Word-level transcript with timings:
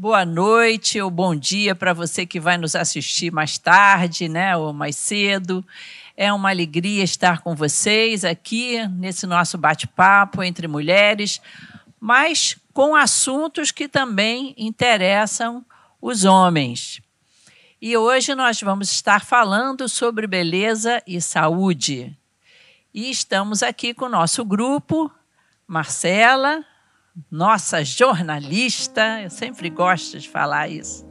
Boa 0.00 0.24
noite 0.24 1.00
ou 1.00 1.10
bom 1.10 1.34
dia 1.34 1.74
para 1.74 1.92
você 1.92 2.24
que 2.24 2.38
vai 2.38 2.56
nos 2.56 2.76
assistir 2.76 3.32
mais 3.32 3.58
tarde, 3.58 4.28
né, 4.28 4.56
ou 4.56 4.72
mais 4.72 4.94
cedo. 4.94 5.66
É 6.16 6.32
uma 6.32 6.50
alegria 6.50 7.02
estar 7.02 7.40
com 7.40 7.52
vocês 7.56 8.24
aqui 8.24 8.78
nesse 8.90 9.26
nosso 9.26 9.58
bate-papo 9.58 10.40
entre 10.40 10.68
mulheres, 10.68 11.40
mas 11.98 12.56
com 12.72 12.94
assuntos 12.94 13.72
que 13.72 13.88
também 13.88 14.54
interessam 14.56 15.66
os 16.00 16.24
homens. 16.24 17.00
E 17.82 17.96
hoje 17.96 18.36
nós 18.36 18.60
vamos 18.60 18.92
estar 18.92 19.24
falando 19.24 19.88
sobre 19.88 20.28
beleza 20.28 21.02
e 21.08 21.20
saúde. 21.20 22.16
E 22.94 23.10
estamos 23.10 23.64
aqui 23.64 23.92
com 23.92 24.04
o 24.04 24.08
nosso 24.08 24.44
grupo, 24.44 25.10
Marcela, 25.66 26.64
nossa 27.30 27.84
jornalista, 27.84 29.20
eu 29.22 29.30
sempre 29.30 29.68
gosto 29.70 30.18
de 30.18 30.28
falar 30.28 30.68
isso. 30.68 31.06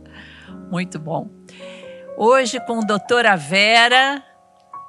Muito 0.71 0.99
bom. 0.99 1.29
Hoje 2.17 2.59
com 2.61 2.79
a 2.79 2.85
doutora 2.85 3.35
Vera, 3.35 4.23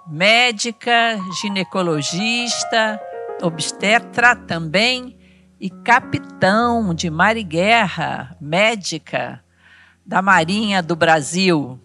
médica, 0.06 1.18
ginecologista, 1.40 3.00
obstetra 3.42 4.34
também 4.34 5.18
e 5.60 5.68
capitão 5.68 6.94
de 6.94 7.10
mar 7.10 7.36
e 7.36 7.42
guerra, 7.42 8.36
médica 8.40 9.42
da 10.06 10.22
Marinha 10.22 10.82
do 10.82 10.96
Brasil, 10.96 11.78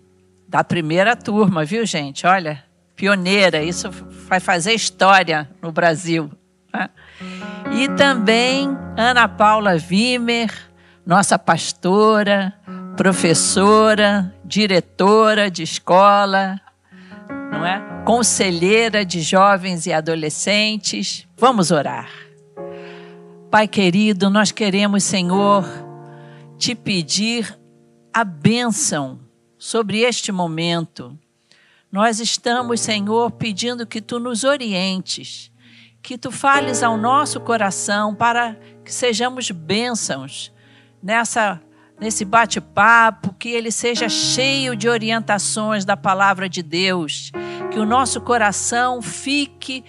da 0.47 0.63
primeira 0.63 1.15
turma, 1.15 1.65
viu, 1.65 1.85
gente? 1.85 2.25
Olha, 2.25 2.63
pioneira, 2.95 3.61
isso 3.61 3.91
vai 4.27 4.39
fazer 4.39 4.73
história 4.73 5.49
no 5.61 5.71
Brasil. 5.71 6.31
Né? 6.73 6.89
E 7.75 7.89
também 7.97 8.69
Ana 8.95 9.27
Paula 9.27 9.71
Wimmer, 9.71 10.53
nossa 11.03 11.39
pastora, 11.39 12.53
professora, 12.95 14.33
diretora 14.45 15.49
de 15.49 15.63
escola, 15.63 16.61
não 17.51 17.65
é? 17.65 18.03
Conselheira 18.05 19.03
de 19.03 19.21
jovens 19.21 19.87
e 19.87 19.93
adolescentes. 19.93 21.27
Vamos 21.35 21.71
orar. 21.71 22.09
Pai 23.49 23.67
querido, 23.67 24.29
nós 24.29 24.51
queremos, 24.51 25.03
Senhor, 25.03 25.65
te 26.57 26.75
pedir 26.75 27.57
a 28.13 28.23
bênção 28.23 29.19
sobre 29.57 30.01
este 30.01 30.31
momento. 30.31 31.17
Nós 31.91 32.19
estamos, 32.19 32.81
Senhor, 32.81 33.31
pedindo 33.31 33.85
que 33.87 33.99
tu 33.99 34.19
nos 34.19 34.43
orientes 34.43 35.52
que 36.03 36.17
tu 36.17 36.29
fales 36.31 36.83
ao 36.83 36.97
nosso 36.97 37.39
coração 37.39 38.13
para 38.13 38.57
que 38.83 38.93
sejamos 38.93 39.49
bênçãos 39.49 40.51
nessa 41.01 41.61
nesse 41.99 42.25
bate-papo, 42.25 43.33
que 43.35 43.49
ele 43.49 43.71
seja 43.71 44.09
cheio 44.09 44.75
de 44.75 44.89
orientações 44.89 45.85
da 45.85 45.95
palavra 45.95 46.49
de 46.49 46.61
Deus, 46.61 47.31
que 47.71 47.79
o 47.79 47.85
nosso 47.85 48.19
coração 48.19 49.01
fique 49.01 49.85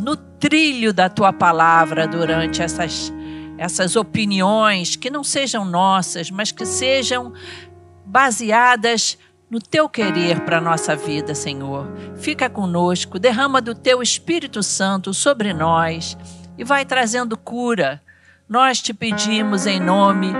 no 0.00 0.16
trilho 0.16 0.92
da 0.92 1.08
tua 1.08 1.32
palavra 1.32 2.06
durante 2.06 2.62
essas 2.62 3.12
essas 3.58 3.96
opiniões 3.96 4.96
que 4.96 5.10
não 5.10 5.24
sejam 5.24 5.64
nossas, 5.64 6.30
mas 6.30 6.52
que 6.52 6.64
sejam 6.64 7.32
baseadas 8.06 9.18
no 9.50 9.60
teu 9.60 9.88
querer 9.88 10.44
para 10.44 10.58
a 10.58 10.60
nossa 10.60 10.94
vida, 10.94 11.34
Senhor. 11.34 11.86
Fica 12.16 12.48
conosco, 12.48 13.18
derrama 13.18 13.60
do 13.60 13.74
teu 13.74 14.00
Espírito 14.00 14.62
Santo 14.62 15.12
sobre 15.12 15.52
nós 15.52 16.16
e 16.56 16.62
vai 16.62 16.84
trazendo 16.84 17.36
cura. 17.36 18.00
Nós 18.48 18.80
te 18.80 18.94
pedimos 18.94 19.66
em 19.66 19.80
nome 19.80 20.32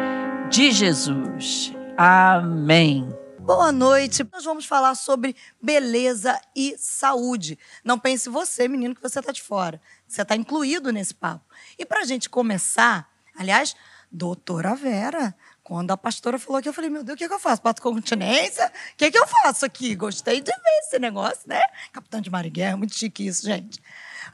de 0.49 0.71
Jesus. 0.71 1.73
Amém. 1.97 3.09
Boa 3.41 3.73
noite. 3.73 4.25
Nós 4.33 4.45
vamos 4.45 4.65
falar 4.65 4.95
sobre 4.95 5.35
beleza 5.61 6.41
e 6.55 6.77
saúde. 6.79 7.59
Não 7.85 7.99
pense 7.99 8.29
você, 8.29 8.69
menino, 8.69 8.95
que 8.95 9.03
você 9.03 9.19
está 9.19 9.33
de 9.33 9.43
fora. 9.43 9.81
Você 10.07 10.23
está 10.23 10.37
incluído 10.37 10.93
nesse 10.93 11.13
papo. 11.15 11.45
E 11.77 11.85
para 11.85 12.01
a 12.01 12.05
gente 12.05 12.29
começar, 12.29 13.11
aliás, 13.37 13.75
doutora 14.11 14.75
Vera, 14.77 15.35
quando 15.71 15.93
a 15.93 15.97
pastora 15.97 16.37
falou 16.37 16.59
aqui, 16.59 16.69
eu 16.69 16.73
falei, 16.73 16.91
meu 16.91 17.05
Deus, 17.05 17.15
o 17.15 17.17
que, 17.17 17.23
é 17.23 17.29
que 17.29 17.35
eu 17.35 17.39
faço? 17.39 17.63
Pato 17.63 17.81
continência? 17.81 18.67
O 18.67 18.97
que, 18.97 19.05
é 19.05 19.11
que 19.13 19.17
eu 19.17 19.25
faço 19.25 19.65
aqui? 19.65 19.95
Gostei 19.95 20.41
de 20.41 20.51
ver 20.51 20.79
esse 20.81 20.99
negócio, 20.99 21.43
né? 21.47 21.61
Capitão 21.93 22.21
de 22.21 22.29
Mariguerra, 22.29 22.77
muito 22.77 22.93
chique 22.93 23.25
isso, 23.25 23.47
gente. 23.47 23.81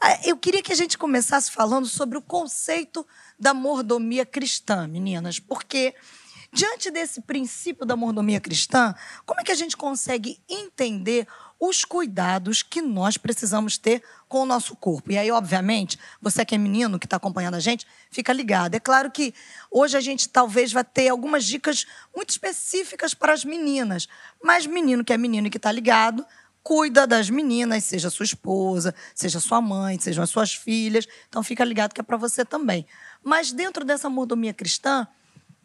Ah, 0.00 0.18
eu 0.24 0.38
queria 0.38 0.62
que 0.62 0.72
a 0.72 0.74
gente 0.74 0.96
começasse 0.96 1.50
falando 1.50 1.86
sobre 1.86 2.16
o 2.16 2.22
conceito 2.22 3.06
da 3.38 3.52
mordomia 3.52 4.24
cristã, 4.24 4.88
meninas, 4.88 5.38
porque 5.38 5.94
diante 6.54 6.90
desse 6.90 7.20
princípio 7.20 7.84
da 7.84 7.96
mordomia 7.96 8.40
cristã, 8.40 8.94
como 9.26 9.38
é 9.38 9.44
que 9.44 9.52
a 9.52 9.56
gente 9.56 9.76
consegue 9.76 10.40
entender 10.48 11.28
os 11.58 11.84
cuidados 11.84 12.62
que 12.62 12.82
nós 12.82 13.16
precisamos 13.16 13.78
ter 13.78 14.02
com 14.28 14.42
o 14.42 14.46
nosso 14.46 14.76
corpo. 14.76 15.12
E 15.12 15.18
aí, 15.18 15.30
obviamente, 15.30 15.98
você 16.20 16.44
que 16.44 16.54
é 16.54 16.58
menino, 16.58 16.98
que 16.98 17.06
está 17.06 17.16
acompanhando 17.16 17.54
a 17.54 17.60
gente, 17.60 17.86
fica 18.10 18.32
ligado. 18.32 18.74
É 18.74 18.80
claro 18.80 19.10
que 19.10 19.34
hoje 19.70 19.96
a 19.96 20.00
gente 20.00 20.28
talvez 20.28 20.72
vai 20.72 20.84
ter 20.84 21.08
algumas 21.08 21.44
dicas 21.44 21.86
muito 22.14 22.30
específicas 22.30 23.14
para 23.14 23.32
as 23.32 23.44
meninas. 23.44 24.06
Mas 24.42 24.66
menino 24.66 25.04
que 25.04 25.12
é 25.12 25.16
menino 25.16 25.46
e 25.46 25.50
que 25.50 25.56
está 25.56 25.72
ligado, 25.72 26.26
cuida 26.62 27.06
das 27.06 27.30
meninas, 27.30 27.84
seja 27.84 28.10
sua 28.10 28.24
esposa, 28.24 28.94
seja 29.14 29.40
sua 29.40 29.60
mãe, 29.60 29.98
sejam 29.98 30.24
as 30.24 30.30
suas 30.30 30.52
filhas. 30.52 31.06
Então 31.28 31.42
fica 31.42 31.64
ligado 31.64 31.94
que 31.94 32.00
é 32.00 32.04
para 32.04 32.16
você 32.16 32.44
também. 32.44 32.86
Mas 33.22 33.52
dentro 33.52 33.84
dessa 33.84 34.10
mordomia 34.10 34.52
cristã, 34.52 35.06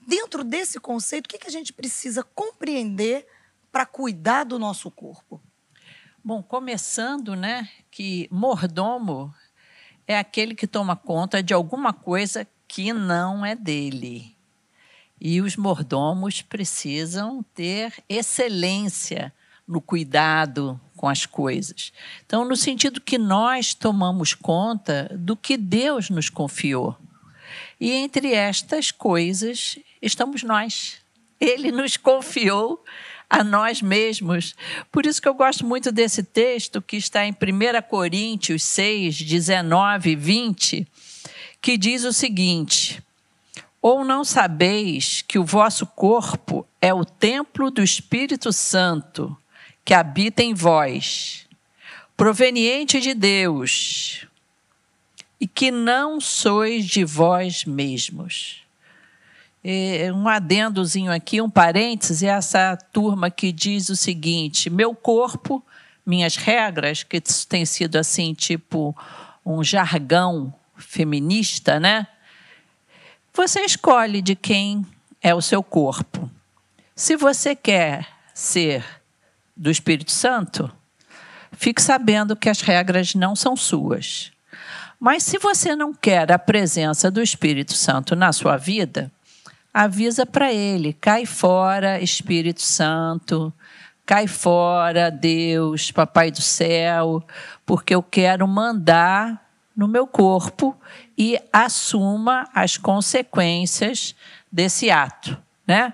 dentro 0.08 0.44
desse 0.44 0.80
conceito, 0.80 1.26
o 1.26 1.30
que, 1.30 1.38
que 1.38 1.48
a 1.48 1.52
gente 1.52 1.74
precisa 1.74 2.24
compreender 2.24 3.26
para 3.72 3.86
cuidar 3.86 4.44
do 4.44 4.58
nosso 4.58 4.90
corpo? 4.92 5.42
Bom, 6.24 6.44
começando, 6.44 7.36
né, 7.36 7.68
que 7.90 8.28
mordomo 8.30 9.34
é 10.06 10.20
aquele 10.20 10.54
que 10.54 10.68
toma 10.68 10.96
conta 10.96 11.42
de 11.42 11.52
alguma 11.52 11.92
coisa 11.92 12.48
que 12.68 12.94
não 12.94 13.44
é 13.44 13.56
dele. 13.56 14.36
E 15.20 15.42
os 15.42 15.56
mordomos 15.56 16.44
precisam 16.44 17.44
ter 17.56 18.04
excelência 18.08 19.34
no 19.68 19.82
cuidado 19.82 20.80
com 20.96 21.10
as 21.10 21.26
coisas. 21.26 21.92
Então, 22.24 22.46
no 22.46 22.56
sentido 22.56 23.02
que 23.02 23.18
nós 23.18 23.74
tomamos 23.74 24.36
conta 24.36 25.10
do 25.18 25.36
que 25.36 25.58
Deus 25.58 26.12
nos 26.12 26.30
confiou. 26.30 26.96
E 27.80 27.92
entre 27.94 28.32
estas 28.32 28.92
coisas 28.92 29.80
estamos 30.00 30.44
nós. 30.44 30.98
Ele 31.40 31.72
nos 31.72 31.98
confiou 31.98 32.86
a 33.32 33.46
nós 33.46 33.82
mesmos. 33.82 34.54
Por 34.92 35.06
isso 35.06 35.22
que 35.22 35.28
eu 35.28 35.34
gosto 35.34 35.66
muito 35.66 35.90
desse 35.90 36.22
texto 36.22 36.82
que 36.82 36.98
está 36.98 37.26
em 37.26 37.32
1 37.32 37.36
Coríntios 37.90 38.62
6, 38.64 39.22
19 39.22 40.12
e 40.12 40.16
20, 40.18 40.88
que 41.62 41.78
diz 41.78 42.04
o 42.04 42.12
seguinte: 42.12 43.02
Ou 43.82 44.04
não 44.04 44.26
sabeis 44.26 45.22
que 45.22 45.40
o 45.40 45.46
vosso 45.46 45.86
corpo 45.86 46.68
é 46.82 46.94
o 46.94 47.06
templo 47.06 47.72
do 47.72 47.82
Espírito 47.82 48.52
Santo 48.52 49.36
que 49.86 49.94
habita 49.94 50.44
em 50.44 50.54
vós, 50.54 51.48
proveniente 52.18 53.00
de 53.00 53.14
Deus, 53.14 54.28
e 55.40 55.48
que 55.48 55.72
não 55.72 56.20
sois 56.20 56.86
de 56.86 57.04
vós 57.06 57.64
mesmos 57.64 58.61
um 60.14 60.28
adendozinho 60.28 61.12
aqui, 61.12 61.42
um 61.42 61.50
parêntese, 61.50 62.26
essa 62.26 62.76
turma 62.92 63.30
que 63.30 63.52
diz 63.52 63.90
o 63.90 63.96
seguinte: 63.96 64.70
meu 64.70 64.96
corpo, 64.96 65.64
minhas 66.06 66.36
regras, 66.36 67.04
que 67.04 67.22
tem 67.48 67.66
sido 67.66 67.98
assim, 67.98 68.34
tipo 68.34 68.96
um 69.46 69.64
jargão 69.64 70.54
feminista, 70.76 71.80
né? 71.80 72.08
Você 73.34 73.62
escolhe 73.62 74.22
de 74.22 74.36
quem 74.36 74.86
é 75.22 75.34
o 75.34 75.42
seu 75.42 75.64
corpo. 75.64 76.30
Se 76.96 77.16
você 77.16 77.56
quer 77.56 78.08
ser 78.34 78.84
do 79.56 79.72
Espírito 79.72 80.12
Santo, 80.12 80.72
fique 81.54 81.82
sabendo 81.82 82.36
que 82.36 82.50
as 82.50 82.62
regras 82.62 83.16
não 83.16 83.36
são 83.36 83.56
suas. 83.56 84.32
Mas 85.00 85.24
se 85.24 85.40
você 85.40 85.76
não 85.76 85.94
quer 85.94 86.32
a 86.32 86.38
presença 86.38 87.10
do 87.10 87.22
Espírito 87.22 87.74
Santo 87.74 88.16
na 88.16 88.34
sua 88.34 88.58
vida, 88.58 89.12
avisa 89.74 90.26
para 90.26 90.52
ele: 90.52 90.94
cai 90.94 91.26
fora, 91.26 92.02
Espírito 92.02 92.62
Santo, 92.62 93.54
cai 94.06 94.28
fora, 94.28 95.10
Deus, 95.10 95.92
Papai 95.92 96.32
do 96.32 96.42
céu, 96.42 97.24
porque 97.66 97.96
eu 97.96 98.04
quero 98.04 98.48
mandar 98.48 99.50
no 99.76 99.88
meu 99.88 100.06
corpo 100.06 100.76
e 101.18 101.40
assuma 101.52 102.48
as 102.54 102.78
consequências 102.78 104.16
desse 104.52 104.92
ato, 104.92 105.38
né? 105.66 105.94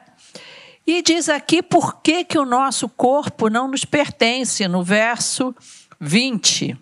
E 0.86 1.02
diz 1.02 1.28
aqui 1.28 1.62
por 1.62 2.02
que, 2.02 2.24
que 2.24 2.40
o 2.40 2.46
nosso 2.46 2.88
corpo 2.88 3.50
não 3.50 3.68
nos 3.68 3.84
pertence, 3.84 4.66
no 4.70 4.82
verso 4.82 5.54
20. 6.00 6.78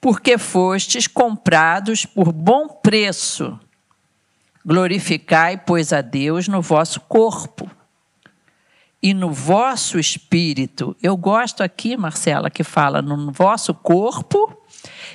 Porque 0.00 0.38
fostes 0.38 1.06
comprados 1.06 2.06
por 2.06 2.32
bom 2.32 2.68
preço. 2.68 3.60
Glorificai, 4.66 5.56
pois, 5.56 5.92
a 5.92 6.00
Deus 6.00 6.48
no 6.48 6.60
vosso 6.60 6.98
corpo 7.02 7.70
e 9.00 9.14
no 9.14 9.30
vosso 9.30 9.96
espírito. 9.96 10.96
Eu 11.00 11.16
gosto 11.16 11.62
aqui, 11.62 11.96
Marcela, 11.96 12.50
que 12.50 12.64
fala 12.64 13.00
no 13.00 13.30
vosso 13.30 13.72
corpo 13.72 14.60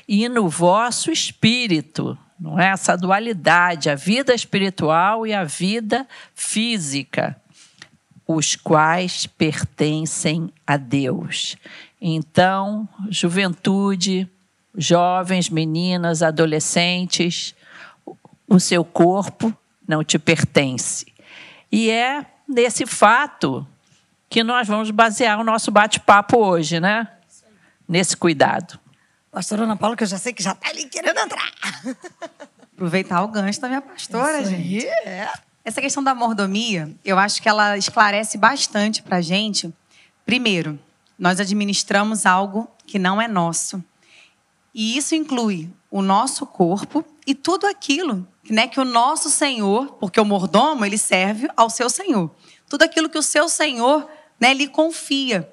e 0.07 0.29
no 0.29 0.47
vosso 0.47 1.11
espírito. 1.11 2.17
Não 2.39 2.57
é 2.57 2.69
essa 2.69 2.95
dualidade, 2.95 3.89
a 3.89 3.95
vida 3.95 4.33
espiritual 4.33 5.27
e 5.27 5.33
a 5.33 5.43
vida 5.43 6.07
física, 6.33 7.35
os 8.25 8.55
quais 8.55 9.25
pertencem 9.25 10.49
a 10.65 10.77
Deus. 10.77 11.57
Então, 11.99 12.87
juventude, 13.09 14.29
jovens, 14.73 15.49
meninas, 15.49 16.23
adolescentes, 16.23 17.53
o 18.51 18.59
seu 18.59 18.83
corpo 18.83 19.55
não 19.87 20.03
te 20.03 20.19
pertence. 20.19 21.05
E 21.71 21.89
é 21.89 22.25
nesse 22.45 22.85
fato 22.85 23.65
que 24.29 24.43
nós 24.43 24.67
vamos 24.67 24.91
basear 24.91 25.39
o 25.39 25.43
nosso 25.43 25.71
bate-papo 25.71 26.37
hoje, 26.37 26.77
né? 26.77 27.07
Nesse 27.87 28.17
cuidado. 28.17 28.77
Pastora 29.31 29.63
Ana 29.63 29.77
Paula, 29.77 29.95
que 29.95 30.03
eu 30.03 30.07
já 30.07 30.17
sei 30.17 30.33
que 30.33 30.43
já 30.43 30.51
está 30.51 30.69
ali 30.69 30.83
querendo 30.83 31.17
entrar. 31.17 31.49
Aproveitar 32.73 33.23
o 33.23 33.29
gancho 33.29 33.61
da 33.61 33.69
minha 33.69 33.81
pastora, 33.81 34.41
Isso 34.41 34.51
gente. 34.51 34.85
É. 34.85 35.31
Essa 35.63 35.79
questão 35.79 36.03
da 36.03 36.13
mordomia, 36.13 36.93
eu 37.05 37.17
acho 37.17 37.41
que 37.41 37.47
ela 37.47 37.77
esclarece 37.77 38.37
bastante 38.37 39.01
para 39.01 39.17
a 39.17 39.21
gente. 39.21 39.73
Primeiro, 40.25 40.77
nós 41.17 41.39
administramos 41.39 42.25
algo 42.25 42.69
que 42.85 42.99
não 42.99 43.21
é 43.21 43.29
nosso. 43.29 43.81
E 44.73 44.97
isso 44.97 45.15
inclui 45.15 45.69
o 45.89 46.01
nosso 46.01 46.45
corpo 46.45 47.05
e 47.25 47.35
tudo 47.35 47.67
aquilo 47.67 48.27
né, 48.49 48.67
que 48.67 48.79
o 48.79 48.85
nosso 48.85 49.29
Senhor, 49.29 49.93
porque 49.99 50.19
o 50.19 50.25
mordomo 50.25 50.85
ele 50.85 50.97
serve 50.97 51.47
ao 51.55 51.69
seu 51.69 51.89
Senhor, 51.89 52.31
tudo 52.67 52.83
aquilo 52.83 53.09
que 53.09 53.17
o 53.17 53.23
seu 53.23 53.47
Senhor 53.47 54.07
né, 54.39 54.53
lhe 54.53 54.67
confia. 54.67 55.51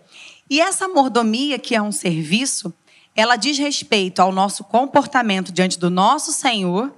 E 0.49 0.61
essa 0.61 0.89
mordomia, 0.89 1.59
que 1.59 1.75
é 1.75 1.83
um 1.83 1.93
serviço, 1.93 2.73
ela 3.15 3.37
diz 3.37 3.59
respeito 3.59 4.21
ao 4.21 4.33
nosso 4.33 4.65
comportamento 4.65 5.53
diante 5.53 5.79
do 5.79 5.91
nosso 5.91 6.33
Senhor 6.33 6.95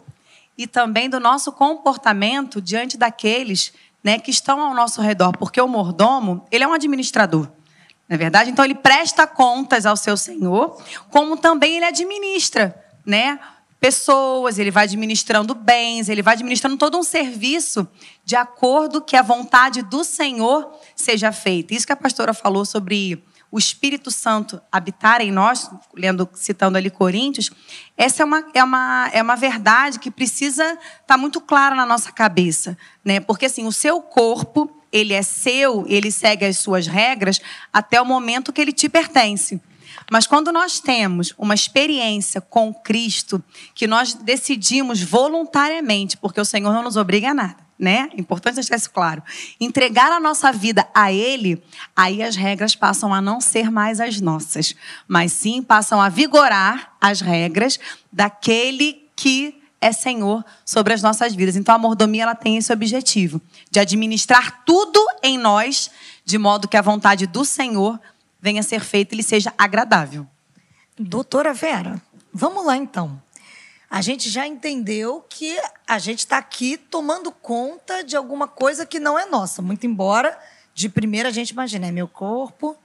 e 0.56 0.66
também 0.66 1.08
do 1.08 1.18
nosso 1.18 1.50
comportamento 1.50 2.60
diante 2.60 2.96
daqueles 2.96 3.72
né, 4.04 4.18
que 4.18 4.30
estão 4.30 4.60
ao 4.60 4.74
nosso 4.74 5.00
redor, 5.00 5.32
porque 5.36 5.60
o 5.60 5.66
mordomo 5.66 6.46
ele 6.50 6.64
é 6.64 6.68
um 6.68 6.72
administrador. 6.72 7.48
Não 8.08 8.14
é 8.14 8.16
verdade? 8.16 8.50
Então 8.50 8.64
ele 8.64 8.74
presta 8.74 9.26
contas 9.26 9.86
ao 9.86 9.96
seu 9.96 10.16
Senhor, 10.16 10.76
como 11.10 11.36
também 11.36 11.76
ele 11.76 11.84
administra, 11.84 12.74
né? 13.06 13.38
Pessoas, 13.80 14.58
ele 14.58 14.70
vai 14.70 14.84
administrando 14.84 15.54
bens, 15.54 16.10
ele 16.10 16.22
vai 16.22 16.34
administrando 16.34 16.76
todo 16.76 16.98
um 16.98 17.02
serviço 17.02 17.88
de 18.24 18.36
acordo 18.36 19.00
que 19.00 19.16
a 19.16 19.22
vontade 19.22 19.82
do 19.82 20.04
Senhor 20.04 20.70
seja 20.94 21.32
feita. 21.32 21.74
Isso 21.74 21.86
que 21.86 21.92
a 21.92 21.96
pastora 21.96 22.34
falou 22.34 22.66
sobre 22.66 23.24
o 23.50 23.58
Espírito 23.58 24.10
Santo 24.10 24.60
habitar 24.70 25.20
em 25.20 25.32
nós, 25.32 25.68
lendo, 25.96 26.28
citando 26.34 26.78
ali 26.78 26.88
Coríntios, 26.88 27.50
essa 27.96 28.22
é 28.22 28.24
uma, 28.24 28.44
é 28.54 28.62
uma, 28.62 29.10
é 29.12 29.22
uma 29.22 29.34
verdade 29.34 29.98
que 29.98 30.10
precisa 30.10 30.64
estar 30.64 31.02
tá 31.06 31.16
muito 31.16 31.40
clara 31.40 31.74
na 31.74 31.84
nossa 31.84 32.12
cabeça, 32.12 32.78
né? 33.04 33.18
Porque 33.18 33.46
assim, 33.46 33.66
o 33.66 33.72
seu 33.72 34.00
corpo, 34.00 34.70
ele 34.92 35.14
é 35.14 35.22
seu, 35.22 35.84
ele 35.88 36.12
segue 36.12 36.44
as 36.44 36.58
suas 36.58 36.86
regras 36.86 37.40
até 37.72 38.00
o 38.00 38.04
momento 38.04 38.52
que 38.52 38.60
ele 38.60 38.72
te 38.72 38.88
pertence. 38.88 39.60
Mas 40.10 40.26
quando 40.26 40.52
nós 40.52 40.80
temos 40.80 41.34
uma 41.36 41.54
experiência 41.54 42.40
com 42.40 42.72
Cristo, 42.72 43.42
que 43.74 43.86
nós 43.86 44.14
decidimos 44.14 45.02
voluntariamente, 45.02 46.16
porque 46.16 46.40
o 46.40 46.44
Senhor 46.44 46.72
não 46.72 46.82
nos 46.82 46.96
obriga 46.96 47.30
a 47.30 47.34
nada, 47.34 47.56
né? 47.78 48.08
É 48.12 48.20
importante 48.20 48.56
deixar 48.56 48.76
isso 48.76 48.90
claro. 48.90 49.22
Entregar 49.60 50.12
a 50.12 50.20
nossa 50.20 50.52
vida 50.52 50.86
a 50.94 51.12
Ele, 51.12 51.62
aí 51.96 52.22
as 52.22 52.36
regras 52.36 52.74
passam 52.76 53.12
a 53.12 53.20
não 53.20 53.40
ser 53.40 53.70
mais 53.70 54.00
as 54.00 54.20
nossas, 54.20 54.74
mas 55.08 55.32
sim 55.32 55.62
passam 55.62 56.00
a 56.00 56.08
vigorar 56.08 56.94
as 57.00 57.20
regras 57.20 57.78
daquele 58.12 59.08
que 59.16 59.60
é 59.80 59.92
Senhor 59.92 60.44
sobre 60.64 60.92
as 60.92 61.02
nossas 61.02 61.34
vidas. 61.34 61.56
Então 61.56 61.74
a 61.74 61.78
mordomia 61.78 62.24
ela 62.24 62.34
tem 62.34 62.56
esse 62.58 62.72
objetivo 62.72 63.40
de 63.70 63.80
administrar 63.80 64.62
tudo 64.64 65.00
em 65.22 65.38
nós 65.38 65.90
de 66.24 66.36
modo 66.36 66.68
que 66.68 66.76
a 66.76 66.82
vontade 66.82 67.26
do 67.26 67.44
Senhor 67.44 67.98
venha 68.40 68.62
ser 68.62 68.80
feito 68.80 69.12
e 69.12 69.16
lhe 69.16 69.22
seja 69.22 69.52
agradável. 69.56 70.26
Doutora 70.98 71.52
Vera, 71.52 72.00
vamos 72.32 72.64
lá 72.64 72.76
então. 72.76 73.20
A 73.88 74.00
gente 74.00 74.30
já 74.30 74.46
entendeu 74.46 75.24
que 75.28 75.58
a 75.86 75.98
gente 75.98 76.20
está 76.20 76.38
aqui 76.38 76.76
tomando 76.76 77.32
conta 77.32 78.04
de 78.04 78.16
alguma 78.16 78.46
coisa 78.46 78.86
que 78.86 79.00
não 79.00 79.18
é 79.18 79.26
nossa. 79.26 79.60
Muito 79.60 79.84
embora, 79.84 80.38
de 80.72 80.88
primeira, 80.88 81.28
a 81.28 81.32
gente 81.32 81.50
imagina, 81.50 81.88
é 81.88 81.90
meu 81.90 82.06
corpo, 82.06 82.76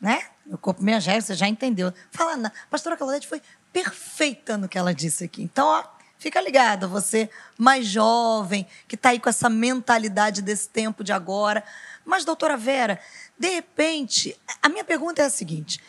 né? 0.00 0.22
Meu 0.46 0.56
corpo, 0.56 0.82
minha 0.82 1.00
regras, 1.00 1.24
você 1.24 1.34
já 1.34 1.48
entendeu. 1.48 1.92
Fala, 2.12 2.46
a 2.46 2.52
pastora 2.70 2.96
Claudete 2.96 3.26
foi 3.26 3.42
perfeita 3.72 4.56
no 4.56 4.68
que 4.68 4.78
ela 4.78 4.94
disse 4.94 5.24
aqui. 5.24 5.42
Então, 5.42 5.66
ó, 5.66 5.82
fica 6.18 6.40
ligada, 6.40 6.86
você 6.86 7.28
mais 7.58 7.86
jovem, 7.86 8.64
que 8.86 8.94
está 8.94 9.08
aí 9.08 9.18
com 9.18 9.28
essa 9.28 9.48
mentalidade 9.50 10.40
desse 10.40 10.68
tempo 10.68 11.02
de 11.02 11.12
agora. 11.12 11.64
Mas, 12.04 12.24
doutora 12.24 12.56
Vera, 12.56 13.00
de 13.38 13.48
repente, 13.48 14.36
a 14.62 14.68
minha 14.68 14.84
pergunta 14.84 15.22
é 15.22 15.26
a 15.26 15.30
seguinte: 15.30 15.80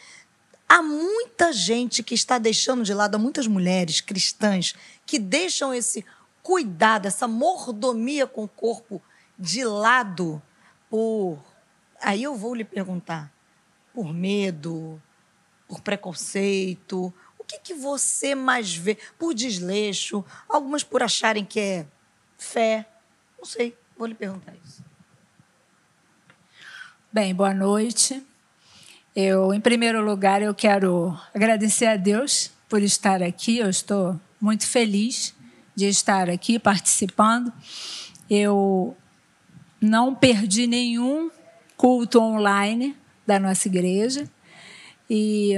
há 0.68 0.82
muita 0.82 1.54
gente 1.54 2.02
que 2.02 2.16
está 2.16 2.38
deixando 2.38 2.84
de 2.84 2.94
lado, 2.94 3.16
há 3.16 3.20
muitas 3.20 3.48
mulheres 3.48 4.02
cristãs 4.02 4.74
que 5.06 5.20
deixam 5.20 5.74
esse 5.74 6.04
cuidado, 6.42 7.08
essa 7.08 7.28
mordomia 7.28 8.26
com 8.28 8.44
o 8.44 8.48
corpo 8.48 9.02
de 9.38 9.64
lado 9.64 10.42
por. 10.90 11.40
Aí 12.02 12.24
eu 12.24 12.36
vou 12.36 12.56
lhe 12.56 12.64
perguntar: 12.64 13.32
por 13.94 14.14
medo, 14.14 15.02
por 15.68 15.82
preconceito? 15.82 17.14
O 17.38 17.44
que, 17.44 17.60
que 17.60 17.74
você 17.76 18.34
mais 18.34 18.76
vê? 18.76 18.98
Por 19.20 19.36
desleixo? 19.36 20.26
Algumas 20.50 20.84
por 20.84 21.04
acharem 21.04 21.46
que 21.46 21.60
é 21.60 21.86
fé? 22.38 22.90
Não 23.38 23.46
sei, 23.46 23.78
vou 23.96 24.08
lhe 24.08 24.16
perguntar 24.16 24.56
isso. 24.66 24.84
Bem, 27.16 27.34
boa 27.34 27.54
noite. 27.54 28.22
Eu, 29.16 29.54
em 29.54 29.62
primeiro 29.62 30.04
lugar, 30.04 30.42
eu 30.42 30.54
quero 30.54 31.18
agradecer 31.34 31.86
a 31.86 31.96
Deus 31.96 32.52
por 32.68 32.82
estar 32.82 33.24
aqui. 33.24 33.58
Eu 33.58 33.70
estou 33.70 34.20
muito 34.38 34.68
feliz 34.68 35.34
de 35.74 35.86
estar 35.86 36.30
aqui 36.30 36.60
participando. 36.60 37.54
Eu 38.30 38.98
não 39.80 40.14
perdi 40.14 40.68
nenhum 40.68 41.32
culto 41.78 42.20
online 42.20 42.98
da 43.26 43.40
nossa 43.40 43.70
igreja 43.70 44.30
e 45.10 45.54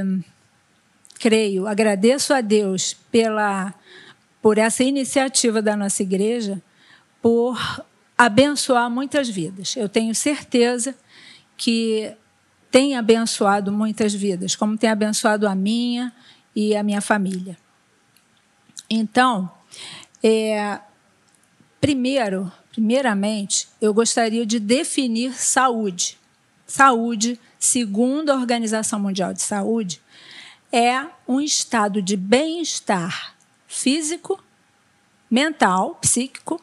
creio, 1.20 1.66
agradeço 1.66 2.36
a 2.36 2.42
Deus 2.42 2.94
pela 3.12 3.74
por 4.44 4.60
essa 4.60 4.84
iniciativa 4.84 5.60
da 5.60 5.76
nossa 5.76 6.04
igreja 6.04 6.62
por 7.20 7.84
abençoar 8.16 8.92
muitas 8.92 9.28
vidas. 9.28 9.76
Eu 9.76 9.90
tenho 9.90 10.14
certeza 10.14 10.94
que 11.58 12.16
tem 12.70 12.96
abençoado 12.96 13.72
muitas 13.72 14.14
vidas, 14.14 14.56
como 14.56 14.78
tem 14.78 14.90
abençoado 14.90 15.48
a 15.48 15.56
minha 15.56 16.14
e 16.56 16.76
a 16.76 16.84
minha 16.84 17.02
família. 17.02 17.58
Então, 18.90 19.52
é, 20.24 20.80
primeiro, 21.82 22.52
primeiramente, 22.72 23.68
eu 23.82 23.94
gostaria 23.94 24.46
de 24.46 24.60
definir 24.60 25.34
saúde. 25.34 26.20
Saúde, 26.66 27.40
segundo 27.58 28.30
a 28.30 28.36
Organização 28.36 29.00
Mundial 29.00 29.34
de 29.34 29.42
Saúde, 29.42 30.02
é 30.72 31.06
um 31.28 31.42
estado 31.42 32.02
de 32.02 32.16
bem-estar 32.16 33.36
físico, 33.68 34.42
mental, 35.32 35.96
psíquico 35.96 36.62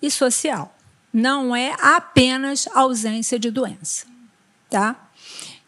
e 0.00 0.10
social. 0.10 0.74
Não 1.12 1.54
é 1.54 1.76
apenas 1.80 2.66
ausência 2.72 3.38
de 3.38 3.50
doença 3.50 4.13
tá? 4.68 5.08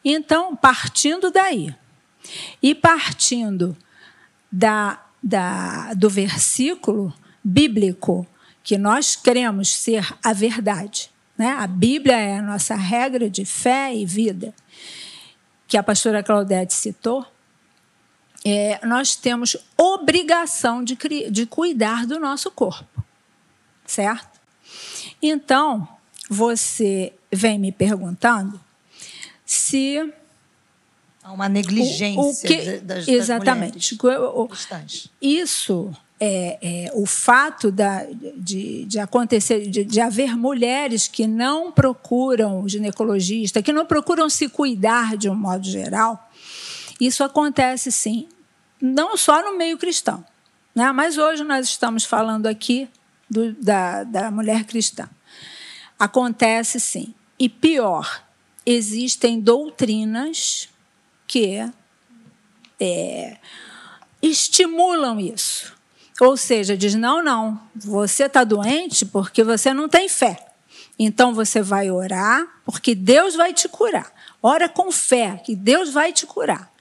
Então, 0.04 0.54
partindo 0.54 1.30
daí 1.30 1.74
e 2.62 2.74
partindo 2.74 3.76
da, 4.50 5.04
da, 5.22 5.94
do 5.94 6.08
versículo 6.08 7.12
bíblico 7.42 8.26
que 8.62 8.78
nós 8.78 9.14
queremos 9.14 9.72
ser 9.74 10.06
a 10.22 10.32
verdade, 10.32 11.10
né? 11.38 11.50
A 11.58 11.66
Bíblia 11.66 12.16
é 12.16 12.38
a 12.38 12.42
nossa 12.42 12.74
regra 12.74 13.28
de 13.28 13.44
fé 13.44 13.94
e 13.94 14.04
vida, 14.04 14.54
que 15.68 15.76
a 15.76 15.82
pastora 15.82 16.22
Claudete 16.22 16.74
citou. 16.74 17.26
É, 18.44 18.84
nós 18.86 19.16
temos 19.16 19.56
obrigação 19.76 20.82
de, 20.82 20.96
de 21.30 21.46
cuidar 21.46 22.06
do 22.06 22.18
nosso 22.18 22.50
corpo, 22.50 23.04
certo? 23.84 24.40
Então, 25.20 25.86
você 26.28 27.12
vem 27.30 27.58
me 27.58 27.72
perguntando 27.72 28.60
se 29.46 30.12
Há 31.22 31.32
uma 31.32 31.48
negligência 31.48 32.20
o, 32.20 32.30
o 32.30 32.40
que, 32.40 32.78
das, 32.78 32.82
das 32.82 33.08
exatamente 33.08 33.72
mulheres 33.72 33.86
isso 35.20 35.92
é, 36.18 36.58
é, 36.62 36.90
o 36.94 37.04
fato 37.04 37.70
da, 37.70 38.04
de, 38.36 38.84
de 38.84 38.98
acontecer, 38.98 39.68
de, 39.68 39.84
de, 39.84 40.00
haver 40.00 40.34
mulheres 40.36 41.06
que 41.06 41.26
não 41.26 41.70
procuram 41.70 42.66
ginecologista, 42.66 43.62
que 43.62 43.72
não 43.72 43.84
procuram 43.84 44.28
se 44.30 44.48
cuidar 44.48 45.16
de 45.16 45.28
um 45.28 45.34
modo 45.34 45.66
geral, 45.66 46.30
isso 46.98 47.22
acontece 47.22 47.92
sim, 47.92 48.28
não 48.80 49.16
só 49.16 49.42
no 49.42 49.58
meio 49.58 49.76
cristão, 49.76 50.24
né? 50.74 50.90
mas 50.92 51.18
hoje 51.18 51.44
nós 51.44 51.66
estamos 51.66 52.04
falando 52.04 52.46
aqui 52.46 52.88
do, 53.28 53.52
da, 53.54 54.04
da 54.04 54.30
mulher 54.30 54.64
cristã. 54.64 55.08
Acontece 55.98 56.78
sim. 56.78 57.14
E 57.38 57.48
pior, 57.48 58.22
existem 58.66 59.40
doutrinas 59.40 60.68
que 61.26 61.58
é, 62.80 63.36
estimulam 64.20 65.20
isso. 65.20 65.74
Ou 66.20 66.36
seja, 66.36 66.76
diz: 66.76 66.94
não, 66.94 67.22
não, 67.22 67.60
você 67.74 68.24
está 68.24 68.42
doente 68.42 69.06
porque 69.06 69.44
você 69.44 69.72
não 69.72 69.88
tem 69.88 70.08
fé. 70.08 70.44
Então 70.98 71.34
você 71.34 71.62
vai 71.62 71.90
orar 71.90 72.46
porque 72.64 72.94
Deus 72.94 73.34
vai 73.34 73.52
te 73.52 73.68
curar. 73.68 74.12
Ora 74.42 74.68
com 74.68 74.90
fé 74.90 75.40
que 75.44 75.54
Deus 75.54 75.92
vai 75.92 76.12
te 76.12 76.26
curar. 76.26 76.72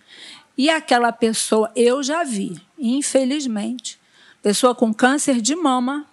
E 0.58 0.70
aquela 0.70 1.12
pessoa, 1.12 1.70
eu 1.76 2.02
já 2.02 2.24
vi, 2.24 2.62
infelizmente, 2.80 4.00
pessoa 4.42 4.74
com 4.74 4.94
câncer 4.94 5.42
de 5.42 5.54
mama, 5.54 6.06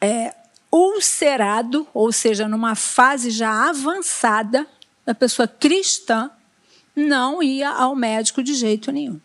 é, 0.00 0.34
ulcerado, 0.72 1.86
ou 1.92 2.12
seja, 2.12 2.48
numa 2.48 2.74
fase 2.74 3.30
já 3.30 3.68
avançada, 3.68 4.66
a 5.06 5.14
pessoa 5.14 5.48
cristã 5.48 6.30
não 6.94 7.42
ia 7.42 7.70
ao 7.70 7.96
médico 7.96 8.42
de 8.42 8.54
jeito 8.54 8.92
nenhum. 8.92 9.20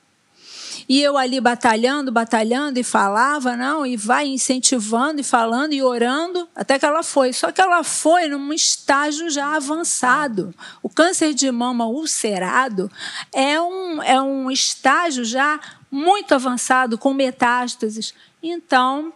E 0.88 1.02
eu 1.02 1.18
ali 1.18 1.42
batalhando, 1.42 2.12
batalhando 2.12 2.80
e 2.80 2.84
falava, 2.84 3.56
não, 3.56 3.86
e 3.86 3.98
vai 3.98 4.28
incentivando 4.28 5.20
e 5.20 5.24
falando 5.24 5.74
e 5.74 5.82
orando, 5.82 6.48
até 6.56 6.78
que 6.78 6.86
ela 6.86 7.02
foi. 7.02 7.34
Só 7.34 7.52
que 7.52 7.60
ela 7.60 7.84
foi 7.84 8.28
num 8.28 8.54
estágio 8.54 9.30
já 9.30 9.56
avançado. 9.56 10.54
O 10.84 10.90
câncer 10.90 11.34
de 11.34 11.50
mama 11.52 11.88
ulcerado 11.88 12.92
é 13.34 13.60
um, 13.60 14.04
é 14.04 14.22
um 14.22 14.52
estágio 14.52 15.26
já 15.26 15.60
muito 15.90 16.36
avançado, 16.36 16.98
com 16.98 17.14
metástases. 17.14 18.14
Então, 18.44 19.12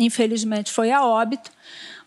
infelizmente, 0.00 0.72
foi 0.72 0.90
a 0.90 1.04
óbito, 1.04 1.50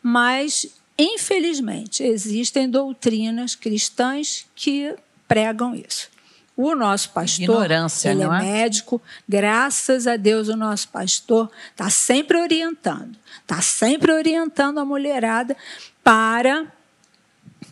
mas, 0.01 0.67
infelizmente, 0.97 2.03
existem 2.03 2.69
doutrinas 2.69 3.55
cristãs 3.55 4.45
que 4.55 4.95
pregam 5.27 5.75
isso. 5.75 6.11
O 6.55 6.75
nosso 6.75 7.09
pastor, 7.09 7.43
Ignorância, 7.43 8.09
ele 8.09 8.21
é, 8.21 8.25
é 8.25 8.29
médico, 8.29 9.01
graças 9.27 10.05
a 10.05 10.17
Deus 10.17 10.49
o 10.49 10.55
nosso 10.55 10.87
pastor 10.89 11.49
está 11.71 11.89
sempre 11.89 12.37
orientando, 12.37 13.17
está 13.41 13.59
sempre 13.59 14.11
orientando 14.11 14.77
a 14.77 14.85
mulherada 14.85 15.57
para 16.03 16.67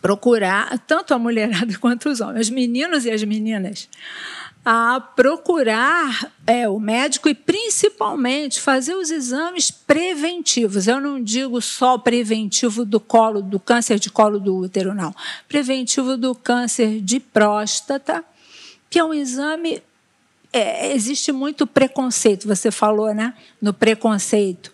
procurar, 0.00 0.76
tanto 0.80 1.14
a 1.14 1.18
mulherada 1.18 1.72
quanto 1.78 2.08
os 2.08 2.20
homens, 2.20 2.46
os 2.46 2.50
meninos 2.50 3.04
e 3.04 3.10
as 3.12 3.22
meninas, 3.22 3.88
a 4.64 5.00
procurar 5.00 6.32
é, 6.46 6.68
o 6.68 6.78
médico 6.78 7.28
e 7.28 7.34
principalmente 7.34 8.60
fazer 8.60 8.94
os 8.94 9.10
exames 9.10 9.70
preventivos. 9.70 10.86
Eu 10.86 11.00
não 11.00 11.22
digo 11.22 11.60
só 11.60 11.98
preventivo 11.98 12.84
do 12.84 13.00
colo, 13.00 13.42
do 13.42 13.58
câncer 13.58 13.98
de 13.98 14.08
colo 14.08 14.38
do 14.38 14.56
útero, 14.56 14.94
não. 14.94 15.12
Preventivo 15.48 16.16
do 16.16 16.34
câncer 16.34 17.00
de 17.00 17.18
próstata, 17.18 18.24
que 18.88 18.98
é 18.98 19.04
um 19.04 19.12
exame. 19.12 19.82
É, 20.52 20.92
existe 20.92 21.32
muito 21.32 21.66
preconceito, 21.66 22.46
você 22.46 22.70
falou, 22.70 23.12
né? 23.12 23.34
No 23.60 23.72
preconceito. 23.72 24.72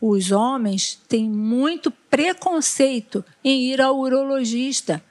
Os 0.00 0.30
homens 0.30 0.98
têm 1.08 1.28
muito 1.28 1.90
preconceito 1.90 3.24
em 3.44 3.64
ir 3.64 3.80
ao 3.80 3.98
urologista, 3.98 5.02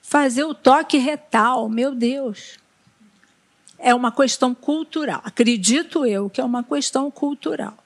fazer 0.00 0.44
o 0.44 0.54
toque 0.54 0.98
retal, 0.98 1.68
meu 1.68 1.94
Deus. 1.94 2.58
É 3.78 3.94
uma 3.94 4.10
questão 4.10 4.54
cultural. 4.54 5.20
Acredito 5.24 6.04
eu 6.06 6.30
que 6.30 6.40
é 6.40 6.44
uma 6.44 6.62
questão 6.62 7.10
cultural. 7.10 7.76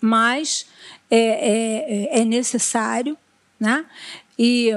Mas 0.00 0.66
é, 1.10 2.10
é, 2.18 2.20
é 2.20 2.24
necessário, 2.24 3.16
né? 3.58 3.84
E 4.38 4.70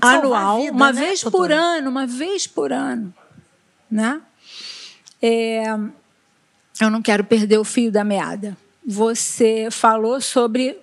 anual, 0.00 0.62
vida, 0.62 0.72
uma 0.72 0.92
né, 0.92 1.00
vez 1.00 1.22
doutora? 1.22 1.42
por 1.42 1.52
ano, 1.52 1.90
uma 1.90 2.06
vez 2.06 2.46
por 2.46 2.72
ano 2.72 3.14
né? 3.94 4.20
É, 5.22 5.62
eu 6.80 6.90
não 6.90 7.00
quero 7.00 7.22
perder 7.22 7.58
o 7.58 7.64
fio 7.64 7.92
da 7.92 8.02
meada. 8.02 8.56
Você 8.84 9.68
falou 9.70 10.20
sobre 10.20 10.76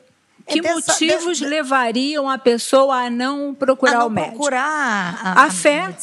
que 0.47 0.59
é 0.59 0.61
dessa, 0.61 0.93
motivos 0.93 1.41
levariam 1.41 2.29
a 2.29 2.37
pessoa 2.37 3.05
a 3.05 3.09
não 3.09 3.53
procurar 3.53 3.97
a 3.97 3.99
não 3.99 4.07
o 4.07 4.09
médico? 4.09 4.37
Procurar 4.37 5.19
a, 5.21 5.41
a, 5.41 5.45
a 5.45 5.51
fé 5.51 5.93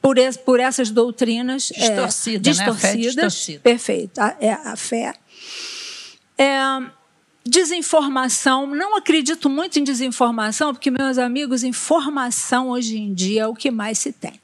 por, 0.00 0.18
es, 0.18 0.36
por, 0.36 0.60
essas 0.60 0.90
doutrinas 0.90 1.72
distorcida, 1.74 2.36
é, 2.36 2.52
distorcidas, 2.52 3.16
né? 3.16 3.22
distorcida. 3.22 3.60
perfeito, 3.60 4.18
a, 4.18 4.36
é, 4.40 4.52
a 4.52 4.76
fé. 4.76 5.14
É, 6.38 6.56
desinformação, 7.44 8.66
não 8.66 8.96
acredito 8.96 9.48
muito 9.48 9.78
em 9.78 9.84
desinformação, 9.84 10.72
porque 10.72 10.90
meus 10.90 11.18
amigos, 11.18 11.62
informação 11.62 12.70
hoje 12.70 12.98
em 12.98 13.12
dia 13.12 13.42
é 13.42 13.46
o 13.46 13.54
que 13.54 13.70
mais 13.70 13.98
se 13.98 14.12
tem. 14.12 14.40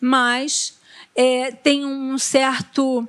Mas 0.00 0.78
é, 1.14 1.50
tem 1.50 1.84
um 1.84 2.16
certo, 2.18 3.06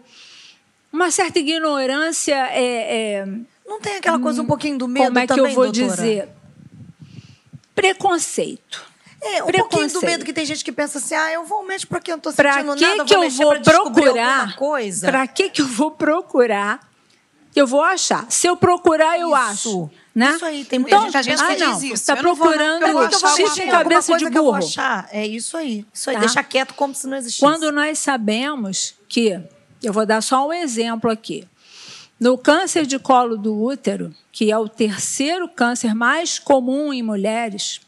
uma 0.92 1.12
certa 1.12 1.40
ignorância. 1.40 2.36
É, 2.36 3.20
é, 3.20 3.28
não 3.66 3.80
tem 3.80 3.98
aquela 3.98 4.20
coisa 4.20 4.42
um 4.42 4.46
pouquinho 4.46 4.78
do 4.78 4.88
medo 4.88 5.06
Como 5.06 5.20
é 5.20 5.22
que 5.22 5.28
também, 5.28 5.46
eu 5.46 5.56
vou 5.56 5.72
doutora? 5.72 5.90
dizer? 5.90 6.30
Preconceito. 7.74 8.91
É, 9.22 9.44
um 9.44 9.52
pouquinho 9.52 9.92
do 9.92 10.02
medo 10.02 10.26
que 10.26 10.34
tem 10.34 10.46
gente 10.46 10.64
que 10.64 10.72
pensa 10.72 10.98
assim, 10.98 11.14
ah, 11.14 11.32
eu 11.32 11.46
vou 11.46 11.60
ao 11.60 11.64
médico 11.64 11.94
porque 11.94 12.12
eu 12.12 12.16
não 12.16 12.18
estou 12.18 12.32
sentindo 12.32 12.76
que 12.76 12.82
nada, 12.82 13.06
que 13.06 13.16
vou 13.16 13.24
eu 13.24 13.30
vou 13.30 13.62
procurar 13.62 14.56
coisa. 14.56 15.08
Para 15.08 15.28
que 15.28 15.50
que 15.50 15.62
eu 15.62 15.68
vou 15.68 15.92
procurar? 15.92 16.90
Eu 17.56 17.68
vou 17.68 17.82
achar. 17.82 18.26
Se 18.30 18.48
eu 18.48 18.56
procurar, 18.56 19.20
eu 19.20 19.28
Isso. 19.28 19.36
acho. 19.36 19.90
Né? 20.14 20.32
Isso 20.36 20.46
aí, 20.46 20.66
tem 20.66 20.80
muita 20.80 20.96
Então, 20.96 21.10
gente, 21.10 21.24
gente 21.24 21.42
ah, 21.42 21.56
que 21.56 21.64
não, 21.64 21.74
diz 21.74 21.84
isso. 21.84 21.94
Está 21.94 22.14
Eu 22.14 22.24
não 22.24 22.36
vou, 22.36 22.48
procurando 22.48 22.86
eu 22.86 22.94
vou 22.94 23.36
chifre 23.36 23.64
em 23.64 23.70
cabeça 23.70 24.18
de 24.18 24.26
que 24.26 24.32
burro. 24.32 24.60
É 25.12 25.26
isso 25.26 25.56
aí. 25.56 25.86
Isso 25.94 26.10
aí. 26.10 26.16
Tá? 26.16 26.20
Deixa 26.22 26.44
quieto 26.44 26.74
como 26.74 26.94
se 26.94 27.08
não 27.08 27.16
existisse. 27.16 27.42
Quando 27.42 27.72
nós 27.72 28.00
sabemos 28.00 28.96
que, 29.08 29.40
eu 29.82 29.94
vou 29.94 30.06
dar 30.06 30.22
só 30.22 30.48
um 30.48 30.54
exemplo 30.54 31.10
aqui. 31.10 31.48
No 32.20 32.38
câncer 32.38 32.86
de 32.86 33.00
colo 33.00 33.38
do 33.38 33.58
útero, 33.58 34.14
que 34.32 34.52
é 34.52 34.58
o 34.58 34.68
terceiro 34.68 35.48
câncer 35.48 35.96
mais 35.96 36.38
comum 36.38 36.94
em 36.94 37.02
mulheres, 37.02 37.82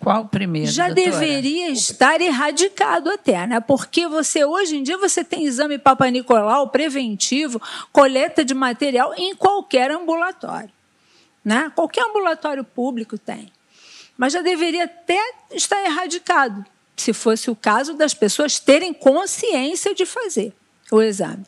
Qual 0.00 0.22
o 0.22 0.28
primeiro? 0.28 0.70
já 0.70 0.88
doutora? 0.88 1.10
deveria 1.10 1.68
estar 1.68 2.20
erradicado 2.20 3.10
até, 3.10 3.46
né? 3.46 3.60
Porque 3.60 4.08
você 4.08 4.44
hoje 4.44 4.76
em 4.76 4.82
dia 4.82 4.96
você 4.96 5.22
tem 5.22 5.44
exame 5.44 5.78
Papa 5.78 6.08
Nicolau 6.08 6.68
preventivo, 6.68 7.60
coleta 7.92 8.42
de 8.42 8.54
material 8.54 9.12
em 9.16 9.34
qualquer 9.34 9.90
ambulatório, 9.90 10.70
né? 11.44 11.70
Qualquer 11.74 12.02
ambulatório 12.06 12.64
público 12.64 13.18
tem. 13.18 13.52
Mas 14.16 14.32
já 14.32 14.40
deveria 14.40 14.84
até 14.84 15.20
estar 15.52 15.82
erradicado, 15.84 16.64
se 16.96 17.12
fosse 17.12 17.50
o 17.50 17.56
caso 17.56 17.92
das 17.92 18.14
pessoas 18.14 18.58
terem 18.58 18.94
consciência 18.94 19.94
de 19.94 20.06
fazer 20.06 20.54
o 20.90 21.02
exame. 21.02 21.44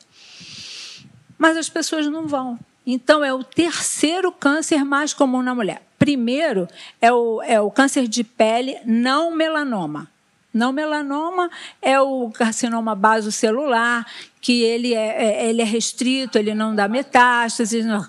Mas 1.39 1.57
as 1.57 1.69
pessoas 1.71 2.07
não 2.07 2.27
vão. 2.27 2.59
Então, 2.87 3.25
é 3.25 3.33
o 3.33 3.45
terceiro 3.45 4.31
câncer 4.33 4.85
mais 4.85 5.15
comum 5.15 5.43
na 5.43 5.55
mulher. 5.55 5.83
Primeiro 6.03 6.67
é 7.01 7.13
o, 7.13 7.41
é 7.43 7.61
o 7.61 7.71
câncer 7.71 8.09
de 8.09 8.25
pele 8.25 8.77
não 8.85 9.31
melanoma. 9.31 10.11
Não 10.53 10.73
melanoma 10.73 11.49
é 11.81 12.01
o 12.01 12.29
carcinoma 12.29 12.93
basocelular, 12.97 14.05
que 14.41 14.65
ele 14.65 14.95
é, 14.95 15.45
é, 15.45 15.49
ele 15.49 15.63
é 15.63 15.65
restrito, 15.65 16.37
ele 16.37 16.55
não 16.55 16.75
dá 16.75 16.89
metástase, 16.89 17.85
não. 17.85 18.05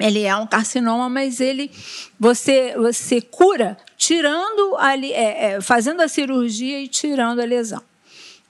ele 0.00 0.22
é 0.22 0.34
um 0.34 0.46
carcinoma, 0.46 1.10
mas 1.10 1.38
ele 1.38 1.70
você, 2.18 2.74
você 2.78 3.20
cura 3.20 3.76
tirando 3.98 4.78
ali, 4.78 5.12
é, 5.12 5.44
é, 5.44 5.60
fazendo 5.60 6.00
a 6.00 6.08
cirurgia 6.08 6.80
e 6.80 6.88
tirando 6.88 7.40
a 7.40 7.44
lesão. 7.44 7.82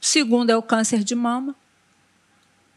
Segundo 0.00 0.50
é 0.50 0.56
o 0.56 0.62
câncer 0.62 1.02
de 1.02 1.16
mama, 1.16 1.56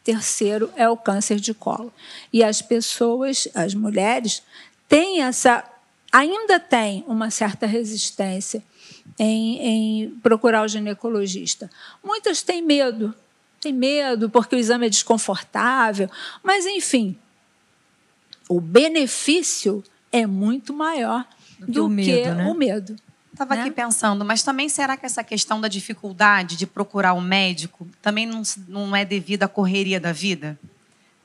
terceiro 0.04 0.74
é 0.76 0.90
o 0.90 0.98
câncer 0.98 1.40
de 1.40 1.54
colo. 1.54 1.94
E 2.34 2.44
as 2.44 2.60
pessoas, 2.60 3.48
as 3.54 3.76
mulheres, 3.76 4.42
têm 4.90 5.22
essa, 5.22 5.64
ainda 6.12 6.60
têm 6.60 7.04
uma 7.08 7.30
certa 7.30 7.66
resistência 7.66 8.64
em, 9.18 9.60
em 9.60 10.10
procurar 10.22 10.64
o 10.64 10.68
ginecologista. 10.68 11.70
Muitas 12.04 12.42
têm 12.42 12.62
medo, 12.62 13.14
têm 13.60 13.74
medo 13.74 14.30
porque 14.30 14.56
o 14.56 14.60
exame 14.60 14.88
é 14.88 14.90
desconfortável, 14.90 16.10
mas 16.44 16.66
enfim, 16.66 17.18
o 18.48 18.62
benefício 18.62 19.84
é 20.12 20.26
muito 20.26 20.74
maior 20.74 21.26
do, 21.60 21.72
que 21.72 21.80
o 21.80 21.90
medo, 21.90 22.24
que 22.24 22.30
né? 22.30 22.46
o 22.48 22.54
medo. 22.54 22.96
Estava 23.32 23.56
né? 23.56 23.62
aqui 23.62 23.72
pensando, 23.72 24.26
mas 24.26 24.42
também 24.42 24.68
será 24.68 24.98
que 24.98 25.06
essa 25.06 25.24
questão 25.24 25.62
da 25.62 25.68
dificuldade 25.68 26.56
de 26.56 26.66
procurar 26.66 27.14
o 27.14 27.22
médico 27.22 27.88
também 28.02 28.26
não, 28.26 28.42
não 28.68 28.96
é 28.96 29.06
devido 29.06 29.44
à 29.44 29.48
correria 29.48 30.00
da 30.00 30.12
vida? 30.12 30.58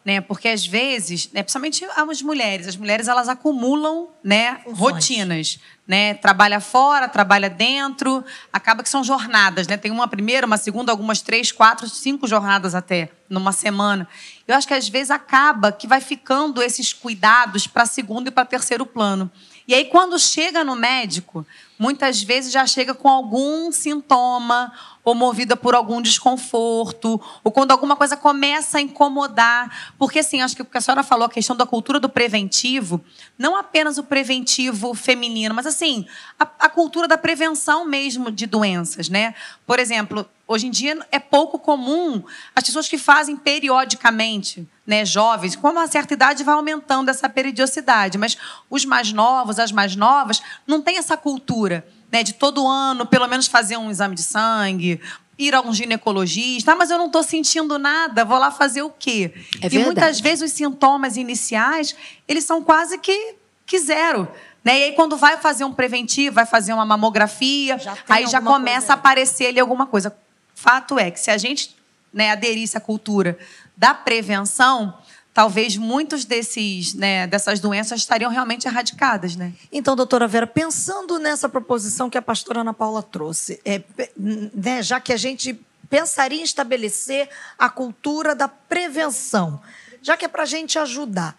Né? 0.05 0.21
Porque 0.21 0.49
às 0.49 0.67
vezes, 0.67 1.31
né, 1.33 1.43
principalmente 1.43 1.85
as 1.85 2.23
mulheres, 2.23 2.67
as 2.67 2.77
mulheres 2.77 3.09
elas 3.09 3.29
acumulam, 3.29 4.09
né, 4.23 4.61
rotinas, 4.67 5.59
né? 5.87 6.15
Trabalha 6.15 6.61
fora, 6.61 7.09
trabalha 7.09 7.49
dentro, 7.49 8.25
acaba 8.53 8.83
que 8.83 8.89
são 8.89 9.05
jornadas, 9.05 9.67
né? 9.67 9.77
Tem 9.77 9.91
uma 9.91 10.09
primeira, 10.09 10.47
uma 10.47 10.57
segunda, 10.57 10.91
algumas 10.91 11.21
três, 11.21 11.53
quatro, 11.53 11.89
cinco 11.89 12.27
jornadas 12.27 12.75
até 12.75 13.11
numa 13.29 13.53
semana. 13.53 14.09
Eu 14.47 14.57
acho 14.57 14.67
que 14.67 14.75
às 14.75 14.89
vezes 14.89 15.11
acaba 15.11 15.73
que 15.73 15.87
vai 15.87 16.01
ficando 16.01 16.63
esses 16.63 16.93
cuidados 16.93 17.67
para 17.67 17.87
segundo 17.87 18.29
e 18.29 18.31
para 18.31 18.45
terceiro 18.45 18.85
plano. 18.85 19.31
E 19.67 19.75
aí 19.75 19.85
quando 19.87 20.19
chega 20.19 20.65
no 20.65 20.75
médico, 20.75 21.47
muitas 21.79 22.23
vezes 22.23 22.53
já 22.53 22.67
chega 22.67 22.95
com 22.95 23.09
algum 23.09 23.73
sintoma 23.73 24.73
ou 25.05 25.15
movida 25.15 25.57
por 25.57 25.75
algum 25.75 26.01
desconforto, 26.01 27.21
ou 27.43 27.51
quando 27.51 27.73
alguma 27.73 27.97
coisa 27.97 28.17
começa 28.17 28.79
a 28.79 28.81
incomodar. 28.81 29.95
Porque, 29.99 30.21
assim, 30.21 30.41
acho 30.41 30.55
que 30.55 30.63
o 30.63 30.65
que 30.65 30.79
a 30.79 30.81
senhora 30.81 31.03
falou, 31.03 31.27
a 31.27 31.31
questão 31.31 31.57
da 31.57 31.67
cultura 31.67 31.99
do 31.99 32.09
preventivo, 32.09 33.05
não 33.37 33.57
apenas 33.57 33.99
o 33.99 34.05
preventivo 34.05 34.95
feminino, 34.95 35.55
mas, 35.55 35.67
assim, 35.67 36.07
a, 36.39 36.45
a 36.45 36.69
cultura 36.69 37.09
da 37.09 37.19
prevenção 37.19 37.85
mesmo 37.85 38.31
de 38.31 38.47
doenças, 38.47 39.09
né? 39.09 39.35
Por 39.67 39.81
exemplo, 39.81 40.25
hoje 40.47 40.69
em 40.69 40.71
dia 40.71 40.97
é 41.11 41.19
pouco 41.19 41.59
comum 41.59 42.23
as 42.55 42.63
pessoas 42.65 42.89
que 42.89 42.99
fazem 42.99 43.37
periodicamente, 43.37 44.69
né, 44.87 45.05
jovens, 45.05 45.55
com 45.55 45.69
uma 45.71 45.87
certa 45.87 46.15
idade 46.15 46.43
vai 46.43 46.55
aumentando 46.55 47.09
essa 47.09 47.29
periodicidade, 47.29 48.19
mas 48.19 48.37
os 48.69 48.85
mais 48.85 49.13
novos, 49.13 49.59
as 49.59 49.71
mais 49.71 49.95
novas, 49.95 50.43
não 50.67 50.83
tem 50.83 50.99
essa 50.99 51.17
cultura 51.17 51.87
né, 52.11 52.23
de 52.23 52.35
todo 52.35 52.67
ano, 52.67 53.07
pelo 53.07 53.27
menos 53.29 53.47
fazer 53.47 53.77
um 53.77 53.91
exame 53.91 54.15
de 54.15 54.23
sangue, 54.23 55.01
ir 55.39 55.55
a 55.55 55.61
um 55.61 55.73
ginecologista, 55.73 56.73
ah, 56.73 56.77
mas 56.77 56.91
eu 56.91 56.99
não 56.99 57.07
estou 57.07 57.23
sentindo 57.23 57.79
nada, 57.79 58.25
vou 58.25 58.39
lá 58.39 58.51
fazer 58.51 58.83
o 58.83 58.91
quê? 58.91 59.33
É 59.61 59.69
e 59.71 59.79
muitas 59.79 60.21
vezes 60.21 60.51
os 60.51 60.57
sintomas 60.57 61.17
iniciais, 61.17 61.97
eles 62.27 62.45
são 62.45 62.63
quase 62.63 62.99
que, 62.99 63.37
que 63.65 63.79
zero. 63.79 64.29
Né? 64.65 64.79
E 64.79 64.83
aí, 64.85 64.93
quando 64.93 65.17
vai 65.17 65.39
fazer 65.39 65.65
um 65.65 65.73
preventivo, 65.73 66.35
vai 66.35 66.47
fazer 66.47 66.73
uma 66.73 66.85
mamografia, 66.85 67.79
já 67.79 67.97
aí 68.09 68.27
já 68.27 68.41
começa 68.41 68.79
coisa. 68.79 68.93
a 68.93 68.97
aparecer 68.97 69.47
ali 69.47 69.59
alguma 69.59 69.87
coisa. 69.87 70.15
Fato 70.55 70.99
é 70.99 71.11
que 71.11 71.19
se 71.19 71.31
a 71.31 71.39
gente 71.39 71.75
né, 72.13 72.31
aderisse 72.31 72.77
à 72.77 72.81
cultura 72.81 73.39
da 73.77 73.95
prevenção, 73.95 74.97
talvez 75.35 75.77
muitos 75.77 76.25
desses, 76.25 76.95
né, 76.95 77.27
dessas 77.27 77.59
doenças 77.59 78.01
estariam 78.01 78.31
realmente 78.31 78.67
erradicadas, 78.67 79.35
né? 79.35 79.53
Então, 79.71 79.97
doutora 79.97 80.29
Vera, 80.29 80.47
pensando 80.47 81.19
nessa 81.19 81.49
proposição 81.49 82.11
que 82.11 82.19
a 82.19 82.23
pastora 82.23 82.61
Ana 82.61 82.75
Paula 82.75 83.03
trouxe, 83.03 83.61
é, 83.65 83.83
né, 84.17 84.83
já 84.83 85.01
que 85.01 85.13
a 85.13 85.17
gente 85.17 85.59
pensaria 85.89 86.41
em 86.41 86.45
estabelecer 86.45 87.29
a 87.59 87.69
cultura 87.69 88.35
da 88.35 88.49
prevenção, 88.49 89.61
já 90.01 90.17
que 90.17 90.25
é 90.25 90.29
para 90.29 90.43
a 90.43 90.47
gente 90.47 90.79
ajudar. 90.79 91.37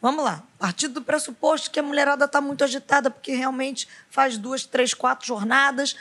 Vamos 0.00 0.24
lá, 0.24 0.42
a 0.58 0.66
partir 0.66 0.88
do 0.88 1.02
pressuposto 1.02 1.70
que 1.70 1.80
a 1.80 1.82
mulherada 1.82 2.24
está 2.26 2.40
muito 2.40 2.62
agitada, 2.62 3.10
porque 3.10 3.34
realmente 3.34 3.88
faz 4.10 4.38
duas, 4.38 4.64
três, 4.64 4.92
quatro 4.94 5.26
jornadas. 5.26 5.96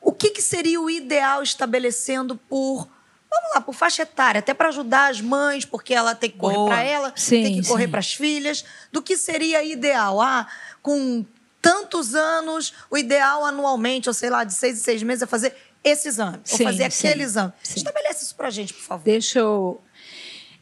O 0.00 0.12
que, 0.12 0.30
que 0.30 0.40
seria 0.40 0.80
o 0.80 0.88
ideal 0.88 1.42
estabelecendo 1.42 2.36
por 2.36 2.88
Vamos 3.30 3.54
lá, 3.54 3.60
por 3.60 3.74
faixa 3.74 4.02
etária, 4.02 4.38
até 4.38 4.54
para 4.54 4.68
ajudar 4.68 5.10
as 5.10 5.20
mães, 5.20 5.64
porque 5.64 5.92
ela 5.92 6.14
tem 6.14 6.30
que 6.30 6.38
correr 6.38 6.66
para 6.66 6.82
ela, 6.82 7.12
sim, 7.14 7.42
tem 7.42 7.60
que 7.60 7.68
correr 7.68 7.88
para 7.88 8.00
as 8.00 8.14
filhas, 8.14 8.64
do 8.90 9.02
que 9.02 9.16
seria 9.16 9.62
ideal. 9.62 10.20
Ah, 10.20 10.46
com 10.82 11.24
tantos 11.60 12.14
anos, 12.14 12.72
o 12.90 12.96
ideal 12.96 13.44
anualmente, 13.44 14.08
ou 14.08 14.14
sei 14.14 14.30
lá, 14.30 14.44
de 14.44 14.54
seis 14.54 14.78
em 14.78 14.82
seis 14.82 15.02
meses, 15.02 15.22
é 15.22 15.26
fazer 15.26 15.54
esse 15.84 16.08
exame, 16.08 16.40
sim, 16.44 16.64
ou 16.64 16.70
fazer 16.70 16.84
aquele 16.84 17.22
exame. 17.22 17.52
Estabelece 17.62 18.24
isso 18.24 18.34
para 18.34 18.48
a 18.48 18.50
gente, 18.50 18.72
por 18.72 18.82
favor. 18.82 19.04
Deixa 19.04 19.38
eu. 19.40 19.80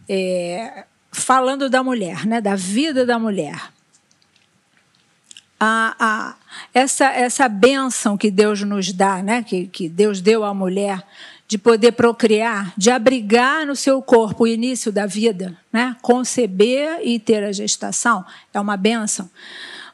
É, 0.08 0.84
falando 1.12 1.70
da 1.70 1.82
mulher, 1.82 2.26
né, 2.26 2.40
da 2.40 2.54
vida 2.54 3.06
da 3.06 3.18
mulher. 3.18 3.72
A, 5.58 5.96
a, 5.98 6.36
essa, 6.74 7.06
essa 7.06 7.48
bênção 7.48 8.16
que 8.16 8.30
Deus 8.30 8.60
nos 8.60 8.92
dá, 8.92 9.22
né, 9.22 9.42
que, 9.42 9.66
que 9.68 9.88
Deus 9.88 10.20
deu 10.20 10.44
à 10.44 10.52
mulher 10.52 11.02
de 11.48 11.56
poder 11.58 11.92
procriar, 11.92 12.72
de 12.76 12.90
abrigar 12.90 13.64
no 13.66 13.76
seu 13.76 14.02
corpo 14.02 14.44
o 14.44 14.48
início 14.48 14.90
da 14.90 15.06
vida, 15.06 15.56
né? 15.72 15.96
conceber 16.02 17.00
e 17.02 17.18
ter 17.18 17.44
a 17.44 17.52
gestação, 17.52 18.24
é 18.52 18.60
uma 18.60 18.76
benção. 18.76 19.30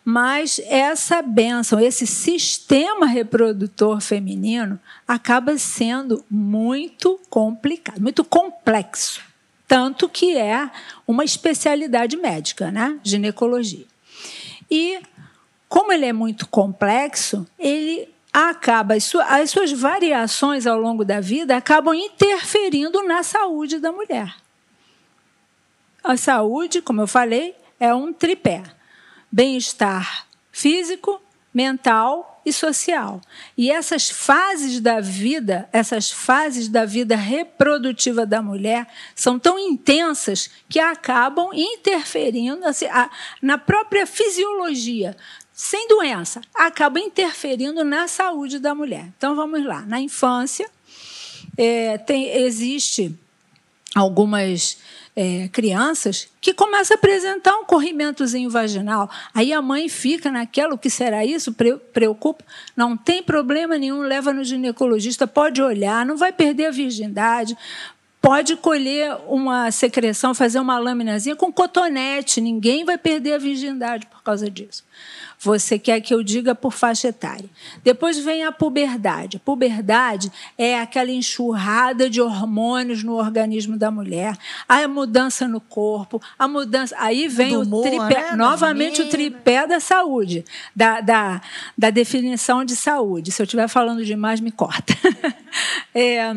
Mas 0.05 0.61
essa 0.65 1.23
benção, 1.23 1.79
esse 1.79 2.07
sistema 2.07 3.07
reprodutor 3.07 4.01
feminino, 4.01 4.81
acaba 5.07 5.57
sendo 5.59 6.25
muito 6.29 7.21
complicado, 7.31 8.01
muito 8.01 8.25
complexo. 8.25 9.21
Tanto 9.69 10.09
que 10.09 10.37
é 10.37 10.69
uma 11.07 11.25
especialidade 11.25 12.17
médica, 12.17 12.71
né? 12.71 12.99
ginecologia. 13.05 13.87
E, 14.71 15.01
como 15.69 15.93
ele 15.93 16.07
é 16.07 16.13
muito 16.13 16.49
complexo, 16.49 17.47
ele 17.59 18.09
acaba 18.33 18.95
as, 18.95 19.05
suas, 19.05 19.31
as 19.31 19.51
suas 19.51 19.73
variações 19.73 20.67
ao 20.67 20.79
longo 20.79 21.05
da 21.05 21.21
vida 21.21 21.57
acabam 21.57 21.95
interferindo 21.95 23.03
na 23.03 23.23
saúde 23.23 23.79
da 23.79 23.93
mulher. 23.93 24.35
A 26.03 26.17
saúde, 26.17 26.81
como 26.81 27.03
eu 27.03 27.07
falei, 27.07 27.55
é 27.79 27.95
um 27.95 28.13
tripé: 28.13 28.63
bem-estar 29.31 30.27
físico, 30.51 31.21
mental 31.53 32.41
e 32.45 32.53
social. 32.53 33.21
E 33.57 33.71
essas 33.71 34.11
fases 34.11 34.81
da 34.81 35.01
vida, 35.01 35.69
essas 35.73 36.11
fases 36.11 36.69
da 36.69 36.85
vida 36.85 37.15
reprodutiva 37.15 38.27
da 38.27 38.43
mulher 38.43 38.87
são 39.15 39.39
tão 39.39 39.59
intensas 39.59 40.51
que 40.69 40.81
acabam 40.81 41.51
interferindo 41.53 42.65
assim, 42.65 42.87
na 43.41 43.59
própria 43.59 44.07
fisiologia 44.07 45.17
sem 45.53 45.87
doença, 45.89 46.41
acaba 46.55 46.99
interferindo 46.99 47.85
na 47.85 48.09
saúde 48.09 48.59
da 48.59 48.75
mulher. 48.75 49.09
Então 49.17 49.37
vamos 49.37 49.65
lá. 49.65 49.83
Na 49.83 50.01
infância, 50.01 50.69
é, 51.57 51.99
tem, 51.99 52.29
existe 52.29 53.15
algumas 53.95 54.79
é, 55.15 55.49
crianças 55.49 56.29
que 56.41 56.55
começam 56.55 56.95
a 56.95 56.99
apresentar 56.99 57.55
um 57.57 57.65
corrimentozinho 57.65 58.49
vaginal. 58.49 59.11
Aí 59.35 59.53
a 59.53 59.61
mãe 59.61 59.89
fica 59.89 60.31
naquela, 60.31 60.75
o 60.75 60.79
que 60.79 60.89
será 60.89 61.25
isso? 61.25 61.55
Preocupa? 61.93 62.45
Não 62.75 62.97
tem 62.97 63.23
problema 63.23 63.77
nenhum, 63.77 64.01
leva 64.01 64.33
no 64.33 64.43
ginecologista, 64.43 65.27
pode 65.27 65.61
olhar, 65.61 66.07
não 66.07 66.17
vai 66.17 66.33
perder 66.33 66.67
a 66.67 66.71
virgindade, 66.71 67.57
pode 68.23 68.55
colher 68.55 69.17
uma 69.27 69.73
secreção, 69.73 70.33
fazer 70.33 70.61
uma 70.61 70.79
laminazinha 70.79 71.35
com 71.35 71.53
cotonete, 71.53 72.41
ninguém 72.41 72.85
vai 72.85 72.97
perder 72.97 73.35
a 73.35 73.39
virgindade 73.39 74.07
por 74.07 74.23
causa 74.23 74.49
disso. 74.49 74.85
Você 75.41 75.77
quer 75.77 76.01
que 76.01 76.15
eu 76.15 76.23
diga 76.23 76.55
por 76.55 76.73
faixa 76.73 77.09
etária. 77.09 77.51
Depois 77.83 78.17
vem 78.17 78.45
a 78.45 78.53
puberdade. 78.53 79.39
A 79.39 79.41
puberdade 79.41 80.31
é 80.57 80.79
aquela 80.79 81.11
enxurrada 81.11 82.09
de 82.09 82.21
hormônios 82.21 83.03
no 83.03 83.15
organismo 83.15 83.77
da 83.77 83.91
mulher, 83.91 84.39
a 84.69 84.87
mudança 84.87 85.49
no 85.49 85.61
corpo, 85.61 86.23
a 86.39 86.47
mudança. 86.47 86.95
Aí 87.01 87.27
vem 87.27 87.57
o 87.57 87.83
tripé, 87.83 88.31
né? 88.31 88.37
novamente 88.37 89.03
o 89.03 89.09
tripé 89.09 89.67
da 89.67 89.81
saúde, 89.81 90.45
da, 90.77 91.01
da, 91.01 91.41
da 91.77 91.91
definição 91.91 92.65
de 92.65 92.77
saúde. 92.77 93.33
Se 93.33 93.43
eu 93.43 93.45
estiver 93.45 93.67
falando 93.67 94.05
demais, 94.05 94.39
me 94.39 94.53
corta. 94.53 94.95
é, 95.93 96.37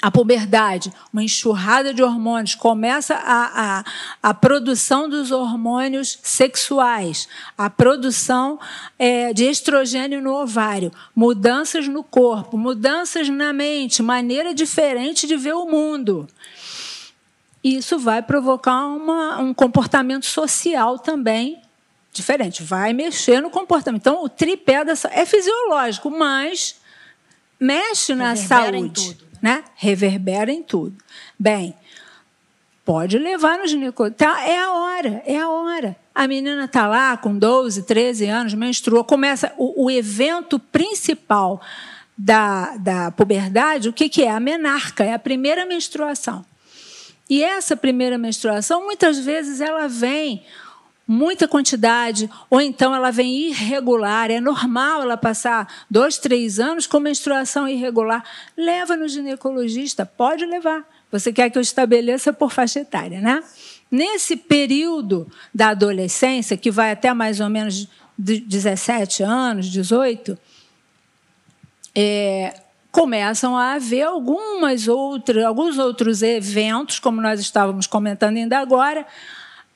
a 0.00 0.10
puberdade, 0.10 0.92
uma 1.12 1.22
enxurrada 1.22 1.92
de 1.92 2.02
hormônios, 2.02 2.54
começa 2.54 3.14
a, 3.14 3.78
a, 3.78 3.84
a 4.22 4.34
produção 4.34 5.08
dos 5.08 5.30
hormônios 5.30 6.18
sexuais, 6.22 7.28
a 7.56 7.68
produção 7.68 8.58
é, 8.98 9.32
de 9.32 9.44
estrogênio 9.44 10.22
no 10.22 10.34
ovário, 10.34 10.92
mudanças 11.14 11.88
no 11.88 12.02
corpo, 12.02 12.56
mudanças 12.56 13.28
na 13.28 13.52
mente, 13.52 14.02
maneira 14.02 14.54
diferente 14.54 15.26
de 15.26 15.36
ver 15.36 15.54
o 15.54 15.66
mundo. 15.66 16.28
Isso 17.62 17.98
vai 17.98 18.20
provocar 18.22 18.86
uma, 18.86 19.38
um 19.38 19.54
comportamento 19.54 20.26
social 20.26 20.98
também 20.98 21.62
diferente, 22.12 22.62
vai 22.62 22.92
mexer 22.92 23.40
no 23.40 23.50
comportamento. 23.50 24.00
Então, 24.00 24.22
o 24.22 24.28
tripé 24.28 24.84
dessa, 24.84 25.08
é 25.12 25.26
fisiológico, 25.26 26.10
mas 26.10 26.76
mexe 27.58 28.14
na 28.14 28.36
saúde 28.36 29.16
né? 29.44 29.62
Reverbera 29.74 30.50
em 30.50 30.62
tudo. 30.62 30.96
Bem, 31.38 31.74
pode 32.82 33.18
levar 33.18 33.58
no 33.58 33.66
ginecologista. 33.66 34.24
Tá, 34.24 34.42
é 34.42 34.58
a 34.58 34.72
hora, 34.72 35.22
é 35.26 35.38
a 35.38 35.50
hora. 35.50 35.94
A 36.14 36.26
menina 36.26 36.64
está 36.64 36.86
lá 36.86 37.14
com 37.18 37.38
12, 37.38 37.82
13 37.82 38.24
anos, 38.24 38.54
menstruou, 38.54 39.04
começa 39.04 39.52
o, 39.58 39.84
o 39.84 39.90
evento 39.90 40.58
principal 40.58 41.60
da, 42.16 42.74
da 42.78 43.10
puberdade, 43.10 43.90
o 43.90 43.92
que, 43.92 44.08
que 44.08 44.22
é? 44.22 44.30
A 44.30 44.40
menarca, 44.40 45.04
é 45.04 45.12
a 45.12 45.18
primeira 45.18 45.66
menstruação. 45.66 46.42
E 47.28 47.44
essa 47.44 47.76
primeira 47.76 48.16
menstruação, 48.16 48.82
muitas 48.82 49.18
vezes, 49.18 49.60
ela 49.60 49.88
vem 49.88 50.42
muita 51.06 51.46
quantidade, 51.46 52.30
ou 52.48 52.60
então 52.60 52.94
ela 52.94 53.10
vem 53.10 53.48
irregular. 53.48 54.30
É 54.30 54.40
normal 54.40 55.02
ela 55.02 55.16
passar 55.16 55.84
dois, 55.90 56.18
três 56.18 56.58
anos 56.58 56.86
com 56.86 56.98
menstruação 56.98 57.68
irregular. 57.68 58.24
Leva 58.56 58.96
no 58.96 59.08
ginecologista, 59.08 60.06
pode 60.06 60.46
levar. 60.46 60.84
Você 61.10 61.32
quer 61.32 61.50
que 61.50 61.58
eu 61.58 61.62
estabeleça 61.62 62.32
por 62.32 62.50
faixa 62.50 62.80
etária, 62.80 63.20
né? 63.20 63.42
Nesse 63.90 64.36
período 64.36 65.30
da 65.54 65.68
adolescência, 65.68 66.56
que 66.56 66.70
vai 66.70 66.90
até 66.90 67.12
mais 67.14 67.38
ou 67.38 67.48
menos 67.48 67.88
17 68.18 69.22
anos, 69.22 69.66
18, 69.66 70.36
é, 71.94 72.60
começam 72.90 73.56
a 73.56 73.74
haver 73.74 74.02
algumas 74.02 74.88
outras, 74.88 75.44
alguns 75.44 75.78
outros 75.78 76.22
eventos, 76.22 76.98
como 76.98 77.20
nós 77.20 77.38
estávamos 77.38 77.86
comentando 77.86 78.36
ainda 78.36 78.58
agora, 78.58 79.06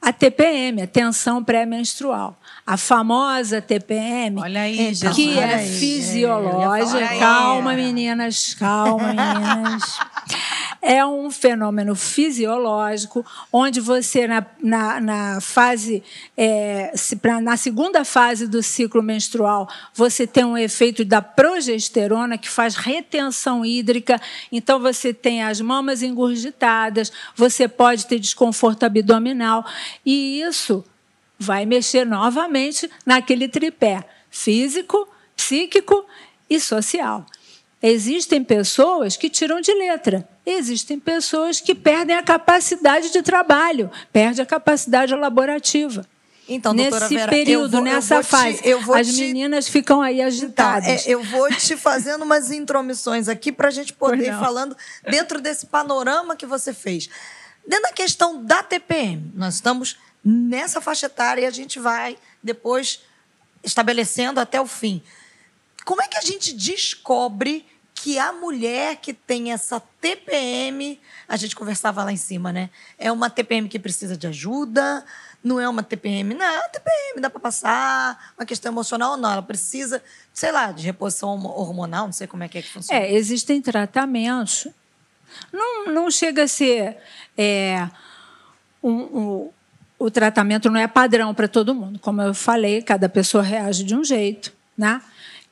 a 0.00 0.12
TPM, 0.12 0.82
a 0.82 0.86
tensão 0.86 1.42
pré-menstrual. 1.42 2.38
A 2.66 2.76
famosa 2.76 3.60
TPM, 3.60 4.42
aí, 4.56 4.88
então, 4.88 5.12
que 5.12 5.38
é 5.38 5.54
aí, 5.54 5.68
fisiológica. 5.68 7.14
É, 7.14 7.18
calma, 7.18 7.72
meninas, 7.72 8.54
calma, 8.54 9.08
meninas. 9.08 9.98
é 10.88 11.04
um 11.04 11.30
fenômeno 11.30 11.94
fisiológico, 11.94 13.22
onde 13.52 13.78
você, 13.78 14.26
na, 14.26 14.46
na, 14.58 15.00
na 15.02 15.38
fase, 15.38 16.02
é, 16.34 16.90
na 17.42 17.58
segunda 17.58 18.06
fase 18.06 18.48
do 18.48 18.62
ciclo 18.62 19.02
menstrual, 19.02 19.68
você 19.92 20.26
tem 20.26 20.46
um 20.46 20.56
efeito 20.56 21.04
da 21.04 21.20
progesterona 21.20 22.38
que 22.38 22.48
faz 22.48 22.74
retenção 22.74 23.66
hídrica, 23.66 24.18
então 24.50 24.80
você 24.80 25.12
tem 25.12 25.42
as 25.42 25.60
mamas 25.60 26.02
engurgitadas, 26.02 27.12
você 27.36 27.68
pode 27.68 28.06
ter 28.06 28.18
desconforto 28.18 28.84
abdominal, 28.84 29.66
e 30.06 30.40
isso 30.40 30.82
vai 31.38 31.66
mexer 31.66 32.06
novamente 32.06 32.90
naquele 33.04 33.46
tripé 33.46 34.08
físico, 34.30 35.06
psíquico 35.36 36.06
e 36.48 36.58
social. 36.58 37.26
Existem 37.82 38.42
pessoas 38.42 39.16
que 39.16 39.30
tiram 39.30 39.60
de 39.60 39.72
letra. 39.72 40.28
Existem 40.44 40.98
pessoas 40.98 41.60
que 41.60 41.74
perdem 41.74 42.16
a 42.16 42.22
capacidade 42.22 43.10
de 43.12 43.22
trabalho, 43.22 43.90
perdem 44.12 44.42
a 44.42 44.46
capacidade 44.46 45.14
laborativa. 45.14 46.04
Então, 46.48 46.72
Nesse 46.72 47.14
Vera, 47.14 47.30
período, 47.30 47.72
vou, 47.72 47.82
nessa 47.82 48.22
fase, 48.22 48.62
te, 48.62 48.72
as 48.72 49.08
te... 49.08 49.20
meninas 49.20 49.68
ficam 49.68 50.00
aí 50.00 50.22
agitadas. 50.22 50.88
Então, 50.88 51.12
é, 51.12 51.14
eu 51.14 51.22
vou 51.22 51.48
te 51.50 51.76
fazendo 51.76 52.22
umas 52.22 52.50
intromissões 52.50 53.28
aqui 53.28 53.52
para 53.52 53.68
a 53.68 53.70
gente 53.70 53.92
poder 53.92 54.28
ir 54.28 54.38
falando 54.38 54.74
dentro 55.08 55.40
desse 55.42 55.66
panorama 55.66 56.34
que 56.34 56.46
você 56.46 56.72
fez. 56.72 57.10
Dentro 57.66 57.82
da 57.82 57.92
questão 57.92 58.42
da 58.42 58.62
TPM, 58.62 59.30
nós 59.34 59.56
estamos 59.56 59.98
nessa 60.24 60.80
faixa 60.80 61.04
etária 61.04 61.42
e 61.42 61.46
a 61.46 61.50
gente 61.50 61.78
vai 61.78 62.16
depois 62.42 63.02
estabelecendo 63.62 64.40
até 64.40 64.58
o 64.58 64.66
fim. 64.66 65.02
Como 65.88 66.02
é 66.02 66.06
que 66.06 66.18
a 66.18 66.20
gente 66.20 66.52
descobre 66.52 67.64
que 67.94 68.18
a 68.18 68.30
mulher 68.30 68.96
que 68.96 69.14
tem 69.14 69.52
essa 69.52 69.80
TPM, 69.80 71.00
a 71.26 71.34
gente 71.34 71.56
conversava 71.56 72.04
lá 72.04 72.12
em 72.12 72.16
cima, 72.18 72.52
né? 72.52 72.68
É 72.98 73.10
uma 73.10 73.30
TPM 73.30 73.70
que 73.70 73.78
precisa 73.78 74.14
de 74.14 74.26
ajuda, 74.26 75.02
não 75.42 75.58
é 75.58 75.66
uma 75.66 75.82
TPM, 75.82 76.34
não, 76.34 76.44
é 76.44 76.58
uma 76.58 76.68
TPM, 76.68 77.22
dá 77.22 77.30
para 77.30 77.40
passar, 77.40 78.34
uma 78.36 78.44
questão 78.44 78.70
emocional 78.70 79.16
não, 79.16 79.32
ela 79.32 79.42
precisa, 79.42 80.02
sei 80.30 80.52
lá, 80.52 80.72
de 80.72 80.84
reposição 80.84 81.30
hormonal, 81.46 82.04
não 82.04 82.12
sei 82.12 82.26
como 82.26 82.42
é 82.42 82.48
que 82.48 82.58
é 82.58 82.60
que 82.62 82.70
funciona. 82.70 83.00
É, 83.00 83.14
existem 83.14 83.62
tratamentos. 83.62 84.68
Não, 85.50 85.86
não 85.86 86.10
chega 86.10 86.42
a 86.42 86.48
ser 86.48 86.98
é, 87.34 87.88
um, 88.82 88.92
um, 88.92 89.50
o 89.98 90.10
tratamento 90.10 90.68
não 90.68 90.78
é 90.78 90.86
padrão 90.86 91.32
para 91.32 91.48
todo 91.48 91.74
mundo. 91.74 91.98
Como 91.98 92.20
eu 92.20 92.34
falei, 92.34 92.82
cada 92.82 93.08
pessoa 93.08 93.42
reage 93.42 93.84
de 93.84 93.96
um 93.96 94.04
jeito, 94.04 94.52
né? 94.76 95.00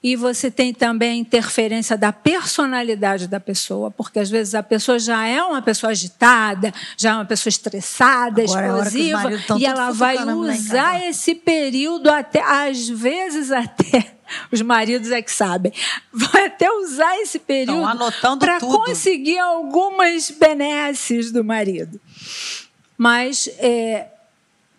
E 0.06 0.14
você 0.14 0.52
tem 0.52 0.72
também 0.72 1.10
a 1.10 1.14
interferência 1.16 1.98
da 1.98 2.12
personalidade 2.12 3.26
da 3.26 3.40
pessoa, 3.40 3.90
porque 3.90 4.20
às 4.20 4.30
vezes 4.30 4.54
a 4.54 4.62
pessoa 4.62 5.00
já 5.00 5.26
é 5.26 5.42
uma 5.42 5.60
pessoa 5.60 5.90
agitada, 5.90 6.72
já 6.96 7.10
é 7.10 7.14
uma 7.14 7.24
pessoa 7.24 7.50
estressada, 7.50 8.40
Agora 8.40 8.66
é 8.66 8.68
explosiva, 8.68 9.32
é 9.32 9.58
e 9.58 9.66
ela 9.66 9.90
vai 9.90 10.16
usar 10.16 11.04
esse 11.08 11.34
período 11.34 12.08
até, 12.08 12.40
às 12.40 12.88
vezes 12.88 13.50
até 13.50 14.14
os 14.52 14.62
maridos 14.62 15.10
é 15.10 15.20
que 15.20 15.32
sabem. 15.32 15.72
Vai 16.12 16.46
até 16.46 16.70
usar 16.70 17.18
esse 17.18 17.40
período 17.40 17.98
para 18.38 18.60
conseguir 18.60 19.40
algumas 19.40 20.30
benesses 20.30 21.32
do 21.32 21.42
marido. 21.42 22.00
Mas 22.96 23.48
é, 23.58 24.06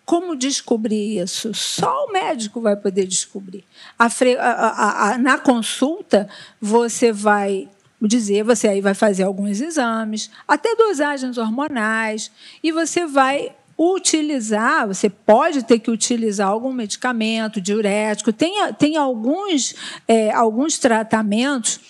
como 0.08 0.34
descobrir 0.34 1.18
isso? 1.22 1.52
Só 1.52 2.06
o 2.06 2.12
médico 2.12 2.62
vai 2.62 2.74
poder 2.74 3.04
descobrir. 3.04 3.62
A, 3.98 4.06
a, 4.06 5.10
a, 5.10 5.18
na 5.18 5.36
consulta, 5.36 6.26
você 6.58 7.12
vai 7.12 7.68
dizer, 8.00 8.42
você 8.42 8.68
aí 8.68 8.80
vai 8.80 8.94
fazer 8.94 9.24
alguns 9.24 9.60
exames, 9.60 10.30
até 10.48 10.74
dosagens 10.74 11.36
hormonais, 11.36 12.30
e 12.62 12.72
você 12.72 13.04
vai 13.04 13.52
utilizar, 13.78 14.88
você 14.88 15.10
pode 15.10 15.62
ter 15.62 15.78
que 15.78 15.90
utilizar 15.90 16.48
algum 16.48 16.72
medicamento 16.72 17.60
diurético, 17.60 18.32
tem, 18.32 18.54
tem 18.78 18.96
alguns, 18.96 19.74
é, 20.08 20.32
alguns 20.32 20.78
tratamentos. 20.78 21.80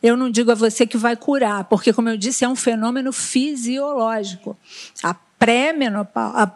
Eu 0.00 0.16
não 0.16 0.30
digo 0.30 0.52
a 0.52 0.54
você 0.54 0.86
que 0.86 0.96
vai 0.96 1.16
curar, 1.16 1.64
porque, 1.64 1.92
como 1.92 2.08
eu 2.08 2.16
disse, 2.16 2.44
é 2.44 2.48
um 2.48 2.54
fenômeno 2.54 3.12
fisiológico. 3.12 4.56
A 5.02 5.12
pré-menopausa 5.12 6.52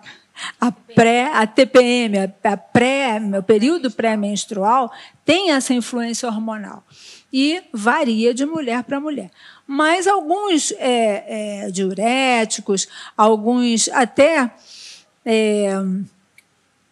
a 0.60 0.70
pré, 0.70 1.30
a 1.32 1.46
TPM, 1.46 2.18
a 2.42 2.56
pré, 2.56 3.20
o 3.38 3.42
período 3.42 3.90
pré-menstrual 3.90 4.92
tem 5.24 5.52
essa 5.52 5.74
influência 5.74 6.28
hormonal 6.28 6.84
e 7.32 7.62
varia 7.72 8.34
de 8.34 8.44
mulher 8.44 8.82
para 8.84 9.00
mulher. 9.00 9.30
Mas 9.66 10.06
alguns 10.06 10.72
é, 10.72 11.64
é, 11.66 11.70
diuréticos, 11.70 12.86
alguns 13.16 13.88
até 13.88 14.50
é, 15.24 15.70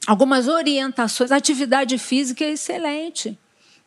algumas 0.06 0.48
orientações, 0.48 1.30
atividade 1.30 1.98
física 1.98 2.44
é 2.44 2.52
excelente 2.52 3.38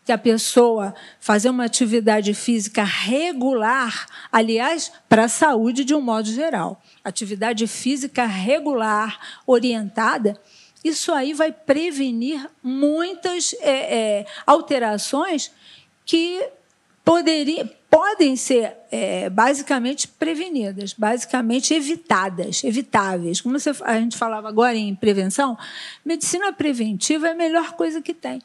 que 0.05 0.11
a 0.11 0.17
pessoa 0.17 0.93
fazer 1.19 1.49
uma 1.49 1.65
atividade 1.65 2.33
física 2.33 2.83
regular, 2.83 4.05
aliás, 4.31 4.91
para 5.07 5.25
a 5.25 5.29
saúde 5.29 5.85
de 5.85 5.95
um 5.95 6.01
modo 6.01 6.27
geral 6.27 6.81
atividade 7.03 7.67
física 7.67 8.25
regular, 8.25 9.19
orientada, 9.45 10.39
isso 10.83 11.11
aí 11.11 11.33
vai 11.33 11.51
prevenir 11.51 12.49
muitas 12.61 13.53
é, 13.61 14.19
é, 14.19 14.25
alterações 14.45 15.51
que 16.05 16.45
poderia, 17.03 17.69
podem 17.89 18.35
ser 18.35 18.73
é, 18.91 19.29
basicamente 19.29 20.07
prevenidas, 20.07 20.93
basicamente 20.93 21.73
evitadas, 21.73 22.63
evitáveis. 22.63 23.41
Como 23.41 23.57
a 23.83 23.99
gente 23.99 24.17
falava 24.17 24.47
agora 24.47 24.75
em 24.75 24.95
prevenção, 24.95 25.57
medicina 26.03 26.51
preventiva 26.51 27.27
é 27.27 27.31
a 27.31 27.35
melhor 27.35 27.73
coisa 27.73 28.01
que 28.01 28.13
tem. 28.13 28.41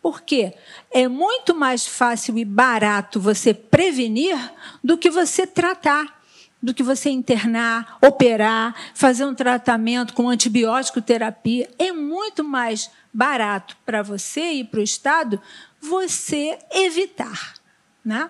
Por 0.00 0.22
quê? 0.22 0.54
É 0.90 1.08
muito 1.08 1.54
mais 1.54 1.86
fácil 1.86 2.38
e 2.38 2.44
barato 2.44 3.20
você 3.20 3.52
prevenir 3.52 4.38
do 4.82 4.96
que 4.96 5.10
você 5.10 5.46
tratar 5.46 6.18
do 6.60 6.74
que 6.74 6.82
você 6.82 7.10
internar, 7.10 7.96
operar, 8.02 8.74
fazer 8.94 9.24
um 9.24 9.34
tratamento 9.34 10.12
com 10.12 10.28
antibiótico 10.28 11.00
terapia. 11.00 11.70
É 11.78 11.92
muito 11.92 12.42
mais 12.42 12.90
barato 13.12 13.76
para 13.86 14.02
você 14.02 14.52
e 14.54 14.64
para 14.64 14.80
o 14.80 14.82
Estado 14.82 15.40
você 15.80 16.58
evitar. 16.72 17.54
Né? 18.04 18.28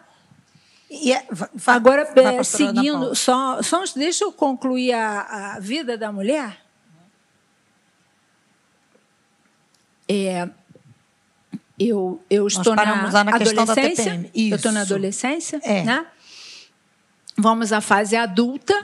E 0.91 1.13
é, 1.13 1.27
vai, 1.31 1.77
Agora, 1.77 2.13
vai, 2.15 2.37
é, 2.37 2.43
seguindo, 2.43 3.15
só, 3.15 3.63
só 3.63 3.83
deixa 3.97 4.25
eu 4.25 4.33
concluir 4.33 4.93
a, 4.93 5.55
a 5.55 5.61
vida 5.61 5.97
da 5.97 6.13
mulher. 6.13 6.63
É, 10.07 10.49
eu, 11.79 12.21
eu 12.29 12.47
estou 12.47 12.75
na, 12.75 12.85
na 12.85 13.37
adolescência. 13.37 14.31
Eu 14.35 14.57
estou 14.57 14.73
na 14.73 14.81
adolescência, 14.81 15.61
é. 15.63 15.85
né? 15.85 16.07
Vamos 17.37 17.73
à 17.73 17.81
fase 17.81 18.17
adulta, 18.17 18.75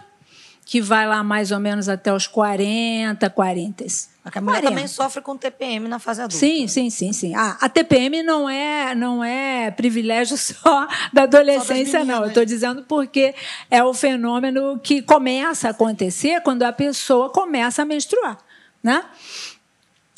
que 0.64 0.80
vai 0.80 1.06
lá 1.06 1.24
mais 1.24 1.50
ou 1.50 1.58
menos 1.58 1.88
até 1.88 2.14
os 2.14 2.28
40, 2.28 3.28
40. 3.28 3.84
A 4.24 4.30
Camila 4.30 4.54
40. 4.54 4.68
também 4.68 4.86
sofre 4.86 5.20
com 5.20 5.36
TPM 5.36 5.88
na 5.88 5.98
fase 5.98 6.22
adulta. 6.22 6.38
Sim, 6.38 6.68
sim, 6.68 6.88
sim, 6.88 7.12
sim. 7.12 7.34
Ah, 7.34 7.58
a 7.60 7.68
TPM 7.68 8.22
não 8.22 8.48
é, 8.48 8.94
não 8.94 9.24
é 9.24 9.72
privilégio 9.72 10.36
só 10.38 10.86
da 11.12 11.24
adolescência, 11.24 12.00
só 12.00 12.06
não. 12.06 12.22
Eu 12.22 12.28
estou 12.28 12.44
dizendo 12.44 12.84
porque 12.84 13.34
é 13.68 13.82
o 13.82 13.92
fenômeno 13.92 14.78
que 14.78 15.02
começa 15.02 15.68
a 15.68 15.70
acontecer 15.72 16.40
quando 16.42 16.62
a 16.62 16.72
pessoa 16.72 17.28
começa 17.30 17.82
a 17.82 17.84
menstruar, 17.84 18.38
né? 18.82 19.04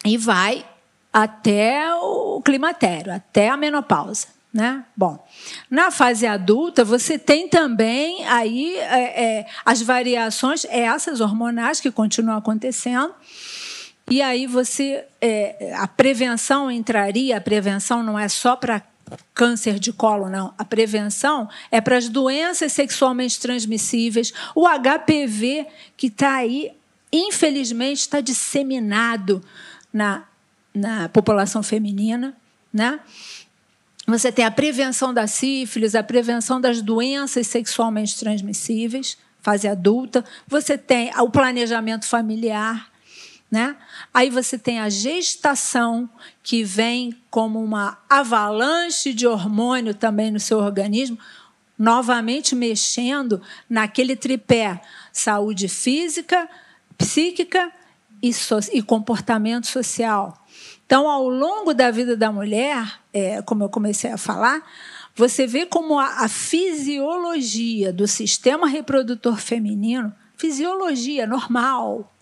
E 0.04 0.18
vai 0.18 0.64
até 1.16 1.94
o 1.94 2.42
climatério, 2.42 3.10
até 3.10 3.48
a 3.48 3.56
menopausa. 3.56 4.26
Né? 4.52 4.84
Bom, 4.94 5.26
na 5.70 5.90
fase 5.90 6.26
adulta 6.26 6.84
você 6.84 7.18
tem 7.18 7.48
também 7.48 8.26
aí 8.26 8.76
é, 8.76 9.24
é, 9.24 9.46
as 9.64 9.80
variações 9.80 10.66
essas 10.66 11.20
hormonais 11.20 11.80
que 11.80 11.90
continuam 11.90 12.36
acontecendo 12.36 13.14
e 14.10 14.20
aí 14.20 14.46
você 14.46 15.04
é, 15.20 15.74
a 15.76 15.86
prevenção 15.86 16.70
entraria 16.70 17.36
a 17.36 17.40
prevenção 17.40 18.02
não 18.02 18.18
é 18.18 18.28
só 18.28 18.54
para 18.54 18.82
câncer 19.32 19.78
de 19.78 19.92
colo, 19.92 20.28
não. 20.28 20.52
A 20.58 20.64
prevenção 20.64 21.48
é 21.70 21.80
para 21.80 21.96
as 21.96 22.08
doenças 22.08 22.72
sexualmente 22.72 23.38
transmissíveis, 23.38 24.32
o 24.52 24.66
HPV, 24.66 25.64
que 25.96 26.08
está 26.08 26.34
aí, 26.34 26.72
infelizmente, 27.12 28.00
está 28.00 28.20
disseminado 28.20 29.40
na, 29.92 30.24
na 30.76 31.08
população 31.08 31.62
feminina, 31.62 32.36
né? 32.72 33.00
Você 34.06 34.30
tem 34.30 34.44
a 34.44 34.50
prevenção 34.50 35.12
da 35.12 35.26
sífilis, 35.26 35.94
a 35.94 36.02
prevenção 36.02 36.60
das 36.60 36.80
doenças 36.80 37.46
sexualmente 37.48 38.16
transmissíveis, 38.16 39.18
fase 39.40 39.66
adulta. 39.66 40.24
Você 40.46 40.78
tem 40.78 41.10
o 41.18 41.28
planejamento 41.28 42.06
familiar, 42.06 42.88
né? 43.50 43.76
Aí 44.14 44.30
você 44.30 44.58
tem 44.58 44.78
a 44.78 44.88
gestação, 44.88 46.08
que 46.42 46.62
vem 46.62 47.16
como 47.30 47.62
uma 47.62 47.98
avalanche 48.08 49.12
de 49.12 49.26
hormônio 49.26 49.94
também 49.94 50.30
no 50.30 50.38
seu 50.38 50.58
organismo, 50.58 51.18
novamente 51.76 52.54
mexendo 52.54 53.42
naquele 53.68 54.14
tripé: 54.14 54.80
saúde 55.12 55.68
física, 55.68 56.48
psíquica 56.96 57.72
e, 58.22 58.32
so 58.32 58.58
e 58.72 58.82
comportamento 58.82 59.66
social. 59.66 60.45
Então, 60.86 61.10
ao 61.10 61.28
longo 61.28 61.74
da 61.74 61.90
vida 61.90 62.16
da 62.16 62.30
mulher, 62.30 63.00
é, 63.12 63.42
como 63.42 63.64
eu 63.64 63.68
comecei 63.68 64.10
a 64.12 64.16
falar, 64.16 64.62
você 65.16 65.44
vê 65.44 65.66
como 65.66 65.98
a, 65.98 66.24
a 66.24 66.28
fisiologia 66.28 67.92
do 67.92 68.06
sistema 68.06 68.68
reprodutor 68.68 69.36
feminino, 69.36 70.14
fisiologia 70.36 71.26
normal, 71.26 72.12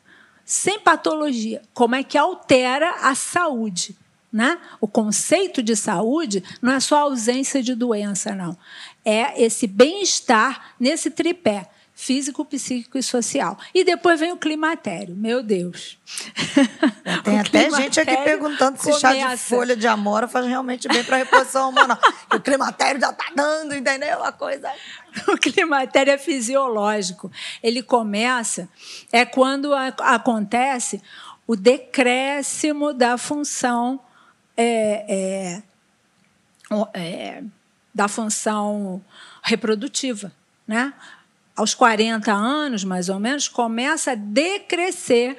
sem 0.46 0.81
patologia, 0.81 1.61
como 1.74 1.94
é 1.94 2.03
que 2.03 2.16
altera 2.16 2.90
a 3.03 3.14
saúde. 3.14 3.96
Né? 4.33 4.59
O 4.81 4.88
conceito 4.88 5.62
de 5.62 5.77
saúde 5.77 6.42
não 6.61 6.72
é 6.72 6.81
só 6.81 7.00
ausência 7.00 7.62
de 7.62 7.74
doença, 7.74 8.35
não. 8.35 8.57
É 9.05 9.40
esse 9.40 9.66
bem-estar 9.66 10.74
nesse 10.81 11.11
tripé 11.11 11.68
físico, 11.94 12.44
psíquico 12.44 12.98
e 12.98 13.02
social. 13.02 13.57
E 13.72 13.85
depois 13.85 14.18
vem 14.18 14.33
o 14.33 14.37
climatério. 14.37 15.14
Meu 15.14 15.42
Deus. 15.42 15.98
Tem 17.22 17.38
até 17.40 17.70
gente 17.70 18.00
aqui 18.00 18.16
perguntando 18.16 18.76
se 18.76 18.85
começa. 18.85 19.00
chá 19.00 19.35
de 19.35 19.40
folha 19.40 19.76
de 19.76 19.87
amora 19.87 20.26
faz 20.26 20.46
realmente 20.46 20.88
bem 20.88 21.04
para 21.04 21.16
a 21.16 21.18
reposição 21.20 21.68
hormonal. 21.68 21.98
o 22.35 22.40
climatério 22.40 23.00
já 23.00 23.11
está 23.11 23.26
dando, 23.35 23.74
entendeu? 23.74 24.18
Uma 24.18 24.33
coisa. 24.33 24.70
O 25.28 25.38
climatério 25.38 26.12
é 26.12 26.18
fisiológico. 26.18 27.30
Ele 27.62 27.85
começa 27.85 28.68
é 29.12 29.24
quando 29.24 29.72
a, 29.72 29.87
acontece 29.87 31.00
o 31.46 31.54
decréscimo 31.54 32.92
da 32.92 33.16
função 33.16 34.00
é, 34.57 35.62
é, 36.68 36.94
é, 36.94 37.44
da 37.94 38.09
função 38.09 39.00
reprodutiva, 39.40 40.33
né? 40.66 40.92
Aos 41.57 41.75
40 41.75 42.33
anos, 42.33 42.85
mais 42.85 43.09
ou 43.09 43.21
menos, 43.21 43.49
começa 43.49 44.12
a 44.12 44.17
decrescer 44.17 45.37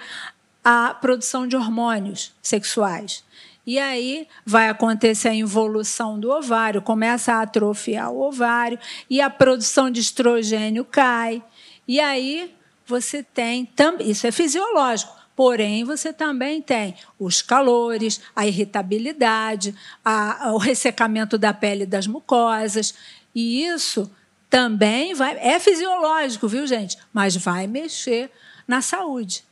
a 0.64 0.94
produção 0.94 1.48
de 1.48 1.56
hormônios 1.56 2.34
sexuais. 2.42 3.24
E 3.66 3.80
aí 3.80 4.28
vai 4.46 4.70
acontecer 4.70 5.30
a 5.30 5.34
involução 5.34 6.20
do 6.20 6.30
ovário, 6.30 6.82
começa 6.82 7.34
a 7.34 7.42
atrofiar 7.42 8.12
o 8.12 8.22
ovário 8.22 8.78
e 9.10 9.20
a 9.20 9.30
produção 9.30 9.90
de 9.90 10.00
estrogênio 10.00 10.86
cai. 10.86 11.44
E 11.88 12.00
aí 12.00 12.54
você 12.86 13.24
tem 13.24 13.68
isso 14.02 14.28
é 14.28 14.32
fisiológico, 14.32 15.16
porém 15.36 15.84
você 15.84 16.14
também 16.14 16.62
tem 16.62 16.96
os 17.20 17.42
calores, 17.42 18.22
a 18.36 18.46
irritabilidade, 18.46 19.76
a, 20.04 20.52
o 20.54 20.58
ressecamento 20.58 21.38
da 21.38 21.52
pele 21.52 21.86
das 21.86 22.06
mucosas, 22.06 22.94
e 23.34 23.66
isso 23.66 24.10
também 24.56 25.14
vai. 25.14 25.38
É 25.38 25.60
fisiológico, 25.60 26.48
viu, 26.48 26.66
gente? 26.66 26.98
Mas 27.12 27.36
vai 27.36 27.68
mexer 27.68 28.32
na 28.66 28.82
saúde. 28.82 29.44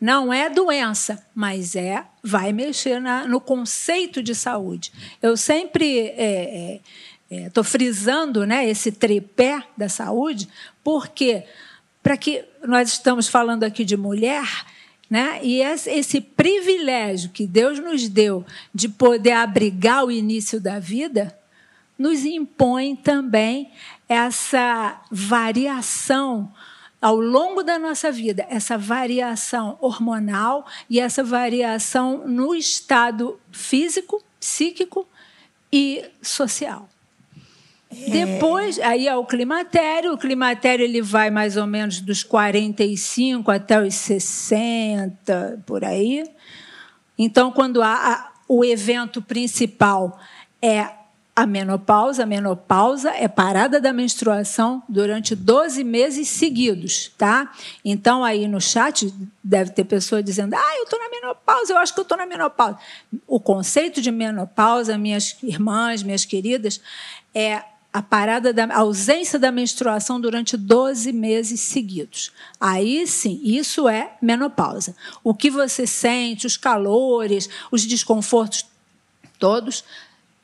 Não 0.00 0.32
é 0.32 0.48
doença, 0.48 1.22
mas 1.34 1.76
é 1.76 2.06
vai 2.22 2.54
mexer 2.54 2.98
na, 2.98 3.28
no 3.28 3.38
conceito 3.38 4.22
de 4.22 4.34
saúde. 4.34 4.90
Eu 5.20 5.36
sempre 5.36 6.06
estou 6.06 6.16
é, 6.16 6.80
é, 7.30 7.60
é, 7.60 7.64
frisando 7.64 8.46
né, 8.46 8.66
esse 8.66 8.90
tripé 8.90 9.62
da 9.76 9.90
saúde, 9.90 10.48
porque 10.82 11.44
para 12.02 12.16
que 12.16 12.42
nós 12.66 12.88
estamos 12.88 13.28
falando 13.28 13.62
aqui 13.62 13.84
de 13.84 13.96
mulher, 13.96 14.64
né? 15.10 15.38
E 15.42 15.60
esse 15.60 16.18
privilégio 16.18 17.28
que 17.28 17.46
Deus 17.46 17.78
nos 17.78 18.08
deu 18.08 18.42
de 18.74 18.88
poder 18.88 19.32
abrigar 19.32 20.04
o 20.04 20.10
início 20.10 20.58
da 20.58 20.78
vida, 20.78 21.38
nos 21.98 22.24
impõe 22.24 22.94
também 22.94 23.70
essa 24.08 25.00
variação 25.10 26.52
ao 27.00 27.16
longo 27.16 27.62
da 27.62 27.78
nossa 27.78 28.10
vida, 28.10 28.46
essa 28.48 28.76
variação 28.78 29.76
hormonal 29.80 30.66
e 30.88 30.98
essa 30.98 31.22
variação 31.22 32.26
no 32.26 32.54
estado 32.54 33.38
físico, 33.52 34.22
psíquico 34.40 35.06
e 35.72 36.04
social. 36.22 36.88
É. 37.90 38.10
Depois, 38.10 38.78
aí 38.80 39.06
é 39.06 39.14
o 39.14 39.24
climatério. 39.24 40.12
O 40.12 40.18
climatério 40.18 40.84
ele 40.84 41.00
vai 41.00 41.30
mais 41.30 41.56
ou 41.56 41.66
menos 41.66 42.00
dos 42.00 42.22
45 42.22 43.50
até 43.50 43.80
os 43.80 43.94
60, 43.94 45.62
por 45.66 45.84
aí. 45.84 46.24
Então, 47.18 47.52
quando 47.52 47.82
há 47.82 47.94
a, 47.94 48.32
o 48.48 48.64
evento 48.64 49.22
principal 49.22 50.18
é 50.60 50.88
a 51.36 51.44
menopausa. 51.44 52.22
A 52.22 52.26
menopausa 52.26 53.10
é 53.10 53.28
parada 53.28 53.78
da 53.78 53.92
menstruação 53.92 54.82
durante 54.88 55.36
12 55.36 55.84
meses 55.84 56.28
seguidos, 56.28 57.12
tá? 57.18 57.52
Então, 57.84 58.24
aí 58.24 58.48
no 58.48 58.58
chat 58.58 59.12
deve 59.44 59.70
ter 59.72 59.84
pessoa 59.84 60.22
dizendo: 60.22 60.54
ah, 60.54 60.76
eu 60.78 60.84
estou 60.84 60.98
na 60.98 61.10
menopausa, 61.10 61.72
eu 61.74 61.78
acho 61.78 61.92
que 61.92 62.00
eu 62.00 62.02
estou 62.02 62.16
na 62.16 62.24
menopausa. 62.24 62.78
O 63.26 63.38
conceito 63.38 64.00
de 64.00 64.10
menopausa, 64.10 64.96
minhas 64.96 65.36
irmãs, 65.42 66.02
minhas 66.02 66.24
queridas, 66.24 66.80
é 67.34 67.62
a 67.92 68.02
parada 68.02 68.52
da 68.52 68.64
a 68.64 68.78
ausência 68.78 69.38
da 69.38 69.52
menstruação 69.52 70.20
durante 70.20 70.56
12 70.56 71.12
meses 71.12 71.60
seguidos. 71.60 72.32
Aí 72.58 73.06
sim, 73.06 73.40
isso 73.42 73.88
é 73.88 74.16
menopausa. 74.22 74.96
O 75.22 75.34
que 75.34 75.50
você 75.50 75.86
sente, 75.86 76.46
os 76.46 76.56
calores, 76.56 77.48
os 77.70 77.86
desconfortos 77.86 78.66
todos 79.38 79.84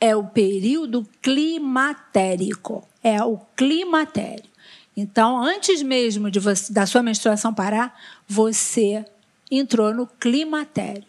é 0.02 0.16
o 0.16 0.24
período 0.24 1.06
climatérico. 1.22 2.88
É 3.04 3.22
o 3.22 3.38
climatério. 3.56 4.50
Então, 4.96 5.40
antes 5.40 5.80
mesmo 5.80 6.28
de 6.28 6.40
você, 6.40 6.72
da 6.72 6.84
sua 6.86 7.04
menstruação 7.04 7.54
parar, 7.54 7.96
você 8.26 9.04
entrou 9.48 9.94
no 9.94 10.08
climatério. 10.08 11.04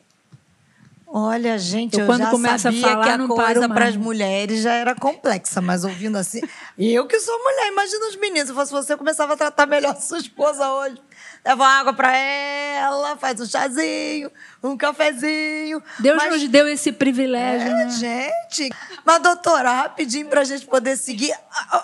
Olha, 1.15 1.59
gente, 1.59 1.93
eu, 1.93 1.99
eu 2.01 2.05
quando 2.07 2.23
já 2.23 2.31
começa 2.31 2.71
sabia 2.71 2.87
a 2.87 2.89
falar, 2.89 3.03
que 3.03 3.23
a 3.23 3.27
coisa 3.27 3.69
para 3.69 3.85
as 3.85 3.95
mulheres 3.95 4.63
já 4.63 4.73
era 4.73 4.95
complexa, 4.95 5.61
mas 5.61 5.83
ouvindo 5.83 6.17
assim, 6.17 6.41
eu 6.75 7.05
que 7.05 7.19
sou 7.19 7.37
mulher, 7.37 7.67
imagina 7.71 8.07
os 8.07 8.15
meninos, 8.15 8.49
se 8.49 8.55
fosse 8.55 8.71
você, 8.71 8.93
eu 8.93 8.97
começava 8.97 9.33
a 9.33 9.37
tratar 9.37 9.67
melhor 9.67 9.95
sua 10.01 10.17
esposa 10.17 10.67
hoje 10.73 10.99
leva 11.45 11.67
água 11.67 11.93
para 11.93 12.15
ela, 12.15 13.17
faz 13.17 13.39
um 13.39 13.45
chazinho, 13.45 14.31
um 14.63 14.77
cafezinho. 14.77 15.83
Deus 15.99 16.17
mas... 16.17 16.31
nos 16.31 16.47
deu 16.47 16.67
esse 16.67 16.91
privilégio, 16.91 17.67
é, 17.67 17.85
né? 17.85 17.89
gente. 17.91 18.73
Mas, 19.05 19.21
doutora, 19.21 19.81
rapidinho 19.81 20.27
para 20.27 20.41
a 20.41 20.45
gente 20.45 20.65
poder 20.65 20.95
seguir. 20.95 21.33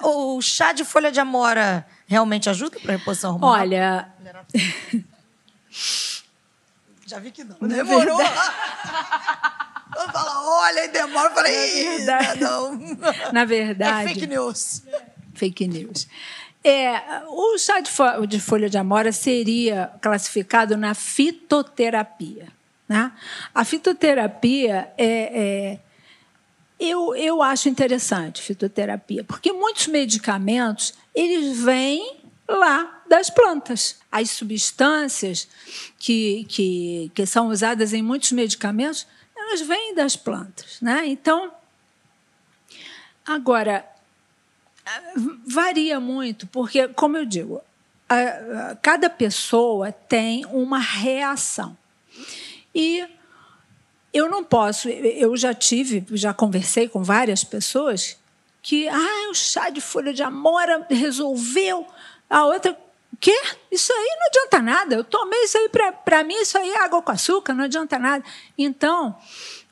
O 0.02 0.42
chá 0.42 0.72
de 0.72 0.86
folha 0.86 1.12
de 1.12 1.20
amora 1.20 1.86
realmente 2.08 2.50
ajuda 2.50 2.80
para 2.80 2.94
a 2.94 2.98
reposição 2.98 3.34
hormonal? 3.34 3.60
Olha... 3.60 4.10
Já 7.10 7.18
vi 7.18 7.32
que 7.32 7.44
não. 7.44 7.58
Demorou. 7.60 8.22
Eu 8.22 10.10
falo, 10.12 10.48
olha, 10.62 10.86
e 10.86 10.88
demora. 10.90 11.30
Eu 11.30 11.34
falei, 11.34 12.06
não. 12.40 12.80
Na 13.34 13.46
verdade... 13.46 14.12
É 14.12 14.14
fake 14.14 14.28
news. 14.28 14.84
Fake 15.34 15.68
news. 15.68 16.08
É, 16.64 17.24
o 17.28 17.58
chá 17.58 17.80
de, 17.80 17.90
fo 17.90 18.28
de 18.28 18.40
folha 18.40 18.70
de 18.70 18.78
amora 18.78 19.12
seria 19.12 19.92
classificado 20.00 20.78
na 20.78 20.94
fitoterapia. 20.94 22.48
Né? 22.88 23.12
A 23.56 23.66
fitoterapia 23.66 24.94
é, 24.96 25.08
é, 25.08 25.80
eu, 26.80 27.16
eu 27.16 27.42
acho 27.42 27.70
interessante 27.70 28.40
fitoterapia, 28.40 29.24
porque 29.24 29.52
muitos 29.52 29.88
medicamentos 29.88 30.94
eles 31.16 31.60
vêm 31.60 32.18
lá 32.48 32.99
das 33.10 33.30
plantas. 33.30 33.98
As 34.12 34.30
substâncias 34.30 35.48
que, 35.98 36.46
que, 36.48 37.12
que 37.14 37.26
são 37.26 37.50
usadas 37.50 37.92
em 37.92 38.02
muitos 38.02 38.32
medicamentos, 38.32 39.08
elas 39.36 39.62
vêm 39.62 39.96
das 39.96 40.16
plantas. 40.16 40.80
Né? 40.80 41.08
Então, 41.08 41.52
agora, 43.26 43.86
Varia 45.46 46.00
muito, 46.00 46.48
porque, 46.48 46.88
como 46.90 47.18
eu 47.18 47.26
digo, 47.26 47.62
a, 48.08 48.16
a, 48.72 48.76
cada 48.76 49.10
pessoa 49.10 49.92
tem 49.92 50.46
uma 50.46 50.80
reação. 50.80 51.78
E 52.74 53.06
eu 54.14 54.30
não 54.30 54.44
posso. 54.44 54.90
Eu 54.90 55.36
já 55.38 55.54
tive, 55.54 56.06
já 56.12 56.34
conversei 56.34 56.88
com 56.88 57.04
várias 57.04 57.44
pessoas 57.44 58.18
que, 58.62 58.88
ah, 58.88 59.30
o 59.32 59.34
chá 59.34 59.70
de 59.70 59.82
folha 59.82 60.14
de 60.14 60.24
amora 60.24 60.86
resolveu. 60.90 61.86
A 62.30 62.46
outra, 62.46 62.78
o 63.14 63.18
quê? 63.18 63.38
Isso 63.72 63.92
aí 63.92 64.18
não 64.20 64.28
adianta 64.28 64.62
nada. 64.62 64.96
Eu 64.96 65.04
tomei 65.04 65.44
isso 65.44 65.58
aí, 65.58 65.70
para 66.06 66.24
mim, 66.24 66.36
isso 66.42 66.58
aí 66.58 66.70
é 66.70 66.84
água 66.84 67.02
com 67.02 67.12
açúcar, 67.12 67.54
não 67.54 67.66
adianta 67.66 67.98
nada. 67.98 68.24
Então, 68.58 69.16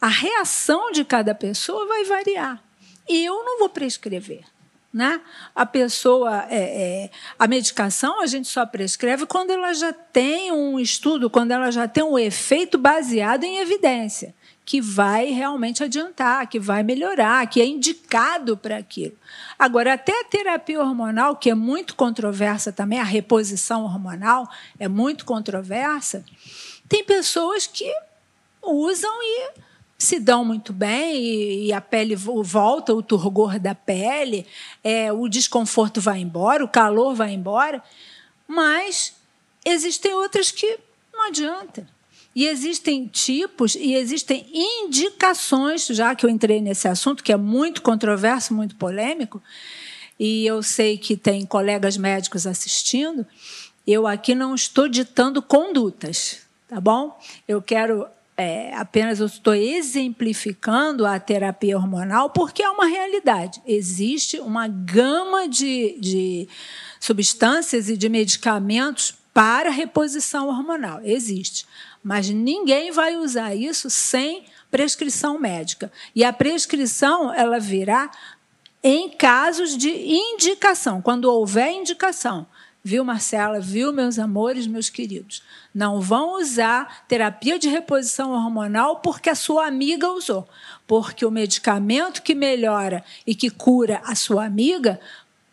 a 0.01 0.07
reação 0.07 0.91
de 0.91 1.05
cada 1.05 1.33
pessoa 1.33 1.85
vai 1.87 2.03
variar. 2.03 2.61
E 3.07 3.23
eu 3.25 3.43
não 3.43 3.59
vou 3.59 3.69
prescrever. 3.69 4.43
Né? 4.93 5.21
A 5.53 5.65
pessoa, 5.65 6.47
é, 6.49 6.57
é, 7.05 7.11
a 7.37 7.47
medicação 7.47 8.21
a 8.21 8.25
gente 8.25 8.47
só 8.47 8.65
prescreve 8.65 9.25
quando 9.27 9.51
ela 9.51 9.71
já 9.73 9.93
tem 9.93 10.51
um 10.51 10.79
estudo, 10.79 11.29
quando 11.29 11.51
ela 11.51 11.71
já 11.71 11.87
tem 11.87 12.03
um 12.03 12.17
efeito 12.17 12.77
baseado 12.77 13.43
em 13.43 13.57
evidência, 13.57 14.33
que 14.65 14.81
vai 14.81 15.27
realmente 15.27 15.83
adiantar, 15.83 16.47
que 16.47 16.59
vai 16.59 16.83
melhorar, 16.83 17.47
que 17.47 17.61
é 17.61 17.65
indicado 17.65 18.57
para 18.57 18.77
aquilo. 18.77 19.15
Agora, 19.59 19.93
até 19.93 20.21
a 20.21 20.23
terapia 20.23 20.79
hormonal, 20.79 21.35
que 21.35 21.49
é 21.49 21.55
muito 21.55 21.95
controversa 21.95 22.71
também, 22.71 22.99
a 22.99 23.03
reposição 23.03 23.83
hormonal 23.83 24.47
é 24.79 24.87
muito 24.87 25.25
controversa, 25.25 26.23
tem 26.87 27.03
pessoas 27.03 27.65
que 27.65 27.91
usam 28.61 29.11
e 29.21 29.49
se 29.97 30.19
dão 30.19 30.45
muito 30.45 30.71
bem 30.71 31.15
e, 31.15 31.67
e, 31.67 31.73
a 31.73 31.81
pele 31.81 32.15
volta, 32.15 32.93
o 32.93 33.01
turgor 33.01 33.59
da 33.59 33.73
pele, 33.73 34.45
é, 34.83 35.11
o 35.11 35.27
desconforto 35.27 35.99
vai 35.99 36.19
embora, 36.19 36.63
o 36.63 36.67
calor 36.67 37.15
vai 37.15 37.33
embora, 37.33 37.83
mas 38.47 39.15
existem 39.65 40.13
outras 40.13 40.51
que 40.51 40.79
não 41.11 41.27
adianta. 41.27 41.87
E 42.37 42.45
existem 42.45 43.07
tipos 43.07 43.73
e 43.73 43.95
existem 43.95 44.45
indicações, 44.53 45.87
já 45.87 46.13
que 46.13 46.23
eu 46.23 46.29
entrei 46.29 46.61
nesse 46.61 46.87
assunto, 46.87 47.23
que 47.23 47.33
é 47.33 47.35
muito 47.35 47.81
controverso, 47.81 48.53
muito 48.53 48.75
polêmico, 48.75 49.41
e 50.19 50.45
eu 50.45 50.61
sei 50.61 50.99
que 50.99 51.17
tem 51.17 51.47
colegas 51.47 51.97
médicos 51.97 52.45
assistindo, 52.45 53.25
eu 53.87 54.05
aqui 54.05 54.35
não 54.35 54.53
estou 54.53 54.87
ditando 54.87 55.41
condutas, 55.41 56.41
tá 56.67 56.79
bom? 56.79 57.19
Eu 57.47 57.59
quero 57.59 58.05
é, 58.37 58.71
apenas 58.75 59.19
eu 59.19 59.25
estou 59.25 59.55
exemplificando 59.55 61.07
a 61.07 61.19
terapia 61.19 61.75
hormonal 61.75 62.29
porque 62.29 62.61
é 62.61 62.69
uma 62.69 62.85
realidade. 62.85 63.59
Existe 63.65 64.39
uma 64.39 64.67
gama 64.67 65.49
de, 65.49 65.97
de 65.99 66.47
substâncias 66.99 67.89
e 67.89 67.97
de 67.97 68.07
medicamentos 68.07 69.15
para 69.33 69.71
reposição 69.71 70.49
hormonal. 70.49 70.99
Existe. 71.03 71.65
Mas 72.07 72.29
ninguém 72.29 72.89
vai 72.89 73.17
usar 73.17 73.53
isso 73.53 73.89
sem 73.89 74.45
prescrição 74.71 75.37
médica. 75.37 75.91
E 76.15 76.23
a 76.23 76.31
prescrição 76.31 77.33
ela 77.33 77.59
virá 77.59 78.09
em 78.81 79.09
casos 79.09 79.75
de 79.75 79.89
indicação, 79.89 81.01
quando 81.01 81.25
houver 81.25 81.69
indicação. 81.69 82.47
Viu, 82.81 83.03
Marcela? 83.03 83.59
Viu, 83.59 83.91
meus 83.91 84.17
amores, 84.17 84.67
meus 84.67 84.89
queridos? 84.89 85.43
Não 85.75 85.99
vão 85.99 86.39
usar 86.39 87.05
terapia 87.09 87.59
de 87.59 87.67
reposição 87.67 88.31
hormonal 88.31 89.01
porque 89.01 89.29
a 89.29 89.35
sua 89.35 89.67
amiga 89.67 90.09
usou. 90.09 90.47
Porque 90.87 91.25
o 91.25 91.31
medicamento 91.31 92.21
que 92.21 92.33
melhora 92.33 93.03
e 93.25 93.35
que 93.35 93.49
cura 93.49 94.01
a 94.05 94.15
sua 94.15 94.45
amiga 94.45 94.97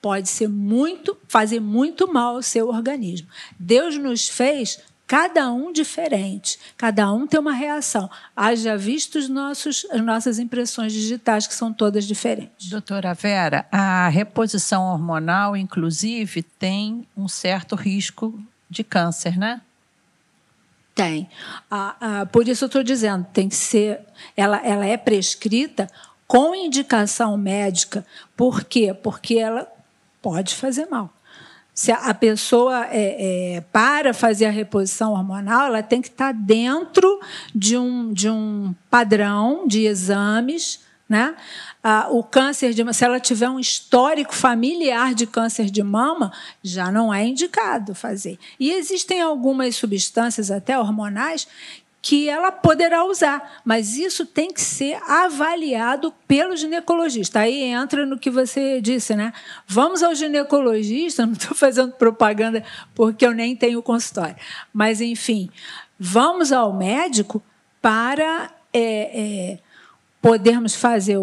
pode 0.00 0.28
ser 0.28 0.48
muito, 0.48 1.18
fazer 1.26 1.58
muito 1.58 2.06
mal 2.06 2.36
ao 2.36 2.42
seu 2.42 2.68
organismo. 2.68 3.26
Deus 3.58 3.98
nos 3.98 4.28
fez 4.28 4.78
cada 5.06 5.52
um 5.52 5.72
diferente, 5.72 6.58
cada 6.76 7.12
um 7.12 7.26
tem 7.26 7.38
uma 7.38 7.52
reação. 7.52 8.10
Haja 8.34 8.76
visto 8.76 9.16
os 9.18 9.28
nossos, 9.28 9.86
as 9.90 10.00
nossas 10.00 10.38
impressões 10.38 10.92
digitais, 10.92 11.46
que 11.46 11.54
são 11.54 11.72
todas 11.72 12.04
diferentes. 12.04 12.70
Doutora 12.70 13.14
Vera, 13.14 13.66
a 13.70 14.08
reposição 14.08 14.84
hormonal, 14.84 15.56
inclusive, 15.56 16.42
tem 16.42 17.06
um 17.16 17.28
certo 17.28 17.76
risco 17.76 18.38
de 18.68 18.82
câncer, 18.82 19.36
né? 19.38 19.60
Tem. 20.94 21.28
Ah, 21.70 21.96
ah, 22.00 22.26
por 22.26 22.48
isso 22.48 22.64
eu 22.64 22.66
estou 22.66 22.82
dizendo, 22.82 23.26
tem 23.32 23.48
que 23.48 23.56
ser. 23.56 24.00
Ela, 24.36 24.64
ela 24.64 24.86
é 24.86 24.96
prescrita 24.96 25.88
com 26.26 26.54
indicação 26.54 27.36
médica. 27.36 28.06
Por 28.36 28.64
quê? 28.64 28.94
Porque 28.94 29.34
ela 29.34 29.68
pode 30.22 30.54
fazer 30.54 30.86
mal 30.86 31.13
se 31.74 31.90
a 31.90 32.14
pessoa 32.14 32.86
é, 32.86 33.56
é, 33.56 33.60
para 33.60 34.14
fazer 34.14 34.46
a 34.46 34.50
reposição 34.50 35.12
hormonal, 35.12 35.66
ela 35.66 35.82
tem 35.82 36.00
que 36.00 36.06
estar 36.06 36.32
dentro 36.32 37.20
de 37.52 37.76
um, 37.76 38.12
de 38.12 38.30
um 38.30 38.72
padrão 38.88 39.66
de 39.66 39.84
exames. 39.84 40.84
Né? 41.06 41.34
Ah, 41.82 42.08
o 42.10 42.22
câncer 42.22 42.72
de 42.72 42.94
se 42.94 43.04
ela 43.04 43.20
tiver 43.20 43.50
um 43.50 43.58
histórico 43.58 44.34
familiar 44.34 45.14
de 45.14 45.26
câncer 45.26 45.66
de 45.66 45.82
mama, 45.82 46.32
já 46.62 46.90
não 46.90 47.12
é 47.12 47.26
indicado 47.26 47.94
fazer. 47.94 48.38
E 48.58 48.70
existem 48.70 49.20
algumas 49.20 49.76
substâncias, 49.76 50.50
até 50.50 50.78
hormonais, 50.78 51.46
que 52.04 52.28
ela 52.28 52.52
poderá 52.52 53.02
usar, 53.02 53.62
mas 53.64 53.96
isso 53.96 54.26
tem 54.26 54.52
que 54.52 54.60
ser 54.60 55.00
avaliado 55.10 56.12
pelo 56.28 56.54
ginecologista. 56.54 57.40
Aí 57.40 57.62
entra 57.62 58.04
no 58.04 58.18
que 58.18 58.30
você 58.30 58.78
disse, 58.78 59.16
né? 59.16 59.32
Vamos 59.66 60.02
ao 60.02 60.14
ginecologista, 60.14 61.24
não 61.24 61.32
estou 61.32 61.56
fazendo 61.56 61.92
propaganda 61.92 62.62
porque 62.94 63.24
eu 63.24 63.32
nem 63.32 63.56
tenho 63.56 63.82
consultório, 63.82 64.36
mas 64.70 65.00
enfim, 65.00 65.48
vamos 65.98 66.52
ao 66.52 66.74
médico 66.74 67.42
para 67.80 68.50
é, 68.70 68.82
é, 68.82 69.58
podermos 70.20 70.74
fazer 70.74 71.16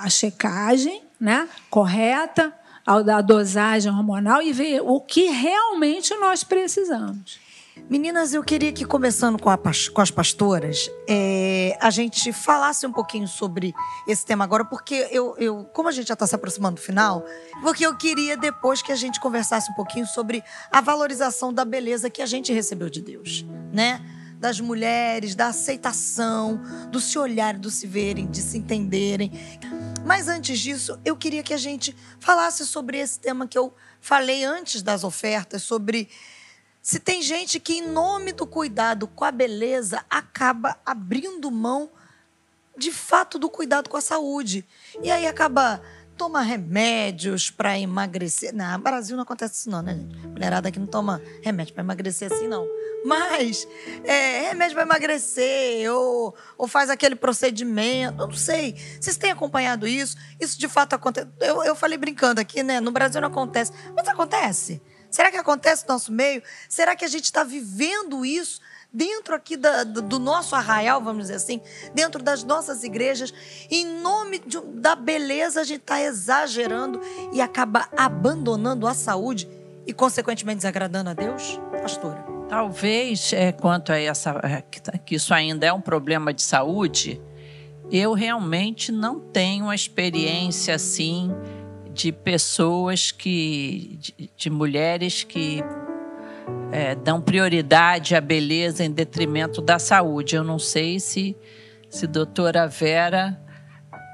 a 0.00 0.08
checagem 0.08 1.02
né, 1.20 1.48
correta, 1.68 2.54
a 2.86 3.20
dosagem 3.20 3.90
hormonal 3.90 4.40
e 4.40 4.52
ver 4.52 4.82
o 4.82 5.00
que 5.00 5.24
realmente 5.24 6.14
nós 6.14 6.44
precisamos. 6.44 7.47
Meninas, 7.88 8.34
eu 8.34 8.42
queria 8.44 8.72
que, 8.72 8.84
começando 8.84 9.40
com, 9.40 9.48
a, 9.48 9.56
com 9.56 10.00
as 10.00 10.10
pastoras, 10.10 10.90
é, 11.08 11.76
a 11.80 11.90
gente 11.90 12.32
falasse 12.32 12.86
um 12.86 12.92
pouquinho 12.92 13.26
sobre 13.26 13.74
esse 14.06 14.26
tema 14.26 14.44
agora, 14.44 14.64
porque 14.64 15.08
eu, 15.10 15.34
eu 15.38 15.64
como 15.72 15.88
a 15.88 15.92
gente 15.92 16.08
já 16.08 16.14
está 16.14 16.26
se 16.26 16.34
aproximando 16.34 16.76
do 16.76 16.82
final, 16.82 17.24
porque 17.62 17.86
eu 17.86 17.96
queria 17.96 18.36
depois 18.36 18.82
que 18.82 18.92
a 18.92 18.96
gente 18.96 19.20
conversasse 19.20 19.70
um 19.70 19.74
pouquinho 19.74 20.06
sobre 20.06 20.42
a 20.70 20.80
valorização 20.80 21.52
da 21.52 21.64
beleza 21.64 22.10
que 22.10 22.20
a 22.20 22.26
gente 22.26 22.52
recebeu 22.52 22.90
de 22.90 23.00
Deus, 23.00 23.44
né? 23.72 24.04
Das 24.38 24.60
mulheres, 24.60 25.34
da 25.34 25.48
aceitação, 25.48 26.60
do 26.90 27.00
se 27.00 27.18
olharem, 27.18 27.60
do 27.60 27.70
se 27.70 27.86
verem, 27.86 28.30
de 28.30 28.40
se 28.40 28.56
entenderem. 28.56 29.32
Mas 30.04 30.28
antes 30.28 30.60
disso, 30.60 30.98
eu 31.04 31.16
queria 31.16 31.42
que 31.42 31.52
a 31.52 31.58
gente 31.58 31.96
falasse 32.20 32.64
sobre 32.66 32.98
esse 32.98 33.18
tema 33.18 33.48
que 33.48 33.58
eu 33.58 33.74
falei 34.00 34.44
antes 34.44 34.80
das 34.80 35.02
ofertas, 35.04 35.62
sobre 35.62 36.08
se 36.88 36.98
tem 36.98 37.20
gente 37.20 37.60
que, 37.60 37.74
em 37.74 37.86
nome 37.86 38.32
do 38.32 38.46
cuidado 38.46 39.06
com 39.08 39.22
a 39.22 39.30
beleza, 39.30 40.02
acaba 40.08 40.74
abrindo 40.86 41.50
mão 41.50 41.90
de 42.78 42.90
fato 42.90 43.38
do 43.38 43.50
cuidado 43.50 43.90
com 43.90 43.98
a 43.98 44.00
saúde. 44.00 44.66
E 45.02 45.10
aí 45.10 45.26
acaba 45.26 45.82
toma 46.16 46.40
remédios 46.40 47.50
para 47.50 47.78
emagrecer. 47.78 48.54
Não, 48.54 48.72
no 48.72 48.78
Brasil 48.78 49.14
não 49.16 49.22
acontece 49.24 49.56
isso 49.56 49.70
não, 49.70 49.82
né, 49.82 49.96
gente? 49.96 50.16
Mulherada 50.28 50.70
aqui 50.70 50.78
não 50.78 50.86
toma 50.86 51.20
remédio 51.42 51.74
para 51.74 51.84
emagrecer 51.84 52.32
assim, 52.32 52.48
não. 52.48 52.66
Mas 53.04 53.68
é, 54.04 54.48
remédio 54.48 54.74
para 54.74 54.84
emagrecer 54.84 55.92
ou, 55.92 56.34
ou 56.56 56.66
faz 56.66 56.88
aquele 56.88 57.16
procedimento, 57.16 58.22
eu 58.22 58.28
não 58.28 58.34
sei. 58.34 58.74
Vocês 58.98 59.18
têm 59.18 59.30
acompanhado 59.30 59.86
isso? 59.86 60.16
Isso 60.40 60.58
de 60.58 60.68
fato 60.68 60.94
acontece. 60.94 61.28
Eu, 61.38 61.62
eu 61.64 61.76
falei 61.76 61.98
brincando 61.98 62.40
aqui, 62.40 62.62
né? 62.62 62.80
No 62.80 62.90
Brasil 62.90 63.20
não 63.20 63.28
acontece. 63.28 63.72
Mas 63.94 64.08
acontece. 64.08 64.80
Será 65.10 65.30
que 65.30 65.36
acontece 65.36 65.84
no 65.86 65.94
nosso 65.94 66.12
meio? 66.12 66.42
Será 66.68 66.94
que 66.94 67.04
a 67.04 67.08
gente 67.08 67.24
está 67.24 67.42
vivendo 67.44 68.24
isso 68.24 68.60
dentro 68.92 69.34
aqui 69.34 69.56
da, 69.56 69.84
do 69.84 70.18
nosso 70.18 70.54
arraial, 70.54 71.02
vamos 71.02 71.24
dizer 71.24 71.34
assim, 71.34 71.60
dentro 71.94 72.22
das 72.22 72.44
nossas 72.44 72.82
igrejas? 72.84 73.32
Em 73.70 73.86
nome 74.00 74.38
de, 74.38 74.60
da 74.60 74.94
beleza, 74.94 75.60
a 75.60 75.64
gente 75.64 75.80
está 75.80 76.00
exagerando 76.00 77.00
e 77.32 77.40
acaba 77.40 77.88
abandonando 77.96 78.86
a 78.86 78.94
saúde 78.94 79.48
e, 79.86 79.92
consequentemente, 79.92 80.58
desagradando 80.58 81.10
a 81.10 81.14
Deus? 81.14 81.58
Pastora. 81.80 82.24
Talvez, 82.48 83.32
é, 83.32 83.52
quanto 83.52 83.92
a 83.92 83.98
essa, 83.98 84.40
é, 84.42 84.62
que 84.98 85.14
isso 85.14 85.34
ainda 85.34 85.66
é 85.66 85.72
um 85.72 85.80
problema 85.80 86.32
de 86.32 86.42
saúde, 86.42 87.20
eu 87.90 88.12
realmente 88.12 88.92
não 88.92 89.18
tenho 89.18 89.64
uma 89.64 89.74
experiência 89.74 90.74
assim 90.74 91.30
de 91.98 92.12
pessoas 92.12 93.10
que, 93.10 93.98
de, 94.00 94.30
de 94.36 94.50
mulheres 94.50 95.24
que 95.24 95.64
é, 96.70 96.94
dão 96.94 97.20
prioridade 97.20 98.14
à 98.14 98.20
beleza 98.20 98.84
em 98.84 98.90
detrimento 98.92 99.60
da 99.60 99.80
saúde. 99.80 100.36
Eu 100.36 100.44
não 100.44 100.60
sei 100.60 101.00
se, 101.00 101.36
se 101.90 102.06
doutora 102.06 102.68
Vera 102.68 103.36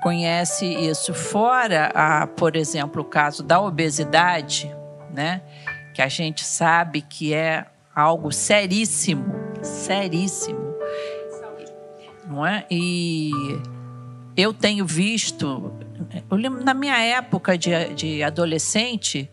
conhece 0.03 0.65
isso. 0.65 1.13
Fora, 1.13 1.91
a, 1.95 2.27
por 2.27 2.57
exemplo, 2.57 3.03
o 3.03 3.05
caso 3.05 3.43
da 3.43 3.61
obesidade, 3.61 4.75
né? 5.13 5.43
que 5.93 6.01
a 6.01 6.09
gente 6.09 6.43
sabe 6.43 7.03
que 7.03 7.35
é 7.35 7.67
algo 7.95 8.33
seríssimo, 8.33 9.27
seríssimo. 9.63 10.75
não 12.27 12.47
é? 12.47 12.65
E 12.71 13.31
eu 14.35 14.55
tenho 14.55 14.87
visto, 14.87 15.71
na 16.65 16.75
minha 16.75 16.99
época 16.99 17.57
de, 17.57 17.95
de 17.95 18.23
adolescente, 18.23 19.31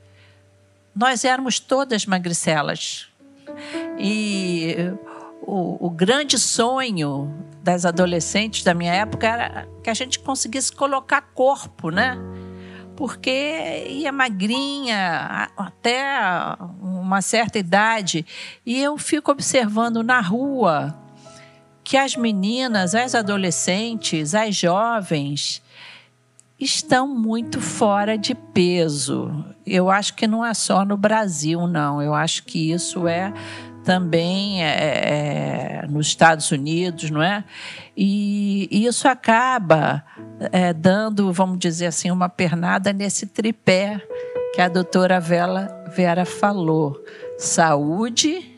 nós 0.95 1.23
éramos 1.25 1.59
todas 1.59 2.05
magricelas. 2.05 3.07
E 3.97 4.75
o, 5.41 5.87
o, 5.87 5.89
grande 5.89 6.37
sonho 6.37 7.33
das 7.63 7.85
adolescentes 7.85 8.63
da 8.63 8.73
minha 8.73 8.93
época 8.93 9.27
era 9.27 9.67
que 9.83 9.89
a 9.89 9.93
gente 9.93 10.19
conseguisse 10.19 10.71
colocar 10.71 11.21
corpo, 11.33 11.89
né? 11.89 12.17
Porque 12.95 13.85
ia 13.89 14.11
magrinha 14.11 15.49
até 15.57 16.03
uma 16.81 17.21
certa 17.21 17.57
idade. 17.57 18.25
E 18.65 18.81
eu 18.81 18.97
fico 18.97 19.31
observando 19.31 20.03
na 20.03 20.21
rua 20.21 20.95
que 21.83 21.97
as 21.97 22.15
meninas, 22.15 22.93
as 22.93 23.15
adolescentes, 23.15 24.35
as 24.35 24.55
jovens 24.55 25.61
estão 26.65 27.07
muito 27.07 27.59
fora 27.59 28.17
de 28.17 28.35
peso. 28.35 29.45
Eu 29.65 29.89
acho 29.89 30.13
que 30.15 30.27
não 30.27 30.45
é 30.45 30.53
só 30.53 30.85
no 30.85 30.97
Brasil, 30.97 31.67
não. 31.67 32.01
Eu 32.01 32.13
acho 32.13 32.43
que 32.43 32.71
isso 32.71 33.07
é 33.07 33.33
também 33.83 34.63
é, 34.63 35.81
é, 35.83 35.87
nos 35.87 36.07
Estados 36.07 36.51
Unidos, 36.51 37.09
não 37.09 37.21
é? 37.21 37.43
E, 37.97 38.67
e 38.71 38.85
isso 38.85 39.07
acaba 39.07 40.03
é, 40.51 40.71
dando, 40.73 41.31
vamos 41.33 41.59
dizer 41.59 41.87
assim, 41.87 42.11
uma 42.11 42.29
pernada 42.29 42.93
nesse 42.93 43.25
tripé 43.25 44.01
que 44.53 44.61
a 44.61 44.67
doutora 44.67 45.19
Vela, 45.19 45.83
Vera 45.95 46.25
falou: 46.25 47.03
saúde 47.37 48.55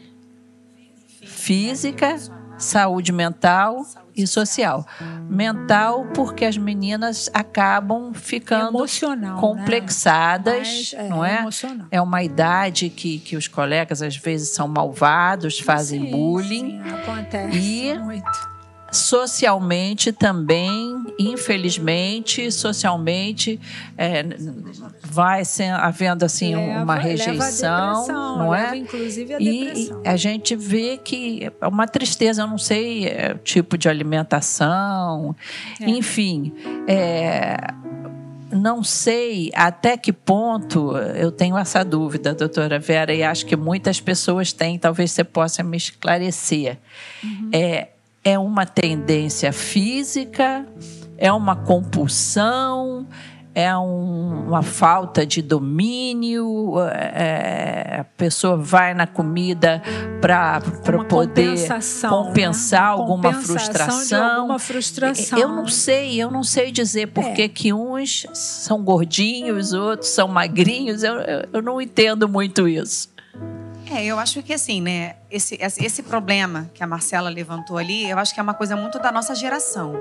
física, 1.22 2.18
saúde 2.58 3.12
mental 3.12 3.86
e 4.16 4.28
social. 4.28 4.86
Mental, 5.30 6.06
porque 6.14 6.46
as 6.46 6.58
meninas 6.58 7.30
acabam 7.34 8.14
ficando 8.14 8.78
Emocional, 8.78 9.36
né? 9.36 9.42
complexadas, 9.42 10.94
né? 10.94 11.10
não 11.10 11.26
é? 11.26 11.40
Emocional. 11.40 11.88
É 11.90 12.02
uma 12.02 12.24
idade 12.24 12.90
que, 12.90 13.20
que 13.20 13.36
os 13.36 13.48
colegas 13.48 14.02
às 14.02 14.16
vezes 14.16 14.50
são 14.50 14.68
malvados, 14.68 15.60
fazem 15.60 16.02
sim, 16.02 16.12
bullying. 16.12 16.82
Sim, 16.84 16.90
acontece 16.90 17.58
e 17.58 18.00
muito 18.00 18.53
socialmente 18.94 20.12
também, 20.12 21.04
infelizmente, 21.18 22.52
socialmente 22.52 23.60
é, 23.98 24.24
vai 25.04 25.44
ser, 25.44 25.72
havendo 25.72 26.24
assim 26.24 26.56
leva, 26.56 26.84
uma 26.84 26.96
rejeição, 26.96 28.08
não 28.38 28.54
é? 28.56 28.78
inclusive 28.78 29.34
a 29.34 29.42
e 29.42 29.92
a 30.06 30.16
gente 30.16 30.56
vê 30.56 30.98
que 30.98 31.52
é 31.60 31.68
uma 31.68 31.88
tristeza, 31.88 32.44
eu 32.44 32.48
não 32.48 32.58
sei 32.58 33.08
é, 33.08 33.34
tipo 33.44 33.78
de 33.78 33.90
alimentação, 33.90 35.36
é. 35.82 35.90
enfim. 35.90 36.54
É, 36.88 37.58
não 38.52 38.84
sei 38.84 39.52
até 39.56 39.98
que 39.98 40.14
ponto 40.14 40.96
eu 40.96 41.32
tenho 41.32 41.58
essa 41.58 41.84
dúvida, 41.84 42.36
doutora 42.36 42.78
Vera, 42.80 43.14
e 43.14 43.24
acho 43.24 43.46
que 43.48 43.56
muitas 43.56 44.00
pessoas 44.00 44.54
têm, 44.54 44.78
talvez 44.78 45.12
você 45.12 45.24
possa 45.24 45.64
me 45.64 45.76
esclarecer. 45.76 46.78
Uhum. 47.24 47.50
É, 47.52 47.88
é 48.24 48.40
uma 48.40 48.66
tendência 48.66 49.52
física, 49.52 50.66
é 51.18 51.32
uma 51.32 51.56
compulsão, 51.56 53.08
é 53.56 53.76
um, 53.78 54.48
uma 54.48 54.64
falta 54.64 55.26
de 55.26 55.42
domínio, 55.42 56.74
é, 56.90 57.98
a 58.00 58.04
pessoa 58.04 58.58
vai 58.58 58.96
na 58.96 59.06
comida 59.06 59.82
para 60.20 60.60
poder 61.08 61.56
compensar 62.10 62.82
né? 62.82 62.88
alguma 62.88 63.34
frustração. 63.34 64.24
alguma 64.24 64.60
frustração. 64.60 65.38
Eu 65.38 65.50
não 65.50 65.68
sei, 65.68 66.20
eu 66.20 66.32
não 66.32 66.44
sei 66.44 66.72
dizer 66.72 67.08
por 67.08 67.24
é. 67.24 67.48
que 67.48 67.72
uns 67.72 68.26
são 68.34 68.84
gordinhos, 68.84 69.72
outros 69.74 70.10
são 70.10 70.28
magrinhos, 70.28 71.04
eu, 71.04 71.16
eu 71.52 71.62
não 71.62 71.80
entendo 71.80 72.28
muito 72.28 72.68
isso. 72.68 73.13
É, 73.96 74.04
eu 74.06 74.18
acho 74.18 74.42
que 74.42 74.52
assim, 74.52 74.82
né? 74.82 75.18
Esse, 75.30 75.56
esse 75.62 76.02
problema 76.02 76.68
que 76.74 76.84
a 76.84 76.88
Marcela 76.88 77.30
levantou 77.30 77.78
ali, 77.78 78.10
eu 78.10 78.18
acho 78.18 78.34
que 78.34 78.40
é 78.40 78.44
uma 78.44 78.56
coisa 78.56 78.76
muito 78.76 78.98
da 78.98 79.12
nossa 79.12 79.36
geração. 79.36 79.94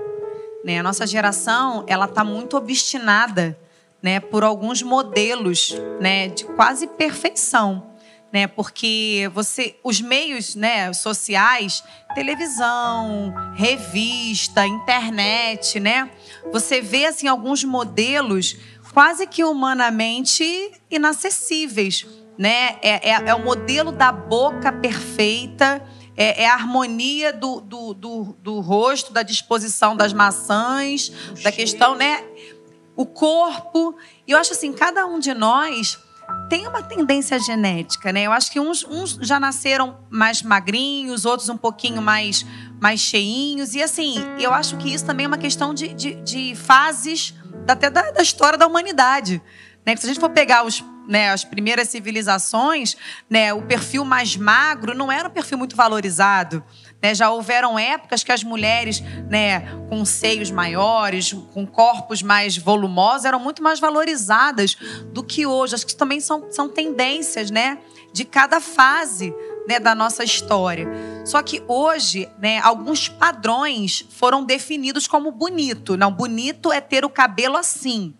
Né? 0.64 0.78
A 0.78 0.82
nossa 0.82 1.07
geração, 1.07 1.84
ela 1.86 2.07
está 2.07 2.24
muito 2.24 2.57
obstinada 2.57 3.59
né, 4.03 4.18
por 4.18 4.45
alguns 4.45 4.82
modelos 4.82 5.76
né, 6.01 6.28
de 6.28 6.45
quase 6.45 6.86
perfeição. 6.86 7.90
Né, 8.32 8.47
porque 8.47 9.30
você, 9.34 9.76
os 9.84 10.01
meios 10.01 10.55
né, 10.55 10.90
sociais, 10.95 11.84
televisão, 12.14 13.34
revista, 13.55 14.66
internet, 14.66 15.78
né, 15.78 16.11
você 16.51 16.80
vê 16.80 17.05
assim 17.05 17.28
alguns 17.28 17.62
modelos 17.62 18.57
quase 18.95 19.26
que 19.26 19.45
humanamente 19.45 20.72
inacessíveis 20.90 22.07
né? 22.39 22.76
É, 22.83 23.11
é, 23.11 23.28
é 23.28 23.35
o 23.35 23.43
modelo 23.43 23.93
da 23.93 24.11
boca 24.11 24.72
perfeita, 24.72 25.83
é, 26.16 26.43
é 26.43 26.49
a 26.49 26.55
harmonia 26.55 27.33
do, 27.33 27.61
do, 27.61 27.95
do, 27.95 28.37
do, 28.41 28.61
rosto, 28.61 29.12
da 29.12 29.22
disposição 29.22 29.97
das 29.97 30.12
maçãs, 30.12 31.12
o 31.30 31.43
da 31.43 31.53
questão, 31.53 31.95
né? 31.95 32.24
O 32.95 33.07
corpo. 33.07 33.97
E 34.26 34.33
eu 34.33 34.39
acho 34.39 34.53
assim, 34.53 34.72
cada 34.72 35.07
um 35.07 35.18
de 35.18 35.33
nós 35.33 35.99
tem 36.49 36.66
uma 36.66 36.83
tendência 36.83 37.39
genética, 37.39 38.12
né? 38.12 38.22
Eu 38.22 38.33
acho 38.33 38.51
que 38.51 38.61
uns, 38.61 38.85
uns 38.85 39.18
já 39.22 39.41
nasceram 39.41 39.99
mais 40.11 40.43
magrinhos, 40.43 41.24
outros 41.24 41.49
um 41.49 41.57
pouquinho 41.57 42.03
mais, 42.03 42.45
mais 42.80 43.01
cheinhos. 43.01 43.74
E 43.74 43.83
assim, 43.83 44.16
eu 44.39 44.53
acho 44.53 44.76
que 44.76 44.93
isso 44.93 45.05
também 45.05 45.24
é 45.24 45.28
uma 45.28 45.39
questão 45.39 45.72
de, 45.72 45.95
de, 45.95 46.14
de 46.16 46.55
fases 46.55 47.35
até 47.66 47.89
da, 47.89 48.11
da 48.11 48.22
história 48.22 48.59
da 48.59 48.66
humanidade. 48.66 49.43
Né? 49.85 49.97
Se 49.97 50.07
a 50.07 50.09
gente 50.09 50.20
for 50.20 50.30
pegar 50.30 50.64
os 50.64 50.85
né, 51.09 51.30
as 51.30 51.44
primeiras 51.44 51.88
civilizações, 51.88 52.96
né, 53.28 53.53
o 53.53 53.62
perfil 53.62 54.05
mais 54.05 54.36
magro 54.36 54.94
não 54.94 55.11
era 55.11 55.28
um 55.28 55.32
perfil 55.32 55.59
muito 55.59 55.76
valorizado. 55.76 56.62
Né? 57.03 57.14
Já 57.14 57.30
houveram 57.30 57.78
épocas 57.78 58.22
que 58.22 58.30
as 58.30 58.44
mulheres 58.44 59.03
né, 59.28 59.61
com 59.88 60.05
seios 60.05 60.50
maiores, 60.50 61.32
com 61.53 61.66
corpos 61.66 62.22
mais 62.22 62.57
volumosos, 62.57 63.24
eram 63.24 63.40
muito 63.40 63.62
mais 63.62 63.80
valorizadas 63.80 64.76
do 65.12 65.22
que 65.22 65.44
hoje. 65.44 65.74
Acho 65.74 65.86
que 65.86 65.96
também 65.96 66.20
são, 66.20 66.50
são 66.50 66.68
tendências 66.68 67.50
né, 67.50 67.78
de 68.12 68.24
cada 68.24 68.61
fase 68.61 69.34
né, 69.66 69.80
da 69.80 69.94
nossa 69.94 70.22
história. 70.22 70.88
Só 71.24 71.42
que 71.42 71.62
hoje, 71.66 72.28
né, 72.38 72.59
alguns 72.61 73.09
padrões 73.09 74.07
foram 74.11 74.44
definidos 74.44 75.07
como 75.07 75.32
bonito. 75.32 75.96
Não, 75.96 76.12
bonito 76.12 76.72
é 76.72 76.80
ter 76.80 77.05
o 77.05 77.11
cabelo 77.11 77.57
assim. 77.57 78.14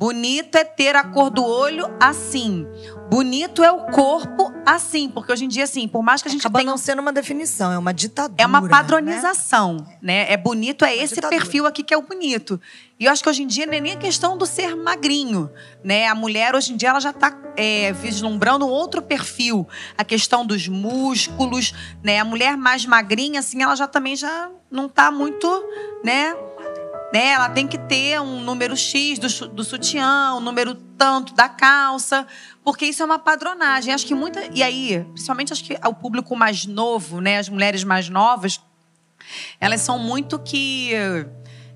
Bonito 0.00 0.56
é 0.56 0.64
ter 0.64 0.96
a 0.96 1.04
cor 1.04 1.28
do 1.28 1.44
olho 1.44 1.94
assim. 2.00 2.66
Bonito 3.10 3.62
é 3.62 3.70
o 3.70 3.84
corpo 3.90 4.50
assim, 4.64 5.10
porque 5.10 5.30
hoje 5.30 5.44
em 5.44 5.48
dia 5.48 5.64
assim, 5.64 5.86
por 5.86 6.02
mais 6.02 6.22
que 6.22 6.28
a 6.28 6.30
gente 6.30 6.40
Acaba 6.40 6.60
tenha 6.60 6.70
não 6.70 6.78
sendo 6.78 7.00
uma 7.00 7.12
definição, 7.12 7.70
é 7.70 7.76
uma 7.76 7.92
ditadura. 7.92 8.42
É 8.42 8.46
uma 8.46 8.66
padronização, 8.66 9.76
né? 10.00 10.24
né? 10.24 10.32
É 10.32 10.38
bonito, 10.38 10.86
é, 10.86 10.92
é 10.92 11.02
esse 11.02 11.16
ditadura. 11.16 11.38
perfil 11.38 11.66
aqui 11.66 11.82
que 11.82 11.92
é 11.92 11.98
o 11.98 12.02
bonito. 12.02 12.58
E 12.98 13.04
eu 13.04 13.12
acho 13.12 13.22
que 13.22 13.28
hoje 13.28 13.42
em 13.42 13.46
dia 13.46 13.66
não 13.66 13.74
é 13.74 13.80
nem 13.80 13.92
a 13.92 13.96
questão 13.96 14.38
do 14.38 14.46
ser 14.46 14.74
magrinho, 14.74 15.50
né? 15.84 16.06
A 16.06 16.14
mulher 16.14 16.54
hoje 16.54 16.72
em 16.72 16.78
dia 16.78 16.88
ela 16.88 17.00
já 17.00 17.10
está 17.10 17.36
é, 17.54 17.92
vislumbrando 17.92 18.64
um 18.64 18.70
outro 18.70 19.02
perfil, 19.02 19.68
a 19.98 20.04
questão 20.04 20.46
dos 20.46 20.66
músculos, 20.66 21.74
né? 22.02 22.20
A 22.20 22.24
mulher 22.24 22.56
mais 22.56 22.86
magrinha 22.86 23.40
assim, 23.40 23.62
ela 23.62 23.76
já 23.76 23.86
também 23.86 24.16
já 24.16 24.50
não 24.70 24.86
está 24.86 25.10
muito, 25.10 25.46
né? 26.02 26.34
Né? 27.12 27.28
Ela 27.28 27.48
tem 27.48 27.66
que 27.66 27.78
ter 27.78 28.20
um 28.20 28.40
número 28.40 28.76
X 28.76 29.18
do, 29.18 29.48
do 29.48 29.64
sutiã, 29.64 30.34
um 30.34 30.40
número 30.40 30.74
tanto 30.74 31.34
da 31.34 31.48
calça, 31.48 32.26
porque 32.62 32.86
isso 32.86 33.02
é 33.02 33.06
uma 33.06 33.18
padronagem. 33.18 33.92
Acho 33.92 34.06
que 34.06 34.14
muita. 34.14 34.40
E 34.54 34.62
aí, 34.62 35.04
principalmente 35.12 35.52
acho 35.52 35.64
que 35.64 35.76
o 35.84 35.94
público 35.94 36.36
mais 36.36 36.66
novo, 36.66 37.20
né? 37.20 37.38
As 37.38 37.48
mulheres 37.48 37.84
mais 37.84 38.08
novas, 38.08 38.60
elas 39.60 39.80
são 39.80 39.98
muito 39.98 40.38
que. 40.38 40.92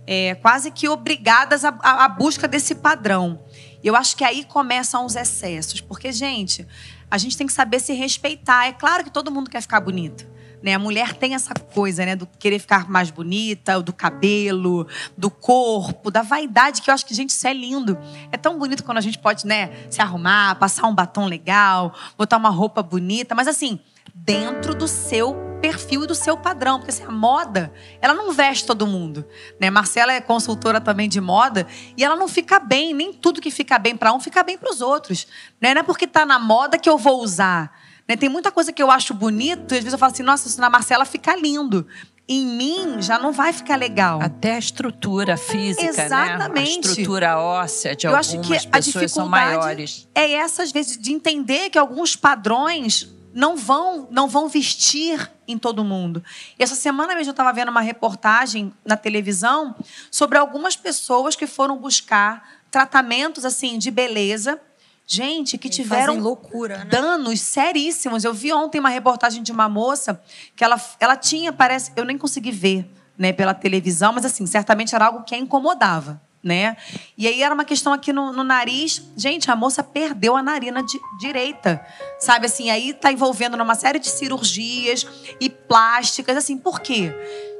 É, 0.06 0.34
quase 0.34 0.70
que 0.70 0.86
obrigadas 0.86 1.64
à, 1.64 2.08
busca 2.08 2.46
desse 2.46 2.74
padrão. 2.74 3.42
Eu 3.82 3.96
acho 3.96 4.14
que 4.16 4.22
aí 4.22 4.44
começam 4.44 5.04
os 5.06 5.16
excessos. 5.16 5.80
Porque, 5.80 6.12
gente, 6.12 6.66
a 7.10 7.16
gente 7.16 7.36
tem 7.36 7.46
que 7.46 7.52
saber 7.52 7.80
se 7.80 7.94
respeitar. 7.94 8.66
É 8.66 8.72
claro 8.72 9.02
que 9.02 9.10
todo 9.10 9.30
mundo 9.30 9.48
quer 9.48 9.62
ficar 9.62 9.80
bonito. 9.80 10.26
Né? 10.64 10.72
A 10.72 10.78
mulher 10.78 11.12
tem 11.12 11.34
essa 11.34 11.52
coisa, 11.52 12.06
né, 12.06 12.16
do 12.16 12.26
querer 12.26 12.58
ficar 12.58 12.88
mais 12.88 13.10
bonita, 13.10 13.82
do 13.82 13.92
cabelo, 13.92 14.86
do 15.14 15.30
corpo, 15.30 16.10
da 16.10 16.22
vaidade, 16.22 16.80
que 16.80 16.88
eu 16.88 16.94
acho 16.94 17.04
que, 17.04 17.12
gente, 17.12 17.30
isso 17.30 17.46
é 17.46 17.52
lindo. 17.52 17.98
É 18.32 18.38
tão 18.38 18.58
bonito 18.58 18.82
quando 18.82 18.96
a 18.96 19.02
gente 19.02 19.18
pode, 19.18 19.46
né, 19.46 19.70
se 19.90 20.00
arrumar, 20.00 20.54
passar 20.54 20.86
um 20.86 20.94
batom 20.94 21.26
legal, 21.26 21.94
botar 22.16 22.38
uma 22.38 22.48
roupa 22.48 22.82
bonita, 22.82 23.34
mas 23.34 23.46
assim, 23.46 23.78
dentro 24.14 24.74
do 24.74 24.88
seu 24.88 25.34
perfil 25.60 26.04
e 26.04 26.06
do 26.06 26.14
seu 26.14 26.34
padrão, 26.34 26.78
porque 26.78 26.90
assim, 26.90 27.04
a 27.04 27.10
moda, 27.10 27.70
ela 28.00 28.14
não 28.14 28.32
veste 28.32 28.64
todo 28.64 28.86
mundo, 28.86 29.26
né? 29.60 29.70
Marcela 29.70 30.12
é 30.12 30.20
consultora 30.20 30.80
também 30.80 31.08
de 31.08 31.20
moda 31.20 31.66
e 31.96 32.02
ela 32.04 32.16
não 32.16 32.28
fica 32.28 32.58
bem, 32.58 32.94
nem 32.94 33.12
tudo 33.12 33.40
que 33.40 33.50
fica 33.50 33.78
bem 33.78 33.96
para 33.96 34.12
um 34.12 34.20
fica 34.20 34.42
bem 34.42 34.56
para 34.56 34.70
os 34.70 34.80
outros, 34.80 35.26
né? 35.60 35.74
Não 35.74 35.80
é 35.80 35.82
porque 35.82 36.06
tá 36.06 36.24
na 36.24 36.38
moda 36.38 36.78
que 36.78 36.88
eu 36.88 36.96
vou 36.96 37.22
usar. 37.22 37.83
Né? 38.08 38.16
Tem 38.16 38.28
muita 38.28 38.50
coisa 38.52 38.72
que 38.72 38.82
eu 38.82 38.90
acho 38.90 39.14
bonito, 39.14 39.72
e 39.72 39.78
às 39.78 39.84
vezes 39.84 39.92
eu 39.92 39.98
falo 39.98 40.12
assim, 40.12 40.22
nossa, 40.22 40.48
isso 40.48 40.60
na 40.60 40.68
Marcela 40.70 41.04
fica 41.04 41.34
lindo. 41.36 41.86
em 42.26 42.46
mim 42.46 43.02
já 43.02 43.18
não 43.18 43.32
vai 43.32 43.52
ficar 43.52 43.76
legal. 43.76 44.18
Até 44.22 44.54
a 44.54 44.58
estrutura 44.58 45.36
física, 45.36 45.84
Exatamente. 45.84 46.54
né? 46.54 46.60
A 46.60 46.90
estrutura 46.90 47.38
óssea 47.38 47.94
de 47.94 48.06
Eu 48.06 48.10
algumas 48.16 48.28
acho 48.28 48.40
que 48.40 48.56
a 48.56 48.70
pessoas 48.70 49.12
são 49.12 49.24
dificuldade 49.24 49.56
maiores. 49.58 50.08
é 50.14 50.32
essa, 50.32 50.62
às 50.62 50.72
vezes, 50.72 50.96
de 50.96 51.12
entender 51.12 51.68
que 51.68 51.78
alguns 51.78 52.16
padrões 52.16 53.12
não 53.34 53.56
vão, 53.56 54.08
não 54.10 54.26
vão 54.28 54.48
vestir 54.48 55.30
em 55.46 55.58
todo 55.58 55.84
mundo. 55.84 56.22
E 56.58 56.62
essa 56.62 56.74
semana 56.74 57.14
mesmo 57.14 57.28
eu 57.30 57.32
estava 57.32 57.52
vendo 57.52 57.68
uma 57.68 57.82
reportagem 57.82 58.72
na 58.86 58.96
televisão 58.96 59.74
sobre 60.10 60.38
algumas 60.38 60.76
pessoas 60.76 61.36
que 61.36 61.46
foram 61.46 61.76
buscar 61.76 62.42
tratamentos 62.70 63.44
assim 63.44 63.76
de 63.76 63.90
beleza. 63.90 64.58
Gente, 65.06 65.58
que 65.58 65.68
tiveram 65.68 66.06
Fazem 66.14 66.20
loucura, 66.20 66.78
né? 66.78 66.84
danos 66.86 67.40
seríssimos. 67.40 68.24
Eu 68.24 68.32
vi 68.32 68.52
ontem 68.52 68.78
uma 68.80 68.88
reportagem 68.88 69.42
de 69.42 69.52
uma 69.52 69.68
moça 69.68 70.20
que 70.56 70.64
ela, 70.64 70.80
ela 70.98 71.16
tinha, 71.16 71.52
parece, 71.52 71.92
eu 71.94 72.04
nem 72.04 72.16
consegui 72.16 72.50
ver, 72.50 72.90
né, 73.18 73.32
pela 73.32 73.52
televisão, 73.52 74.12
mas 74.12 74.24
assim, 74.24 74.46
certamente 74.46 74.94
era 74.94 75.06
algo 75.06 75.22
que 75.22 75.34
a 75.34 75.38
incomodava, 75.38 76.20
né? 76.42 76.76
E 77.18 77.26
aí 77.28 77.42
era 77.42 77.54
uma 77.54 77.64
questão 77.64 77.92
aqui 77.92 78.12
no, 78.14 78.32
no 78.32 78.42
nariz. 78.42 79.02
Gente, 79.16 79.50
a 79.50 79.56
moça 79.56 79.82
perdeu 79.84 80.36
a 80.36 80.42
narina 80.42 80.82
di- 80.82 81.00
direita, 81.20 81.84
sabe 82.18 82.46
assim? 82.46 82.70
Aí 82.70 82.92
tá 82.94 83.12
envolvendo 83.12 83.56
numa 83.58 83.74
série 83.74 83.98
de 83.98 84.08
cirurgias 84.08 85.06
e 85.38 85.48
plásticas, 85.50 86.36
assim. 86.36 86.56
Por 86.56 86.80
quê? 86.80 87.12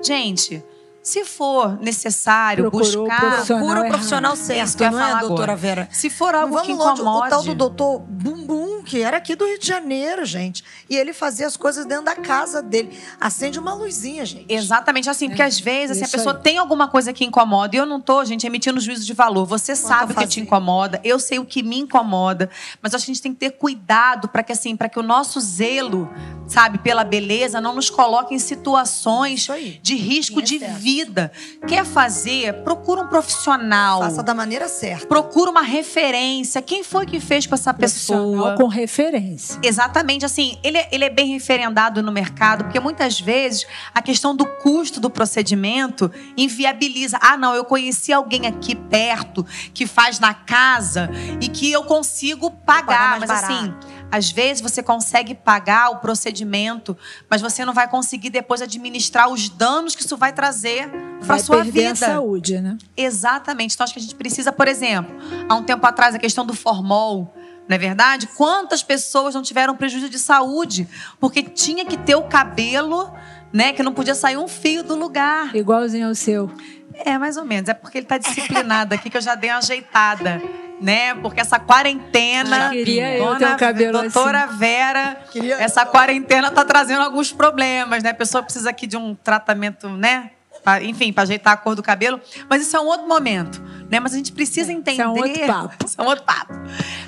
Gente, 0.03 0.62
se 1.05 1.22
for 1.22 1.78
necessário 1.82 2.70
Procurou 2.70 3.05
buscar 3.05 3.20
profissional 3.20 3.62
Procura 3.62 3.86
o 3.86 3.88
profissional 3.90 4.32
que 4.32 4.38
certo, 4.38 4.80
não 4.90 5.00
é, 5.00 5.20
doutora 5.20 5.42
agora. 5.52 5.57
Vera? 5.57 5.88
Se 5.92 6.09
for 6.09 6.34
algo 6.34 6.62
que 6.62 6.72
vamos 6.72 6.98
longe, 6.98 7.02
incomode, 7.02 7.26
o 7.26 7.30
tal 7.30 7.42
do 7.42 7.55
doutor 7.55 8.00
Bumbum, 8.00 8.82
que 8.82 9.02
era 9.02 9.18
aqui 9.18 9.36
do 9.36 9.44
Rio 9.44 9.59
de 9.59 9.66
Janeiro, 9.66 10.24
gente. 10.24 10.64
E 10.88 10.96
ele 10.96 11.12
fazia 11.12 11.46
as 11.46 11.59
coisas 11.59 11.84
dentro 11.84 12.07
da 12.07 12.16
casa 12.16 12.62
dele. 12.62 12.98
Acende 13.20 13.59
uma 13.59 13.74
luzinha, 13.74 14.24
gente. 14.24 14.46
Exatamente 14.48 15.11
assim, 15.11 15.28
porque 15.28 15.42
às 15.42 15.61
vezes 15.61 15.98
assim, 15.98 16.07
a 16.07 16.09
pessoa 16.09 16.36
aí. 16.36 16.42
tem 16.42 16.57
alguma 16.57 16.88
coisa 16.88 17.12
que 17.12 17.22
incomoda 17.22 17.76
e 17.76 17.78
eu 17.78 17.84
não 17.84 18.00
tô, 18.00 18.24
gente, 18.24 18.46
emitindo 18.46 18.80
juízo 18.80 19.05
de 19.05 19.12
valor. 19.12 19.44
Você 19.44 19.76
sabe 19.76 20.14
o 20.14 20.16
que 20.16 20.26
te 20.26 20.40
incomoda, 20.40 21.02
eu 21.05 21.18
sei 21.18 21.38
o 21.38 21.44
que 21.44 21.62
me 21.62 21.78
incomoda, 21.78 22.48
mas 22.80 22.94
acho 22.94 23.05
que 23.05 23.11
a 23.11 23.14
gente 23.14 23.22
tem 23.22 23.34
que 23.34 23.40
ter 23.40 23.50
cuidado 23.50 24.26
para 24.26 24.42
que 24.42 24.52
assim, 24.52 24.74
para 24.74 24.88
que 24.88 24.98
o 24.98 25.02
nosso 25.02 25.38
zelo, 25.38 26.09
sabe, 26.48 26.78
pela 26.78 27.05
beleza 27.05 27.61
não 27.61 27.74
nos 27.74 27.90
coloque 27.90 28.34
em 28.34 28.38
situações 28.38 29.46
de 29.82 29.96
risco 29.96 30.40
de 30.40 30.57
excesso. 30.57 30.93
Vida. 30.95 31.32
Quer 31.66 31.84
fazer? 31.84 32.62
Procura 32.62 33.03
um 33.03 33.09
profissional. 33.09 34.01
Faça 34.01 34.22
da 34.22 34.34
maneira 34.34 34.68
certa. 34.68 35.07
Procura 35.07 35.51
uma 35.51 35.62
referência. 35.62 36.62
Quem 36.62 36.84
foi 36.84 37.05
que 37.07 37.18
fez 37.20 37.47
com 37.47 37.55
essa 37.55 37.74
pessoa? 37.74 38.55
Com 38.57 38.68
referência. 38.68 39.59
Exatamente, 39.62 40.24
assim, 40.24 40.57
ele, 40.62 40.78
é- 40.78 40.88
ele 40.92 41.05
é 41.05 41.11
bem 41.11 41.26
referendado 41.32 42.03
no 42.03 42.12
mercado, 42.12 42.64
porque 42.64 42.78
muitas 42.78 43.20
vezes 43.20 43.66
a 43.95 44.01
questão 44.01 44.34
do 44.36 44.47
custo 44.62 45.01
do 45.01 45.11
procedimento 45.11 46.11
inviabiliza. 46.36 47.18
Ah, 47.20 47.36
não, 47.36 47.55
eu 47.55 47.64
conheci 47.64 48.12
alguém 48.12 48.47
aqui 48.47 48.74
perto 48.74 49.45
que 49.72 49.86
faz 49.86 50.20
na 50.20 50.32
casa 50.34 51.11
e 51.40 51.49
que 51.49 51.70
eu 51.72 51.84
consigo 51.84 52.51
pagar. 52.51 52.74
pagar 52.84 53.09
mais 53.18 53.30
mas 53.30 53.30
assim, 53.45 53.74
às 54.11 54.30
vezes 54.30 54.62
você 54.62 54.82
consegue 54.82 55.34
pagar 55.34 55.90
o 55.90 55.96
procedimento, 55.96 56.96
mas 57.28 57.40
você 57.42 57.64
não 57.64 57.72
vai 57.72 57.88
conseguir 57.88 58.30
depois 58.30 58.62
administrar 58.62 59.28
os 59.28 59.48
danos 59.48 59.94
que 59.94 60.02
isso 60.02 60.16
vai 60.16 60.32
trazer 60.32 60.88
para 61.26 61.38
sua 61.38 61.57
perder 61.62 61.86
a 61.86 61.92
vida. 61.92 62.07
saúde, 62.07 62.61
né? 62.61 62.78
Exatamente. 62.96 63.74
Então, 63.74 63.84
acho 63.84 63.92
que 63.92 63.98
a 63.98 64.02
gente 64.02 64.14
precisa, 64.14 64.52
por 64.52 64.68
exemplo, 64.68 65.14
há 65.48 65.55
um 65.55 65.62
tempo 65.62 65.84
atrás, 65.86 66.14
a 66.14 66.18
questão 66.18 66.46
do 66.46 66.55
formol. 66.55 67.34
Não 67.66 67.74
é 67.76 67.78
verdade? 67.78 68.26
Quantas 68.36 68.82
pessoas 68.82 69.34
não 69.34 69.42
tiveram 69.42 69.74
prejuízo 69.74 70.11
de 70.11 70.18
saúde 70.18 70.86
porque 71.18 71.42
tinha 71.42 71.84
que 71.86 71.96
ter 71.96 72.14
o 72.14 72.24
cabelo, 72.24 73.11
né? 73.52 73.72
Que 73.72 73.82
não 73.82 73.94
podia 73.94 74.14
sair 74.14 74.36
um 74.36 74.46
fio 74.46 74.82
do 74.82 74.94
lugar. 74.94 75.57
Igualzinho 75.57 76.09
ao 76.09 76.14
seu. 76.14 76.50
É, 76.92 77.16
mais 77.16 77.36
ou 77.36 77.44
menos. 77.44 77.68
É 77.68 77.74
porque 77.74 77.98
ele 77.98 78.07
tá 78.07 78.18
disciplinado 78.18 78.94
aqui 78.94 79.09
que 79.09 79.16
eu 79.16 79.22
já 79.22 79.34
dei 79.34 79.50
uma 79.50 79.59
ajeitada. 79.59 80.42
Né? 80.81 81.14
Porque 81.16 81.41
essa 81.41 81.59
quarentena. 81.59 82.70
Queria 82.70 83.16
eu 83.16 83.25
dona 83.25 83.39
ter 83.39 83.47
um 83.47 83.57
cabelo 83.57 83.93
Doutora 84.01 84.47
Vera, 84.47 85.16
Queria 85.31 85.57
essa 85.57 85.87
quarentena 85.87 86.51
tá 86.51 86.64
trazendo 86.64 87.03
alguns 87.03 87.33
problemas, 87.33 88.03
né? 88.03 88.11
A 88.11 88.14
pessoa 88.14 88.43
precisa 88.43 88.70
aqui 88.70 88.87
de 88.87 88.97
um 88.97 89.14
tratamento, 89.14 89.89
né? 89.89 90.31
Pra- 90.62 90.83
enfim, 90.83 91.12
para 91.12 91.25
ajeitar 91.25 91.53
a 91.53 91.57
cor 91.57 91.75
do 91.75 91.83
cabelo. 91.83 92.18
Mas 92.49 92.62
isso 92.62 92.77
é 92.77 92.81
um 92.81 92.87
outro 92.87 93.07
momento, 93.07 93.62
né? 93.91 94.01
Mas 94.01 94.14
a 94.14 94.16
gente 94.16 94.33
precisa 94.33 94.72
entender. 94.72 94.93
Isso 94.93 95.03
é 95.03 95.09
um 95.09 95.16
outro 95.16 95.47
papo. 95.47 95.75
Isso 95.87 96.01
é 96.01 96.03
um 96.03 96.07
outro 96.07 96.25
papo. 96.25 96.55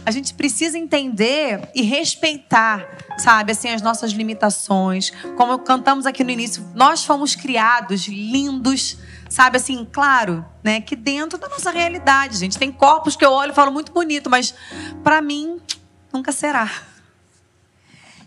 A 0.05 0.11
gente 0.11 0.35
precisa 0.35 0.77
entender 0.79 1.69
e 1.75 1.83
respeitar, 1.83 2.87
sabe, 3.19 3.53
assim, 3.53 3.71
as 3.71 3.81
nossas 3.83 4.13
limitações. 4.13 5.11
Como 5.37 5.59
cantamos 5.61 6.07
aqui 6.07 6.23
no 6.23 6.31
início, 6.31 6.65
nós 6.75 7.05
fomos 7.05 7.35
criados 7.35 8.07
lindos, 8.07 8.99
sabe, 9.37 9.59
assim, 9.59 9.87
claro, 9.93 10.43
né, 10.65 10.81
que 10.81 10.97
dentro 10.97 11.37
da 11.37 11.47
nossa 11.47 11.71
realidade, 11.71 12.39
gente. 12.39 12.59
Tem 12.59 12.73
corpos 12.73 13.15
que 13.15 13.23
eu 13.23 13.31
olho 13.31 13.53
e 13.53 13.55
falo 13.55 13.71
muito 13.71 13.93
bonito, 13.93 14.31
mas 14.31 14.55
para 15.05 15.21
mim 15.21 15.61
nunca 16.11 16.33
será. 16.33 16.71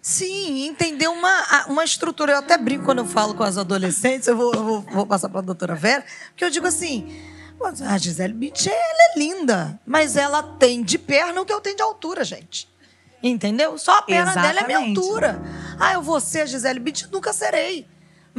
Sim, 0.03 0.67
entender 0.67 1.07
uma, 1.07 1.65
uma 1.65 1.83
estrutura. 1.83 2.33
Eu 2.33 2.37
até 2.37 2.59
brinco 2.59 2.85
quando 2.85 2.99
eu 2.99 3.07
falo 3.07 3.33
com 3.33 3.41
as 3.41 3.57
adolescentes, 3.57 4.27
eu 4.27 4.37
vou, 4.37 4.53
eu 4.53 4.63
vou, 4.63 4.81
vou 4.81 5.05
passar 5.07 5.29
para 5.29 5.39
a 5.39 5.41
doutora 5.41 5.73
Vera, 5.73 6.05
porque 6.27 6.45
eu 6.45 6.51
digo 6.51 6.67
assim: 6.67 7.11
"Pô, 7.57 7.65
a 7.65 7.97
Gisele 7.97 8.33
Bündchen, 8.33 8.71
ela 8.71 9.15
é 9.15 9.17
linda, 9.17 9.79
mas 9.87 10.15
ela 10.15 10.43
tem 10.43 10.83
de 10.83 10.99
perna 10.99 11.41
o 11.41 11.45
que 11.45 11.51
eu 11.51 11.59
tenho 11.59 11.75
de 11.75 11.81
altura, 11.81 12.23
gente. 12.23 12.69
Entendeu? 13.23 13.79
Só 13.79 13.97
a 13.97 14.01
perna 14.03 14.35
dela 14.35 14.59
é 14.59 14.67
minha 14.67 14.77
Exatamente. 14.77 14.99
altura. 14.99 15.41
Ah, 15.79 15.93
eu 15.93 16.03
vou 16.03 16.19
ser 16.21 16.41
a 16.41 16.45
Gisele 16.45 16.79
Bündchen? 16.79 17.09
Nunca 17.11 17.33
serei. 17.33 17.87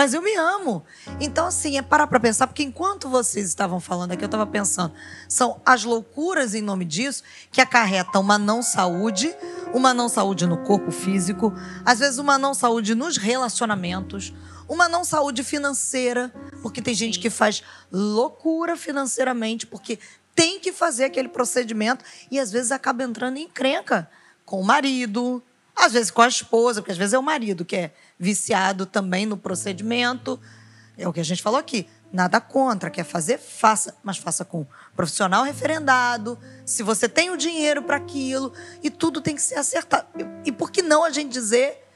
Mas 0.01 0.15
eu 0.15 0.23
me 0.23 0.35
amo. 0.35 0.83
Então, 1.21 1.49
assim, 1.49 1.77
é 1.77 1.83
parar 1.83 2.07
para 2.07 2.19
pensar, 2.19 2.47
porque 2.47 2.63
enquanto 2.63 3.07
vocês 3.07 3.47
estavam 3.47 3.79
falando 3.79 4.13
aqui, 4.13 4.25
eu 4.25 4.29
estava 4.29 4.47
pensando, 4.47 4.95
são 5.29 5.61
as 5.63 5.85
loucuras 5.85 6.55
em 6.55 6.63
nome 6.63 6.87
disso 6.87 7.23
que 7.53 7.61
acarretam 7.61 8.23
uma 8.23 8.39
não 8.39 8.63
saúde, 8.63 9.31
uma 9.75 9.93
não 9.93 10.09
saúde 10.09 10.47
no 10.47 10.57
corpo 10.65 10.91
físico, 10.91 11.53
às 11.85 11.99
vezes 11.99 12.17
uma 12.17 12.39
não 12.39 12.55
saúde 12.55 12.95
nos 12.95 13.19
relacionamentos, 13.19 14.33
uma 14.67 14.89
não 14.89 15.05
saúde 15.05 15.45
financeira, 15.45 16.33
porque 16.63 16.81
tem 16.81 16.95
gente 16.95 17.19
que 17.19 17.29
faz 17.29 17.63
loucura 17.93 18.79
financeiramente, 18.79 19.67
porque 19.67 19.99
tem 20.35 20.59
que 20.59 20.73
fazer 20.73 21.05
aquele 21.05 21.29
procedimento 21.29 22.03
e 22.31 22.41
às 22.41 22.51
vezes 22.51 22.73
acaba 22.73 23.03
entrando 23.03 23.37
em 23.37 23.43
encrenca 23.43 24.11
com 24.47 24.63
o 24.63 24.65
marido, 24.65 25.43
às 25.77 25.93
vezes 25.93 26.11
com 26.11 26.23
a 26.23 26.29
esposa, 26.29 26.81
porque 26.81 26.93
às 26.93 26.99
vezes 26.99 27.13
é 27.13 27.19
o 27.19 27.23
marido 27.23 27.67
que 27.67 27.77
é 27.77 27.93
viciado 28.21 28.85
também 28.85 29.25
no 29.25 29.39
procedimento. 29.39 30.39
É 30.99 31.09
o 31.09 31.13
que 31.13 31.21
a 31.21 31.25
gente 31.25 31.43
falou 31.43 31.59
aqui. 31.59 31.87
Nada 32.13 32.41
contra, 32.41 32.91
quer 32.91 33.05
fazer, 33.05 33.39
faça, 33.39 33.97
mas 34.03 34.19
faça 34.19 34.45
com 34.45 34.63
um 34.63 34.67
profissional 34.95 35.43
referendado. 35.45 36.39
Se 36.67 36.83
você 36.83 37.09
tem 37.09 37.31
o 37.31 37.37
dinheiro 37.37 37.83
para 37.83 37.97
aquilo, 37.97 38.53
e 38.83 38.91
tudo 38.91 39.23
tem 39.23 39.35
que 39.35 39.41
ser 39.41 39.55
acertado. 39.55 40.07
E 40.45 40.53
por 40.53 40.71
que 40.71 40.83
não 40.83 41.05
a 41.05 41.11
gente 41.11 41.33
dizer, 41.33 41.89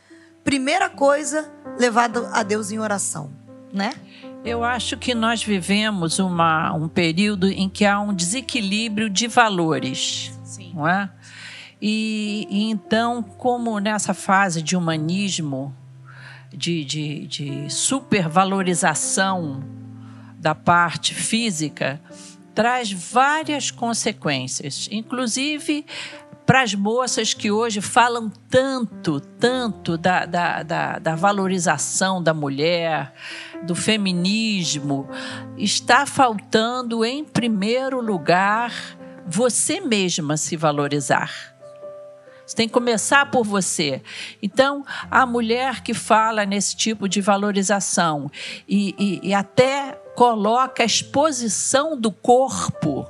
primeira 0.42 0.88
coisa, 0.88 1.52
levado 1.78 2.26
a 2.32 2.42
Deus 2.42 2.70
em 2.70 2.78
oração, 2.78 3.30
né? 3.72 3.92
Eu 4.44 4.62
acho 4.62 4.96
que 4.96 5.14
nós 5.14 5.42
vivemos 5.42 6.18
uma, 6.18 6.72
um 6.74 6.86
período 6.86 7.48
em 7.48 7.68
que 7.68 7.84
há 7.84 7.98
um 7.98 8.14
desequilíbrio 8.14 9.10
de 9.10 9.26
valores, 9.26 10.32
Sim. 10.44 10.72
não 10.74 10.86
é? 10.86 11.10
E, 11.82 12.46
e 12.48 12.70
então, 12.70 13.22
como 13.22 13.78
nessa 13.80 14.14
fase 14.14 14.62
de 14.62 14.76
humanismo, 14.76 15.74
de, 16.56 16.84
de, 16.84 17.26
de 17.26 17.70
supervalorização 17.70 19.62
da 20.38 20.54
parte 20.54 21.14
física, 21.14 22.00
traz 22.54 22.92
várias 22.92 23.70
consequências, 23.70 24.88
inclusive 24.90 25.84
para 26.46 26.62
as 26.62 26.74
moças 26.74 27.32
que 27.32 27.50
hoje 27.50 27.80
falam 27.80 28.30
tanto, 28.50 29.18
tanto 29.18 29.96
da, 29.96 30.26
da, 30.26 30.62
da, 30.62 30.98
da 30.98 31.14
valorização 31.14 32.22
da 32.22 32.34
mulher, 32.34 33.14
do 33.62 33.74
feminismo, 33.74 35.08
está 35.56 36.04
faltando, 36.04 37.04
em 37.04 37.24
primeiro 37.24 38.00
lugar, 38.00 38.72
você 39.26 39.80
mesma 39.80 40.36
se 40.36 40.54
valorizar. 40.56 41.53
Você 42.46 42.56
tem 42.56 42.68
que 42.68 42.74
começar 42.74 43.30
por 43.30 43.44
você. 43.44 44.02
Então, 44.42 44.84
a 45.10 45.24
mulher 45.24 45.82
que 45.82 45.94
fala 45.94 46.44
nesse 46.44 46.76
tipo 46.76 47.08
de 47.08 47.20
valorização 47.20 48.30
e, 48.68 48.94
e, 48.98 49.28
e 49.28 49.34
até 49.34 49.92
coloca 50.14 50.82
a 50.82 50.86
exposição 50.86 51.98
do 51.98 52.12
corpo 52.12 53.08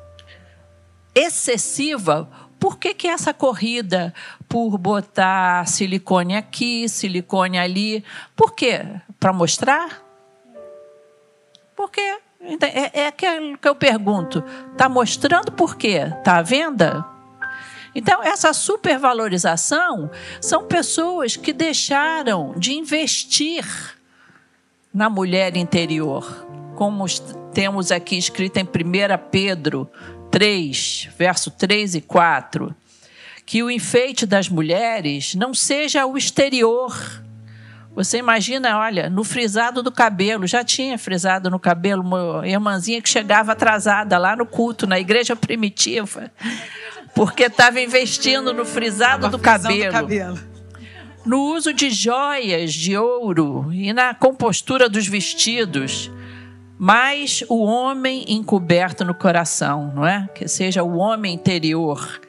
excessiva, 1.15 2.29
por 2.59 2.79
que, 2.79 2.95
que 2.95 3.09
essa 3.09 3.35
corrida 3.35 4.15
por 4.49 4.79
botar 4.79 5.67
silicone 5.67 6.37
aqui, 6.37 6.89
silicone 6.89 7.59
ali? 7.59 8.05
Por 8.35 8.55
quê? 8.55 8.87
Para 9.21 9.33
mostrar? 9.33 10.03
Por 11.77 11.91
quê? 11.91 12.19
É, 12.63 13.03
é 13.03 13.07
aquilo 13.07 13.59
que 13.59 13.69
eu 13.69 13.75
pergunto. 13.75 14.43
Está 14.73 14.89
mostrando 14.89 15.51
por 15.53 15.77
quê? 15.77 16.11
Está 16.19 16.39
à 16.39 16.43
venda? 16.43 17.14
Então, 17.95 18.23
essa 18.23 18.53
supervalorização 18.53 20.11
são 20.41 20.65
pessoas 20.65 21.37
que 21.37 21.53
deixaram 21.53 22.55
de 22.57 22.73
investir 22.73 23.65
na 24.93 25.09
mulher 25.09 25.57
interior, 25.57 26.47
como 26.75 27.05
temos 27.53 27.93
aqui 27.93 28.17
escrito 28.17 28.57
em 28.59 28.65
1 28.65 28.69
Pedro 29.31 29.89
3, 30.31 31.11
verso 31.17 31.51
3 31.53 31.95
e 31.95 32.01
4, 32.01 32.75
que 33.47 33.63
o 33.63 33.71
enfeite 33.71 34.27
das 34.27 34.49
mulheres 34.49 35.35
não 35.37 35.55
seja 35.55 36.05
o 36.07 36.19
exterior. 36.19 37.23
Você 37.95 38.19
imagina, 38.19 38.77
olha, 38.77 39.09
no 39.09 39.23
frisado 39.23 39.81
do 39.81 39.93
cabelo, 39.93 40.49
já 40.49 40.65
tinha 40.65 40.99
frisado 40.99 41.49
no 41.49 41.61
cabelo, 41.61 42.03
uma 42.03 42.43
irmãzinha 42.45 43.01
que 43.01 43.09
chegava 43.09 43.53
atrasada 43.53 44.19
lá 44.19 44.35
no 44.35 44.45
culto, 44.45 44.85
na 44.85 44.99
igreja 44.99 45.37
primitiva, 45.37 46.33
porque 47.15 47.45
estava 47.45 47.81
investindo 47.81 48.53
no 48.53 48.65
frisado 48.65 49.29
do 49.29 49.39
cabelo. 49.39 49.87
do 49.87 49.93
cabelo. 49.93 50.39
No 51.25 51.55
uso 51.55 51.73
de 51.73 51.91
joias 51.91 52.73
de 52.75 52.97
ouro 52.97 53.73
e 53.73 53.93
na 53.93 54.13
compostura 54.15 54.89
dos 54.89 55.07
vestidos 55.07 56.11
mas 56.79 57.45
o 57.49 57.63
homem 57.63 58.25
encoberto 58.29 59.05
no 59.05 59.15
coração, 59.15 59.93
não 59.95 60.07
é? 60.07 60.29
Que 60.35 60.49
seja 60.49 60.83
o 60.83 60.97
homem 60.97 61.35
interior. 61.35 62.21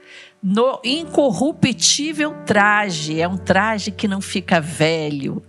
No 0.41 0.79
incorruptível 0.83 2.33
traje, 2.45 3.19
é 3.19 3.27
um 3.27 3.38
traje 3.38 3.89
que 3.89 4.07
não 4.07 4.21
fica 4.21 4.61
velho, 4.61 5.41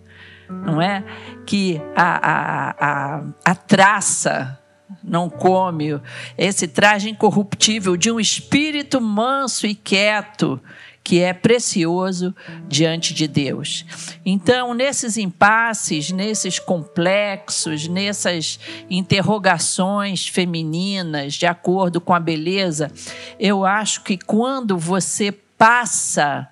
não 0.48 0.80
é? 0.80 1.04
Que 1.44 1.80
a, 1.94 2.16
a, 2.16 2.74
a, 2.80 3.22
a 3.44 3.54
traça 3.54 4.58
não 5.06 5.30
come, 5.30 6.00
esse 6.36 6.66
traje 6.66 7.08
incorruptível 7.08 7.96
de 7.96 8.10
um 8.10 8.18
espírito 8.18 9.00
manso 9.00 9.66
e 9.66 9.74
quieto, 9.74 10.60
que 11.04 11.20
é 11.20 11.32
precioso 11.32 12.34
diante 12.66 13.14
de 13.14 13.28
Deus. 13.28 13.86
Então, 14.24 14.74
nesses 14.74 15.16
impasses, 15.16 16.10
nesses 16.10 16.58
complexos, 16.58 17.86
nessas 17.86 18.58
interrogações 18.90 20.26
femininas, 20.26 21.34
de 21.34 21.46
acordo 21.46 22.00
com 22.00 22.12
a 22.12 22.18
beleza, 22.18 22.90
eu 23.38 23.64
acho 23.64 24.02
que 24.02 24.18
quando 24.18 24.76
você 24.76 25.30
passa 25.30 26.48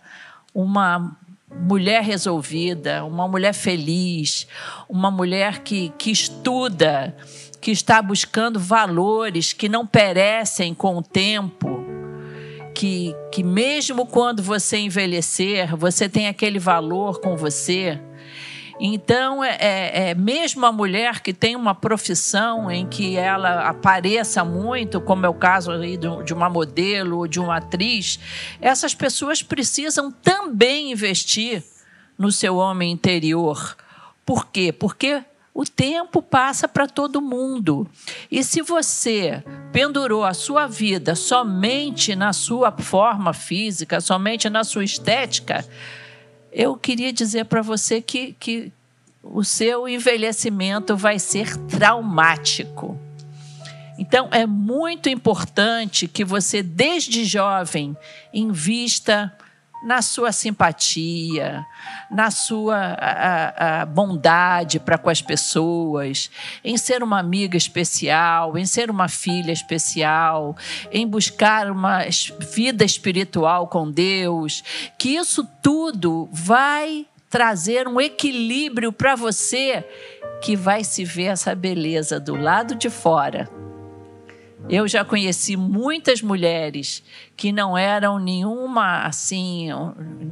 uma 0.55 1.17
mulher 1.53 2.03
resolvida, 2.03 3.05
uma 3.05 3.27
mulher 3.29 3.53
feliz, 3.53 4.47
uma 4.89 5.11
mulher 5.11 5.61
que, 5.61 5.93
que 5.99 6.11
estuda, 6.11 7.17
que 7.65 7.71
está 7.71 8.03
buscando 8.03 8.61
valores 8.61 9.55
que 9.55 9.71
não 9.71 9.87
perecem 9.87 10.75
com 10.75 10.99
o 10.99 11.03
tempo, 11.03 11.83
que, 12.75 13.17
que 13.33 13.43
mesmo 13.43 14.05
quando 14.05 14.43
você 14.43 14.77
envelhecer, 14.77 15.75
você 15.75 16.07
tem 16.07 16.29
aquele 16.29 16.59
valor 16.59 17.23
com 17.23 17.39
você. 17.39 17.99
Então, 18.79 19.43
é, 19.43 19.57
é, 19.59 20.11
é, 20.11 20.15
mesmo 20.15 20.67
a 20.67 20.73
mulher 20.73 21.21
que 21.21 21.33
tem 21.33 21.57
uma 21.57 21.75
profissão 21.75 22.71
em 22.71 22.87
que 22.87 23.17
ela 23.17 23.67
apareça 23.67 24.45
muito, 24.45 25.01
como 25.01 25.25
é 25.25 25.29
o 25.31 25.33
caso 25.33 25.71
aí 25.71 25.97
de 25.97 26.35
uma 26.35 26.51
modelo 26.51 27.17
ou 27.21 27.27
de 27.27 27.41
uma 27.41 27.57
atriz, 27.57 28.21
essas 28.61 28.95
pessoas 28.95 29.43
precisam 29.43 30.12
também 30.12 30.93
investir 30.93 31.65
no 32.19 32.31
seu 32.31 32.57
homem 32.57 32.93
interior. 32.93 33.75
Por 34.27 34.49
quê? 34.49 34.71
Porque 34.71 35.25
o 35.55 35.65
tempo 35.65 36.21
passa 36.21 36.67
para 36.67 36.89
todo 36.89 37.23
mundo. 37.23 37.89
E 38.29 38.43
se 38.43 38.61
você 38.61 39.41
pendurou 39.73 40.25
a 40.25 40.35
sua 40.35 40.67
vida 40.67 41.15
somente 41.15 42.17
na 42.17 42.33
sua 42.33 42.73
forma 42.73 43.33
física, 43.33 44.01
somente 44.01 44.51
na 44.51 44.65
sua 44.65 44.83
estética, 44.83 45.65
eu 46.53 46.77
queria 46.77 47.13
dizer 47.13 47.45
para 47.45 47.63
você 47.63 48.03
que, 48.03 48.35
que 48.39 48.73
o 49.23 49.45
seu 49.45 49.89
envelhecimento 49.89 50.97
vai 50.97 51.21
ser 51.21 51.57
traumático. 51.69 52.99
Então, 53.97 54.29
é 54.33 54.45
muito 54.45 55.09
importante 55.09 56.09
que 56.09 56.25
você, 56.25 56.65
desde 56.65 57.25
jovem, 57.25 57.97
invista 58.33 59.33
na 59.85 60.01
sua 60.01 60.32
simpatia, 60.32 61.64
na 62.11 62.30
sua 62.30 62.97
a, 62.99 63.82
a 63.82 63.87
bondade 63.87 64.80
para 64.80 64.97
com 64.97 65.11
as 65.11 65.20
pessoas, 65.20 66.30
em 66.64 66.78
ser 66.78 67.03
uma 67.03 67.18
amiga 67.18 67.57
especial, 67.57 68.57
em 68.57 68.64
ser 68.64 68.91
uma 68.91 69.09
filha 69.09 69.53
especial, 69.53 70.57
em 70.91 71.07
buscar 71.07 71.70
uma 71.70 72.01
vida 72.55 72.85
espiritual 72.85 73.68
com 73.68 73.91
Deus, 73.91 74.64
que 74.99 75.16
isso 75.16 75.47
tudo 75.62 76.28
vai 76.32 77.07
trazer 77.28 77.87
um 77.87 78.01
equilíbrio 78.01 78.93
para 78.93 79.14
você 79.14 79.85
que 80.41 80.57
vai 80.57 80.82
se 80.82 81.05
ver 81.05 81.24
essa 81.24 81.55
beleza 81.55 82.18
do 82.18 82.35
lado 82.35 82.74
de 82.74 82.89
fora 82.89 83.49
eu 84.69 84.89
já 84.89 85.05
conheci 85.05 85.57
muitas 85.57 86.23
mulheres 86.23 87.03
que 87.37 87.53
não 87.53 87.77
eram 87.77 88.19
nenhuma 88.19 89.03
assim, 89.03 89.69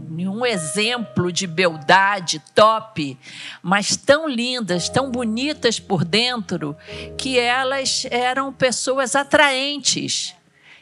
nenhum 0.09 0.45
exemplo 0.47 1.31
de 1.31 1.47
beldade 1.47 2.43
top, 2.55 3.19
mas 3.63 3.97
tão 3.97 4.27
lindas, 4.29 4.89
tão 4.89 5.11
bonitas 5.11 5.79
por 5.79 6.05
dentro, 6.05 6.77
que 7.19 7.39
elas 7.39 8.07
eram 8.11 8.53
pessoas 8.53 9.15
atraentes, 9.15 10.35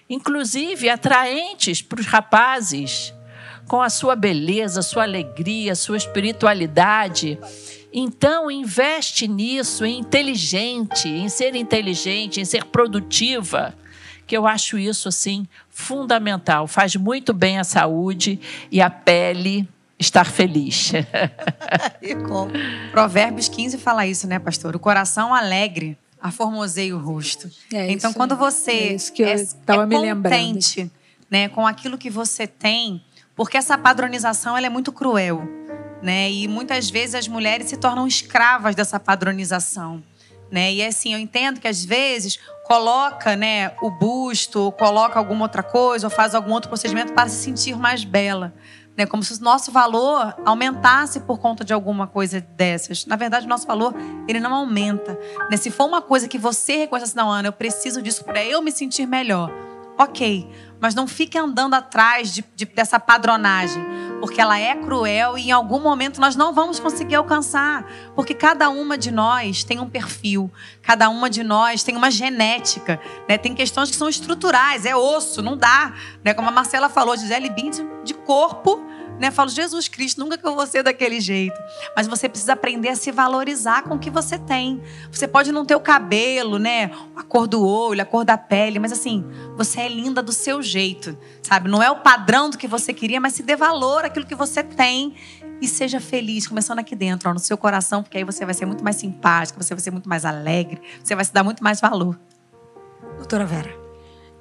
inclusive 0.08 0.88
atraentes 0.88 1.82
para 1.82 2.00
os 2.00 2.06
rapazes, 2.06 3.12
com 3.66 3.82
a 3.82 3.90
sua 3.90 4.14
beleza, 4.14 4.82
sua 4.82 5.02
alegria, 5.04 5.74
sua 5.74 5.96
espiritualidade. 5.96 7.38
Então, 7.92 8.50
investe 8.50 9.26
nisso, 9.26 9.84
em 9.84 9.98
inteligente, 9.98 11.08
em 11.08 11.28
ser 11.28 11.54
inteligente, 11.54 12.40
em 12.40 12.44
ser 12.44 12.64
produtiva, 12.66 13.74
que 14.26 14.36
eu 14.36 14.46
acho 14.46 14.78
isso 14.78 15.08
assim 15.08 15.46
fundamental. 15.68 16.66
Faz 16.66 16.94
muito 16.94 17.34
bem 17.34 17.58
à 17.58 17.64
saúde 17.64 18.38
e 18.70 18.80
à 18.80 18.88
pele 18.88 19.68
estar 19.98 20.24
feliz. 20.24 20.92
e 22.00 22.14
como? 22.14 22.52
Provérbios 22.92 23.48
15 23.48 23.76
fala 23.78 24.06
isso, 24.06 24.26
né, 24.28 24.38
pastor? 24.38 24.76
O 24.76 24.78
coração 24.78 25.34
alegre 25.34 25.98
aformoseia 26.20 26.94
o 26.94 27.00
rosto. 27.00 27.50
É 27.72 27.90
então, 27.90 28.12
quando 28.12 28.36
você 28.36 28.70
é, 28.70 28.94
isso 28.94 29.12
que 29.12 29.22
eu 29.22 29.28
é, 29.28 29.32
é 29.34 29.86
me 29.86 30.14
contente 30.14 30.90
né, 31.28 31.48
com 31.48 31.66
aquilo 31.66 31.98
que 31.98 32.10
você 32.10 32.46
tem, 32.46 33.02
porque 33.34 33.56
essa 33.56 33.76
padronização 33.76 34.56
ela 34.56 34.66
é 34.66 34.70
muito 34.70 34.92
cruel 34.92 35.48
né? 36.02 36.30
E 36.30 36.48
muitas 36.48 36.90
vezes 36.90 37.14
as 37.14 37.28
mulheres 37.28 37.68
se 37.68 37.76
tornam 37.76 38.06
escravas 38.06 38.74
dessa 38.74 38.98
padronização, 38.98 40.02
né? 40.50 40.72
E 40.72 40.84
assim, 40.84 41.12
eu 41.12 41.18
entendo 41.18 41.60
que 41.60 41.68
às 41.68 41.84
vezes 41.84 42.38
coloca, 42.64 43.34
né, 43.34 43.72
o 43.82 43.90
busto, 43.90 44.60
ou 44.60 44.72
coloca 44.72 45.18
alguma 45.18 45.44
outra 45.44 45.62
coisa, 45.62 46.06
ou 46.06 46.10
faz 46.10 46.36
algum 46.36 46.52
outro 46.52 46.68
procedimento 46.68 47.12
para 47.12 47.28
se 47.28 47.42
sentir 47.42 47.76
mais 47.76 48.04
bela. 48.04 48.54
Né, 48.96 49.06
como 49.06 49.22
se 49.22 49.40
o 49.40 49.42
nosso 49.42 49.72
valor 49.72 50.36
aumentasse 50.44 51.20
por 51.20 51.38
conta 51.38 51.64
de 51.64 51.72
alguma 51.72 52.06
coisa 52.06 52.40
dessas. 52.40 53.06
Na 53.06 53.16
verdade, 53.16 53.46
o 53.46 53.48
nosso 53.48 53.66
valor 53.66 53.94
ele 54.28 54.38
não 54.38 54.54
aumenta. 54.54 55.18
Né? 55.50 55.56
Se 55.56 55.70
for 55.70 55.86
uma 55.86 56.02
coisa 56.02 56.28
que 56.28 56.38
você 56.38 56.76
reconhece 56.76 57.10
assim, 57.10 57.16
não, 57.16 57.30
Ana, 57.30 57.48
eu 57.48 57.52
preciso 57.52 58.02
disso 58.02 58.24
para 58.24 58.44
eu 58.44 58.60
me 58.62 58.70
sentir 58.70 59.06
melhor. 59.06 59.50
Ok, 59.98 60.48
mas 60.80 60.94
não 60.94 61.06
fique 61.06 61.36
andando 61.36 61.74
atrás 61.74 62.32
de, 62.32 62.44
de, 62.56 62.64
dessa 62.64 62.98
padronagem, 62.98 63.84
porque 64.20 64.40
ela 64.40 64.58
é 64.58 64.74
cruel 64.74 65.36
e 65.36 65.48
em 65.48 65.52
algum 65.52 65.78
momento 65.78 66.20
nós 66.20 66.34
não 66.34 66.52
vamos 66.52 66.80
conseguir 66.80 67.14
alcançar, 67.14 67.84
porque 68.14 68.34
cada 68.34 68.68
uma 68.70 68.96
de 68.96 69.10
nós 69.10 69.62
tem 69.62 69.78
um 69.78 69.88
perfil, 69.88 70.50
cada 70.82 71.08
uma 71.08 71.28
de 71.28 71.42
nós 71.42 71.82
tem 71.82 71.96
uma 71.96 72.10
genética, 72.10 73.00
né? 73.28 73.36
tem 73.36 73.54
questões 73.54 73.90
que 73.90 73.96
são 73.96 74.08
estruturais, 74.08 74.86
é 74.86 74.96
osso, 74.96 75.42
não 75.42 75.56
dá. 75.56 75.92
Né? 76.24 76.34
Como 76.34 76.48
a 76.48 76.52
Marcela 76.52 76.88
falou, 76.88 77.16
Gisele 77.16 77.50
Bündchen, 77.50 77.88
de 78.04 78.14
corpo 78.14 78.84
né? 79.20 79.30
Falo, 79.30 79.50
Jesus 79.50 79.86
Cristo, 79.86 80.18
nunca 80.18 80.38
que 80.38 80.46
eu 80.46 80.54
vou 80.54 80.66
ser 80.66 80.82
daquele 80.82 81.20
jeito. 81.20 81.60
Mas 81.94 82.08
você 82.08 82.26
precisa 82.26 82.54
aprender 82.54 82.88
a 82.88 82.96
se 82.96 83.12
valorizar 83.12 83.82
com 83.82 83.96
o 83.96 83.98
que 83.98 84.08
você 84.08 84.38
tem. 84.38 84.82
Você 85.12 85.28
pode 85.28 85.52
não 85.52 85.64
ter 85.66 85.74
o 85.74 85.80
cabelo, 85.80 86.58
né? 86.58 86.90
A 87.14 87.22
cor 87.22 87.46
do 87.46 87.64
olho, 87.64 88.00
a 88.00 88.04
cor 88.06 88.24
da 88.24 88.38
pele, 88.38 88.78
mas 88.78 88.92
assim, 88.92 89.22
você 89.56 89.82
é 89.82 89.88
linda 89.88 90.22
do 90.22 90.32
seu 90.32 90.62
jeito, 90.62 91.16
sabe? 91.42 91.68
Não 91.68 91.82
é 91.82 91.90
o 91.90 91.96
padrão 91.96 92.48
do 92.48 92.56
que 92.56 92.66
você 92.66 92.94
queria, 92.94 93.20
mas 93.20 93.34
se 93.34 93.42
dê 93.42 93.54
valor 93.54 94.06
àquilo 94.06 94.24
que 94.24 94.34
você 94.34 94.62
tem 94.62 95.14
e 95.60 95.68
seja 95.68 96.00
feliz, 96.00 96.46
começando 96.46 96.78
aqui 96.78 96.96
dentro, 96.96 97.28
ó, 97.28 97.34
no 97.34 97.38
seu 97.38 97.58
coração, 97.58 98.02
porque 98.02 98.16
aí 98.16 98.24
você 98.24 98.46
vai 98.46 98.54
ser 98.54 98.64
muito 98.64 98.82
mais 98.82 98.96
simpática, 98.96 99.62
você 99.62 99.74
vai 99.74 99.82
ser 99.82 99.90
muito 99.90 100.08
mais 100.08 100.24
alegre, 100.24 100.80
você 101.04 101.14
vai 101.14 101.24
se 101.26 101.32
dar 101.32 101.44
muito 101.44 101.62
mais 101.62 101.78
valor. 101.78 102.18
Doutora 103.18 103.44
Vera. 103.44 103.70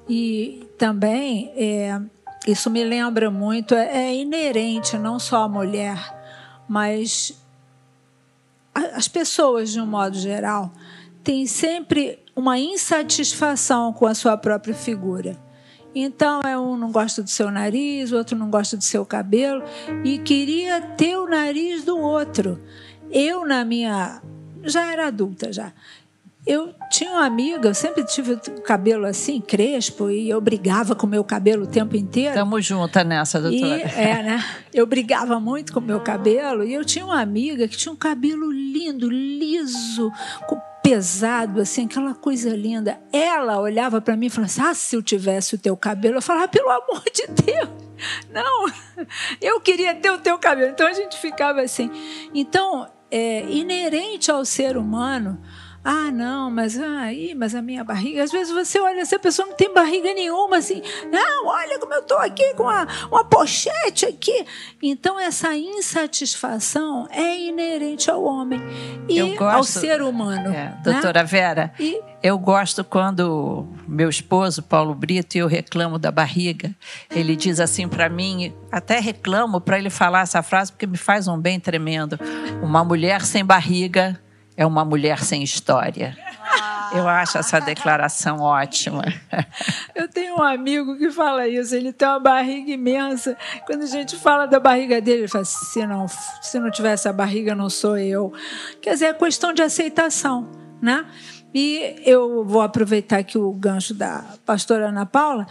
E 0.08 0.66
também 0.78 1.52
é, 1.54 2.00
isso 2.46 2.70
me 2.70 2.82
lembra 2.82 3.30
muito, 3.30 3.74
é, 3.74 4.08
é 4.08 4.14
inerente 4.14 4.96
não 4.96 5.18
só 5.18 5.44
à 5.44 5.48
mulher, 5.48 5.98
mas 6.68 7.38
as 8.74 9.08
pessoas 9.08 9.72
de 9.72 9.80
um 9.80 9.86
modo 9.86 10.16
geral 10.16 10.72
têm 11.22 11.46
sempre 11.46 12.18
uma 12.34 12.58
insatisfação 12.58 13.92
com 13.92 14.06
a 14.06 14.14
sua 14.14 14.36
própria 14.36 14.74
figura. 14.74 15.36
Então, 15.94 16.40
é 16.44 16.56
um 16.56 16.76
não 16.76 16.92
gosta 16.92 17.22
do 17.22 17.28
seu 17.28 17.50
nariz, 17.50 18.12
o 18.12 18.16
outro 18.16 18.38
não 18.38 18.48
gosta 18.48 18.76
do 18.76 18.84
seu 18.84 19.04
cabelo 19.04 19.62
e 20.04 20.18
queria 20.18 20.80
ter 20.80 21.16
o 21.16 21.28
nariz 21.28 21.84
do 21.84 21.98
outro. 21.98 22.62
Eu, 23.10 23.44
na 23.44 23.64
minha 23.64 24.22
já 24.62 24.92
era 24.92 25.06
adulta 25.06 25.52
já. 25.52 25.72
Eu 26.46 26.74
tinha 26.90 27.10
uma 27.10 27.26
amiga, 27.26 27.68
eu 27.68 27.74
sempre 27.74 28.02
tive 28.04 28.32
o 28.32 28.62
cabelo 28.62 29.04
assim, 29.04 29.40
crespo, 29.40 30.10
e 30.10 30.30
eu 30.30 30.40
brigava 30.40 30.94
com 30.94 31.06
o 31.06 31.10
meu 31.10 31.22
cabelo 31.22 31.64
o 31.64 31.66
tempo 31.66 31.96
inteiro. 31.96 32.30
Estamos 32.30 32.64
juntas 32.64 33.06
nessa, 33.06 33.40
doutora. 33.40 33.76
E, 33.76 33.82
é, 33.82 34.22
né? 34.22 34.44
Eu 34.72 34.86
brigava 34.86 35.38
muito 35.38 35.72
com 35.72 35.80
o 35.80 35.82
meu 35.82 36.00
cabelo, 36.00 36.64
e 36.64 36.72
eu 36.72 36.84
tinha 36.84 37.04
uma 37.04 37.20
amiga 37.20 37.68
que 37.68 37.76
tinha 37.76 37.92
um 37.92 37.96
cabelo 37.96 38.50
lindo, 38.50 39.08
liso, 39.10 40.10
pesado, 40.82 41.60
assim, 41.60 41.84
aquela 41.84 42.14
coisa 42.14 42.50
linda. 42.56 42.98
Ela 43.12 43.60
olhava 43.60 44.00
para 44.00 44.16
mim 44.16 44.26
e 44.26 44.30
falava 44.30 44.50
assim: 44.50 44.62
ah, 44.62 44.74
se 44.74 44.96
eu 44.96 45.02
tivesse 45.02 45.54
o 45.54 45.58
teu 45.58 45.76
cabelo. 45.76 46.16
Eu 46.16 46.22
falava, 46.22 46.48
pelo 46.48 46.70
amor 46.70 47.04
de 47.12 47.26
Deus, 47.44 47.68
não, 48.32 48.66
eu 49.40 49.60
queria 49.60 49.94
ter 49.94 50.10
o 50.10 50.18
teu 50.18 50.38
cabelo. 50.38 50.70
Então 50.70 50.86
a 50.86 50.92
gente 50.92 51.18
ficava 51.18 51.60
assim. 51.60 51.90
Então, 52.34 52.88
é 53.10 53.44
inerente 53.50 54.30
ao 54.30 54.44
ser 54.44 54.76
humano 54.76 55.40
ah, 55.82 56.10
não, 56.10 56.50
mas 56.50 56.78
aí, 56.78 57.34
mas 57.34 57.54
a 57.54 57.62
minha 57.62 57.82
barriga. 57.82 58.22
Às 58.22 58.30
vezes 58.30 58.52
você 58.52 58.78
olha, 58.78 59.00
essa 59.00 59.18
pessoa 59.18 59.48
não 59.48 59.54
tem 59.54 59.72
barriga 59.72 60.12
nenhuma, 60.12 60.58
assim. 60.58 60.82
Não, 61.10 61.46
olha 61.46 61.78
como 61.78 61.94
eu 61.94 62.00
estou 62.00 62.18
aqui 62.18 62.52
com 62.54 62.64
uma, 62.64 62.86
uma 63.10 63.24
pochete 63.24 64.04
aqui. 64.04 64.44
Então, 64.82 65.18
essa 65.18 65.54
insatisfação 65.54 67.08
é 67.10 67.38
inerente 67.40 68.10
ao 68.10 68.22
homem 68.22 68.60
e 69.08 69.20
gosto, 69.36 69.42
ao 69.42 69.64
ser 69.64 70.02
humano. 70.02 70.48
É, 70.48 70.64
né? 70.64 70.80
doutora 70.84 71.22
né? 71.22 71.26
Vera, 71.26 71.72
e, 71.80 71.98
eu 72.22 72.38
gosto 72.38 72.84
quando 72.84 73.66
meu 73.88 74.10
esposo, 74.10 74.62
Paulo 74.62 74.94
Brito, 74.94 75.36
e 75.36 75.38
eu 75.38 75.46
reclamo 75.46 75.98
da 75.98 76.10
barriga. 76.10 76.74
Ele 77.10 77.34
diz 77.34 77.58
assim 77.58 77.88
para 77.88 78.10
mim, 78.10 78.52
até 78.70 79.00
reclamo 79.00 79.62
para 79.62 79.78
ele 79.78 79.88
falar 79.88 80.20
essa 80.20 80.42
frase, 80.42 80.72
porque 80.72 80.86
me 80.86 80.98
faz 80.98 81.26
um 81.26 81.38
bem 81.38 81.58
tremendo. 81.58 82.18
Uma 82.62 82.84
mulher 82.84 83.22
sem 83.22 83.42
barriga 83.42 84.20
é 84.60 84.66
uma 84.66 84.84
mulher 84.84 85.24
sem 85.24 85.42
história. 85.42 86.14
Eu 86.92 87.08
acho 87.08 87.38
essa 87.38 87.58
declaração 87.60 88.40
ótima. 88.40 89.04
Eu 89.94 90.06
tenho 90.06 90.36
um 90.36 90.42
amigo 90.42 90.98
que 90.98 91.10
fala 91.10 91.48
isso. 91.48 91.74
Ele 91.74 91.94
tem 91.94 92.06
uma 92.06 92.20
barriga 92.20 92.70
imensa. 92.70 93.38
Quando 93.64 93.84
a 93.84 93.86
gente 93.86 94.16
fala 94.16 94.44
da 94.44 94.60
barriga 94.60 95.00
dele, 95.00 95.20
ele 95.20 95.28
fala: 95.28 95.46
se 95.46 95.86
não, 95.86 96.06
se 96.42 96.58
não 96.58 96.70
tiver 96.70 96.92
essa 96.92 97.10
barriga, 97.10 97.54
não 97.54 97.70
sou 97.70 97.96
eu. 97.96 98.34
Quer 98.82 98.92
dizer, 98.92 99.06
é 99.06 99.14
questão 99.14 99.54
de 99.54 99.62
aceitação, 99.62 100.50
né? 100.82 101.06
E 101.54 101.96
eu 102.04 102.44
vou 102.44 102.60
aproveitar 102.60 103.18
aqui 103.20 103.38
o 103.38 103.50
gancho 103.52 103.94
da 103.94 104.22
pastora 104.44 104.90
Ana 104.90 105.06
Paula, 105.06 105.46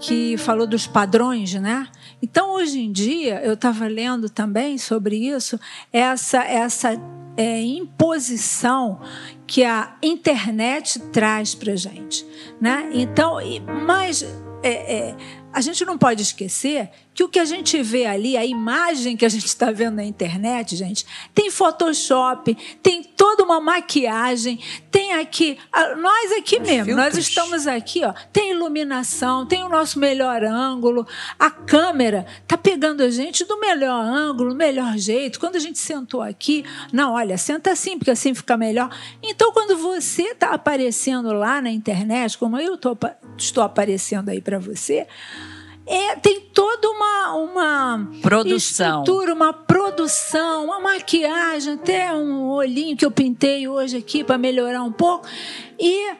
que 0.00 0.38
falou 0.38 0.66
dos 0.66 0.86
padrões, 0.86 1.52
né? 1.52 1.86
Então, 2.22 2.54
hoje 2.54 2.80
em 2.80 2.90
dia, 2.90 3.40
eu 3.44 3.54
estava 3.54 3.86
lendo 3.86 4.28
também 4.28 4.76
sobre 4.76 5.16
isso, 5.16 5.58
essa, 5.92 6.42
essa 6.42 6.90
é, 7.36 7.62
imposição 7.62 9.00
que 9.46 9.64
a 9.64 9.96
internet 10.02 10.98
traz 11.12 11.54
para 11.54 11.76
gente, 11.76 12.26
né? 12.60 12.90
Então, 12.92 13.36
mas 13.86 14.24
é, 14.62 15.10
é, 15.10 15.16
a 15.52 15.60
gente 15.60 15.84
não 15.84 15.96
pode 15.96 16.22
esquecer 16.22 16.90
que 17.14 17.24
o 17.24 17.28
que 17.28 17.40
a 17.40 17.44
gente 17.44 17.82
vê 17.82 18.06
ali, 18.06 18.36
a 18.36 18.46
imagem 18.46 19.16
que 19.16 19.24
a 19.24 19.28
gente 19.28 19.46
está 19.46 19.72
vendo 19.72 19.96
na 19.96 20.04
internet, 20.04 20.76
gente, 20.76 21.04
tem 21.34 21.50
Photoshop, 21.50 22.56
tem 22.80 23.02
toda 23.02 23.42
uma 23.42 23.60
maquiagem, 23.60 24.60
tem 24.88 25.14
aqui, 25.14 25.58
nós 26.00 26.32
aqui 26.38 26.60
Os 26.60 26.62
mesmo, 26.62 26.84
filtros. 26.84 26.96
nós 26.96 27.16
estamos 27.16 27.66
aqui, 27.66 28.04
ó, 28.04 28.14
tem 28.32 28.52
iluminação, 28.52 29.44
tem 29.44 29.64
o 29.64 29.68
nosso 29.68 29.98
melhor 29.98 30.44
ângulo, 30.44 31.04
a 31.36 31.50
câmera 31.50 32.24
tá 32.46 32.56
pegando 32.56 33.02
a 33.02 33.10
gente 33.10 33.44
do 33.44 33.58
melhor 33.58 34.00
ângulo, 34.00 34.54
melhor 34.54 34.96
jeito. 34.96 35.40
Quando 35.40 35.56
a 35.56 35.60
gente 35.60 35.78
sentou 35.80 36.22
aqui, 36.22 36.64
não, 36.92 37.14
olha, 37.14 37.36
senta 37.36 37.72
assim, 37.72 37.98
porque 37.98 38.12
assim 38.12 38.32
fica 38.32 38.56
melhor. 38.56 38.96
Então, 39.22 39.52
quando 39.52 39.76
você 39.76 40.22
está 40.22 40.50
aparecendo 40.50 41.32
lá 41.32 41.60
na 41.60 41.70
internet, 41.70 42.38
como 42.38 42.60
eu 42.60 42.76
tô, 42.76 42.96
estou 43.36 43.64
aparecendo 43.64 44.28
aí 44.28 44.40
para 44.40 44.60
você, 44.60 45.04
é, 45.88 46.16
tem 46.16 46.40
toda 46.40 46.90
uma, 46.90 47.34
uma 47.34 48.10
produção. 48.20 49.00
estrutura, 49.00 49.32
uma 49.32 49.52
produção, 49.54 50.66
uma 50.66 50.78
maquiagem, 50.78 51.74
até 51.74 52.12
um 52.12 52.50
olhinho 52.50 52.96
que 52.96 53.06
eu 53.06 53.10
pintei 53.10 53.66
hoje 53.66 53.96
aqui 53.96 54.22
para 54.22 54.36
melhorar 54.36 54.82
um 54.82 54.92
pouco. 54.92 55.26
E 55.78 56.12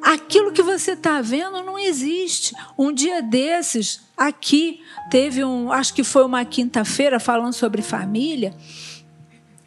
aquilo 0.00 0.52
que 0.52 0.62
você 0.62 0.92
está 0.92 1.20
vendo 1.20 1.60
não 1.62 1.76
existe. 1.76 2.54
Um 2.78 2.92
dia 2.92 3.20
desses, 3.20 4.00
aqui, 4.16 4.80
teve 5.10 5.44
um, 5.44 5.72
acho 5.72 5.92
que 5.92 6.04
foi 6.04 6.24
uma 6.24 6.44
quinta-feira, 6.44 7.18
falando 7.18 7.52
sobre 7.52 7.82
família. 7.82 8.54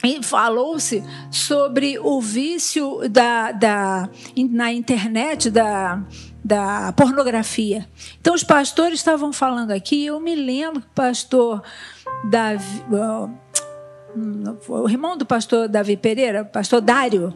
E 0.04 0.22
falou-se 0.22 1.02
sobre 1.32 1.98
o 1.98 2.20
vício 2.20 3.08
da, 3.10 3.54
da, 3.54 4.10
na 4.50 4.74
internet 4.74 5.50
da, 5.50 6.04
da 6.44 6.92
pornografia. 6.92 7.88
Então, 8.20 8.36
os 8.36 8.44
pastores 8.44 9.00
estavam 9.00 9.32
falando 9.32 9.72
aqui, 9.72 10.06
eu 10.06 10.20
me 10.20 10.36
lembro 10.36 10.82
que 10.82 10.88
o 10.88 10.94
pastor 10.94 11.64
Davi, 12.30 12.84
o 14.68 14.90
irmão 14.90 15.18
do 15.18 15.26
pastor 15.26 15.70
Davi 15.70 15.96
Pereira, 15.96 16.44
pastor 16.44 16.82
Dário, 16.82 17.34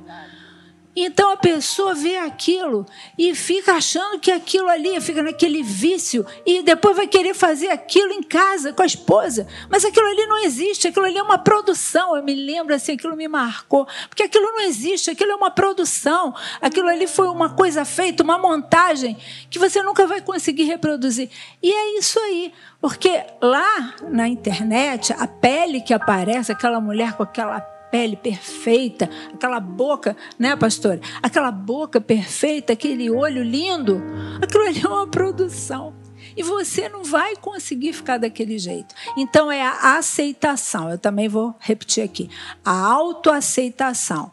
então 1.05 1.31
a 1.31 1.37
pessoa 1.37 1.93
vê 1.93 2.17
aquilo 2.17 2.83
e 3.17 3.35
fica 3.35 3.73
achando 3.73 4.19
que 4.19 4.31
aquilo 4.31 4.67
ali 4.67 4.99
fica 4.99 5.21
naquele 5.21 5.61
vício 5.61 6.25
e 6.45 6.63
depois 6.63 6.95
vai 6.95 7.07
querer 7.07 7.35
fazer 7.35 7.67
aquilo 7.69 8.11
em 8.13 8.23
casa 8.23 8.73
com 8.73 8.81
a 8.81 8.85
esposa. 8.85 9.47
Mas 9.69 9.85
aquilo 9.85 10.07
ali 10.07 10.25
não 10.25 10.43
existe, 10.43 10.87
aquilo 10.87 11.05
ali 11.05 11.17
é 11.17 11.21
uma 11.21 11.37
produção. 11.37 12.15
Eu 12.15 12.23
me 12.23 12.33
lembro 12.33 12.73
assim, 12.73 12.93
aquilo 12.93 13.15
me 13.15 13.27
marcou, 13.27 13.87
porque 14.09 14.23
aquilo 14.23 14.45
não 14.45 14.61
existe, 14.61 15.11
aquilo 15.11 15.33
é 15.33 15.35
uma 15.35 15.51
produção. 15.51 16.33
Aquilo 16.59 16.89
ali 16.89 17.05
foi 17.05 17.27
uma 17.27 17.51
coisa 17.51 17.85
feita, 17.85 18.23
uma 18.23 18.39
montagem 18.39 19.15
que 19.51 19.59
você 19.59 19.83
nunca 19.83 20.07
vai 20.07 20.19
conseguir 20.21 20.63
reproduzir. 20.63 21.29
E 21.61 21.71
é 21.71 21.99
isso 21.99 22.19
aí. 22.19 22.51
Porque 22.81 23.23
lá 23.39 23.95
na 24.09 24.27
internet, 24.27 25.13
a 25.13 25.27
pele 25.27 25.81
que 25.81 25.93
aparece, 25.93 26.51
aquela 26.51 26.79
mulher 26.79 27.13
com 27.13 27.21
aquela 27.23 27.76
pele 27.91 28.15
perfeita, 28.15 29.09
aquela 29.33 29.59
boca, 29.59 30.15
né, 30.37 30.55
pastor? 30.55 30.99
Aquela 31.21 31.51
boca 31.51 31.99
perfeita, 32.01 32.73
aquele 32.73 33.09
olho 33.09 33.43
lindo, 33.43 34.01
aquilo 34.41 34.63
ali 34.63 34.81
é 34.83 34.87
uma 34.87 35.07
produção. 35.07 35.93
E 36.35 36.43
você 36.43 36.87
não 36.87 37.03
vai 37.03 37.35
conseguir 37.35 37.93
ficar 37.93 38.17
daquele 38.19 38.59
jeito. 38.59 38.93
Então 39.17 39.51
é 39.51 39.63
a 39.63 39.97
aceitação. 39.97 40.89
Eu 40.91 40.99
também 40.99 41.27
vou 41.27 41.55
repetir 41.59 42.03
aqui. 42.03 42.29
A 42.63 42.79
autoaceitação 42.79 44.31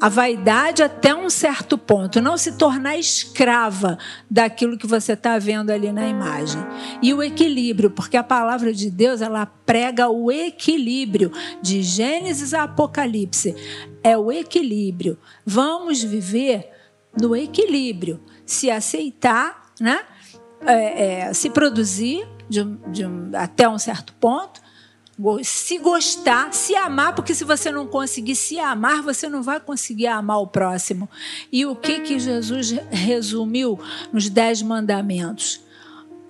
a 0.00 0.08
vaidade 0.08 0.82
até 0.82 1.14
um 1.14 1.28
certo 1.28 1.76
ponto, 1.76 2.20
não 2.20 2.36
se 2.36 2.52
tornar 2.52 2.96
escrava 2.96 3.98
daquilo 4.30 4.78
que 4.78 4.86
você 4.86 5.12
está 5.12 5.38
vendo 5.38 5.70
ali 5.70 5.90
na 5.90 6.06
imagem. 6.06 6.60
E 7.02 7.12
o 7.12 7.22
equilíbrio, 7.22 7.90
porque 7.90 8.16
a 8.16 8.22
palavra 8.22 8.72
de 8.72 8.90
Deus 8.90 9.20
ela 9.20 9.44
prega 9.46 10.08
o 10.08 10.30
equilíbrio 10.30 11.32
de 11.60 11.82
Gênesis 11.82 12.54
a 12.54 12.62
Apocalipse. 12.64 13.56
É 14.02 14.16
o 14.16 14.30
equilíbrio. 14.30 15.18
Vamos 15.44 16.02
viver 16.02 16.70
no 17.20 17.34
equilíbrio, 17.34 18.20
se 18.46 18.70
aceitar, 18.70 19.72
né? 19.80 20.00
É, 20.60 21.28
é, 21.28 21.32
se 21.32 21.50
produzir 21.50 22.26
de, 22.48 22.64
de 22.88 23.04
até 23.34 23.68
um 23.68 23.78
certo 23.78 24.12
ponto 24.14 24.60
se 25.42 25.78
gostar, 25.78 26.52
se 26.52 26.76
amar, 26.76 27.14
porque 27.14 27.34
se 27.34 27.44
você 27.44 27.72
não 27.72 27.86
conseguir 27.86 28.36
se 28.36 28.58
amar, 28.58 29.02
você 29.02 29.28
não 29.28 29.42
vai 29.42 29.58
conseguir 29.58 30.06
amar 30.06 30.40
o 30.40 30.46
próximo. 30.46 31.08
E 31.50 31.66
o 31.66 31.74
que 31.74 32.00
que 32.00 32.18
Jesus 32.18 32.70
resumiu 32.90 33.78
nos 34.12 34.28
dez 34.28 34.62
mandamentos? 34.62 35.60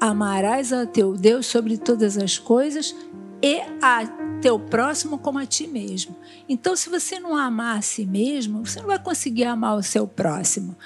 Amarás 0.00 0.72
a 0.72 0.86
teu 0.86 1.14
Deus 1.14 1.46
sobre 1.46 1.76
todas 1.76 2.16
as 2.16 2.38
coisas 2.38 2.94
e 3.42 3.60
a 3.82 4.06
teu 4.40 4.58
próximo 4.58 5.18
como 5.18 5.38
a 5.38 5.44
ti 5.44 5.66
mesmo. 5.66 6.16
Então, 6.48 6.74
se 6.74 6.88
você 6.88 7.18
não 7.18 7.36
amar 7.36 7.78
a 7.78 7.82
si 7.82 8.06
mesmo, 8.06 8.64
você 8.64 8.80
não 8.80 8.86
vai 8.86 8.98
conseguir 8.98 9.44
amar 9.44 9.76
o 9.76 9.82
seu 9.82 10.06
próximo. 10.06 10.76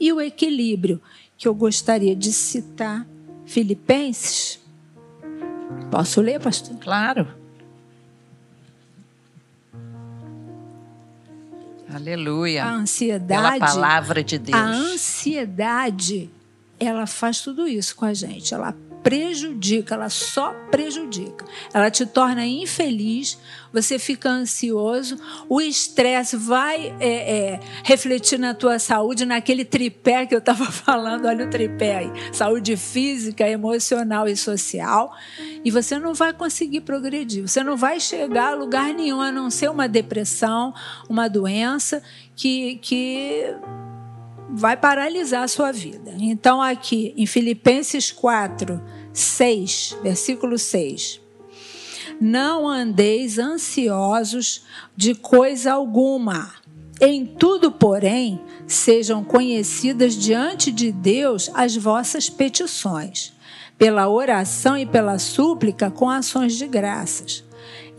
E 0.00 0.12
o 0.12 0.20
equilíbrio 0.20 1.00
que 1.36 1.46
eu 1.46 1.54
gostaria 1.54 2.16
de 2.16 2.32
citar, 2.32 3.06
Filipenses. 3.44 4.58
Posso 5.90 6.20
ler, 6.20 6.40
pastor? 6.40 6.76
Claro. 6.78 7.41
Aleluia. 11.94 12.64
A 12.64 12.72
ansiedade. 12.72 13.58
Pela 13.58 13.58
palavra 13.58 14.24
de 14.24 14.38
Deus. 14.38 14.56
A 14.56 14.64
ansiedade, 14.64 16.30
ela 16.80 17.06
faz 17.06 17.40
tudo 17.40 17.68
isso 17.68 17.94
com 17.94 18.04
a 18.04 18.14
gente. 18.14 18.54
Ela 18.54 18.74
prejudica, 19.02 19.94
ela 19.94 20.08
só 20.08 20.52
prejudica. 20.70 21.44
Ela 21.72 21.90
te 21.90 22.06
torna 22.06 22.46
infeliz, 22.46 23.38
você 23.72 23.98
fica 23.98 24.28
ansioso, 24.28 25.16
o 25.48 25.60
estresse 25.60 26.36
vai 26.36 26.94
é, 27.00 27.08
é, 27.08 27.60
refletir 27.84 28.38
na 28.38 28.54
tua 28.54 28.78
saúde, 28.78 29.24
naquele 29.24 29.64
tripé 29.64 30.26
que 30.26 30.34
eu 30.34 30.38
estava 30.38 30.66
falando, 30.70 31.26
olha 31.26 31.46
o 31.46 31.50
tripé 31.50 31.96
aí: 31.96 32.12
saúde 32.32 32.76
física, 32.76 33.48
emocional 33.48 34.28
e 34.28 34.36
social. 34.36 35.14
E 35.64 35.70
você 35.70 35.98
não 35.98 36.14
vai 36.14 36.32
conseguir 36.32 36.82
progredir, 36.82 37.46
você 37.46 37.62
não 37.62 37.76
vai 37.76 37.98
chegar 37.98 38.52
a 38.52 38.54
lugar 38.54 38.92
nenhum, 38.92 39.20
a 39.20 39.32
não 39.32 39.50
ser 39.50 39.70
uma 39.70 39.88
depressão, 39.88 40.74
uma 41.08 41.28
doença 41.28 42.02
que. 42.36 42.76
que 42.76 43.54
vai 44.52 44.76
paralisar 44.76 45.44
a 45.44 45.48
sua 45.48 45.72
vida. 45.72 46.14
Então, 46.18 46.60
aqui 46.60 47.14
em 47.16 47.24
Filipenses 47.24 48.12
4, 48.12 48.80
6, 49.12 49.96
versículo 50.02 50.58
6. 50.58 51.20
Não 52.20 52.68
andeis 52.68 53.38
ansiosos 53.38 54.64
de 54.94 55.14
coisa 55.14 55.72
alguma. 55.72 56.52
Em 57.00 57.24
tudo, 57.24 57.72
porém, 57.72 58.40
sejam 58.66 59.24
conhecidas 59.24 60.14
diante 60.14 60.70
de 60.70 60.92
Deus 60.92 61.50
as 61.54 61.74
vossas 61.74 62.28
petições, 62.28 63.32
pela 63.78 64.08
oração 64.08 64.76
e 64.76 64.84
pela 64.84 65.18
súplica 65.18 65.90
com 65.90 66.08
ações 66.08 66.54
de 66.54 66.66
graças 66.66 67.42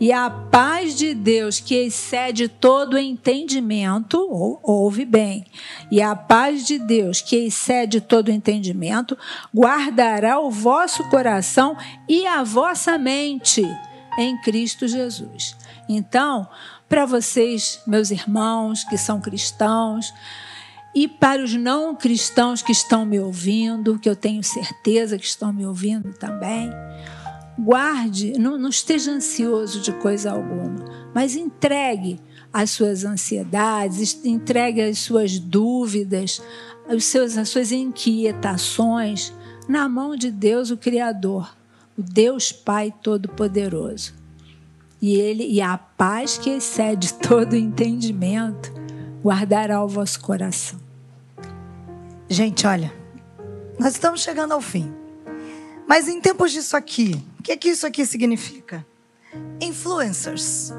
e 0.00 0.12
a 0.12 0.28
paz 0.28 0.96
de 0.96 1.14
Deus, 1.14 1.60
que 1.60 1.74
excede 1.74 2.48
todo 2.48 2.98
entendimento, 2.98 4.18
ou, 4.18 4.58
ouve 4.62 5.04
bem, 5.04 5.46
e 5.90 6.02
a 6.02 6.16
paz 6.16 6.66
de 6.66 6.78
Deus, 6.78 7.20
que 7.20 7.36
excede 7.36 8.00
todo 8.00 8.30
entendimento, 8.30 9.16
guardará 9.54 10.40
o 10.40 10.50
vosso 10.50 11.08
coração 11.10 11.76
e 12.08 12.26
a 12.26 12.42
vossa 12.42 12.98
mente 12.98 13.62
em 14.18 14.36
Cristo 14.42 14.88
Jesus. 14.88 15.56
Então, 15.88 16.48
para 16.88 17.06
vocês, 17.06 17.80
meus 17.86 18.10
irmãos 18.10 18.84
que 18.84 18.98
são 18.98 19.20
cristãos, 19.20 20.12
e 20.94 21.08
para 21.08 21.42
os 21.42 21.54
não 21.54 21.94
cristãos 21.94 22.62
que 22.62 22.70
estão 22.70 23.04
me 23.04 23.18
ouvindo, 23.18 23.98
que 23.98 24.08
eu 24.08 24.14
tenho 24.14 24.44
certeza 24.44 25.18
que 25.18 25.26
estão 25.26 25.52
me 25.52 25.66
ouvindo 25.66 26.12
também, 26.12 26.70
guarde, 27.58 28.32
não, 28.38 28.58
não 28.58 28.68
esteja 28.68 29.12
ansioso 29.12 29.80
de 29.80 29.92
coisa 29.92 30.32
alguma, 30.32 30.84
mas 31.14 31.36
entregue 31.36 32.20
as 32.52 32.70
suas 32.70 33.04
ansiedades, 33.04 34.24
entregue 34.24 34.82
as 34.82 34.98
suas 34.98 35.38
dúvidas, 35.38 36.40
os 36.88 37.04
seus, 37.04 37.36
as 37.36 37.48
suas 37.48 37.72
inquietações 37.72 39.32
na 39.68 39.88
mão 39.88 40.14
de 40.16 40.30
Deus, 40.30 40.70
o 40.70 40.76
Criador, 40.76 41.54
o 41.96 42.02
Deus 42.02 42.52
Pai 42.52 42.92
Todo-Poderoso. 43.02 44.14
E 45.00 45.14
ele 45.16 45.46
e 45.46 45.60
a 45.60 45.76
paz 45.76 46.38
que 46.38 46.50
excede 46.50 47.14
todo 47.20 47.56
entendimento 47.56 48.72
guardará 49.22 49.82
o 49.82 49.88
vosso 49.88 50.20
coração. 50.20 50.78
Gente, 52.28 52.66
olha, 52.66 52.92
nós 53.78 53.94
estamos 53.94 54.22
chegando 54.22 54.52
ao 54.52 54.60
fim. 54.60 55.03
Mas 55.86 56.08
em 56.08 56.20
tempos 56.20 56.52
disso 56.52 56.76
aqui, 56.76 57.22
o 57.38 57.42
que, 57.42 57.52
é 57.52 57.56
que 57.56 57.68
isso 57.68 57.86
aqui 57.86 58.06
significa? 58.06 58.84
Influencers. 59.60 60.72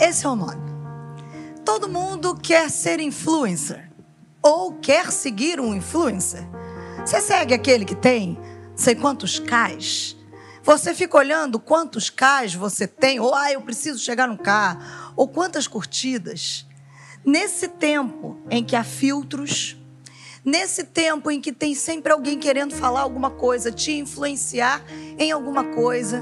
Esse 0.00 0.26
é 0.26 0.28
o 0.28 0.36
nome. 0.36 0.68
Todo 1.64 1.88
mundo 1.88 2.34
quer 2.34 2.70
ser 2.70 3.00
influencer 3.00 3.90
ou 4.42 4.74
quer 4.74 5.10
seguir 5.12 5.60
um 5.60 5.74
influencer. 5.74 6.46
Você 7.04 7.20
segue 7.20 7.54
aquele 7.54 7.84
que 7.84 7.94
tem 7.94 8.38
sei 8.74 8.94
quantos 8.94 9.38
cais? 9.38 10.16
Você 10.62 10.94
fica 10.94 11.16
olhando 11.16 11.58
quantos 11.58 12.10
cais 12.10 12.54
você 12.54 12.86
tem, 12.86 13.18
ou 13.18 13.34
ah, 13.34 13.50
eu 13.50 13.62
preciso 13.62 13.98
chegar 13.98 14.28
no 14.28 14.36
carro, 14.36 14.80
ou 15.16 15.26
quantas 15.26 15.66
curtidas. 15.66 16.66
Nesse 17.24 17.68
tempo 17.68 18.38
em 18.50 18.62
que 18.62 18.76
há 18.76 18.84
filtros, 18.84 19.77
nesse 20.48 20.84
tempo 20.84 21.30
em 21.30 21.40
que 21.40 21.52
tem 21.52 21.74
sempre 21.74 22.10
alguém 22.10 22.38
querendo 22.38 22.74
falar 22.74 23.02
alguma 23.02 23.30
coisa, 23.30 23.70
te 23.70 23.92
influenciar 23.92 24.82
em 25.18 25.30
alguma 25.30 25.64
coisa, 25.64 26.20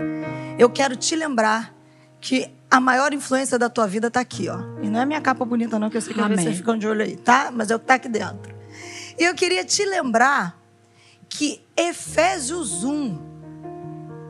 eu 0.59 0.69
quero 0.69 0.97
te 0.97 1.15
lembrar 1.15 1.73
que 2.21 2.51
a 2.69 2.81
maior 2.81 3.15
influência 3.15 3.57
da 3.57 3.69
tua 3.69 3.87
vida 3.87 4.09
está 4.09 4.21
aqui, 4.21 4.49
ó. 4.49 4.59
E 4.83 4.89
não 4.89 5.01
é 5.01 5.07
minha 5.07 5.21
capa 5.21 5.45
bonita, 5.45 5.79
não, 5.79 5.89
que 5.89 5.97
eu 5.97 6.01
sei 6.01 6.13
que 6.13 6.21
Amém. 6.21 6.37
vocês 6.37 6.57
ficam 6.57 6.77
de 6.77 6.87
olho 6.89 7.03
aí, 7.03 7.17
tá? 7.17 7.53
Mas 7.53 7.71
é 7.71 7.77
o 7.77 7.79
que 7.79 7.85
está 7.85 7.95
aqui 7.95 8.09
dentro. 8.09 8.55
E 9.17 9.23
eu 9.23 9.35
queria 9.35 9.65
te 9.65 9.85
lembrar 9.85 10.61
que 11.29 11.63
Efésios 11.77 12.83
1, 12.83 13.19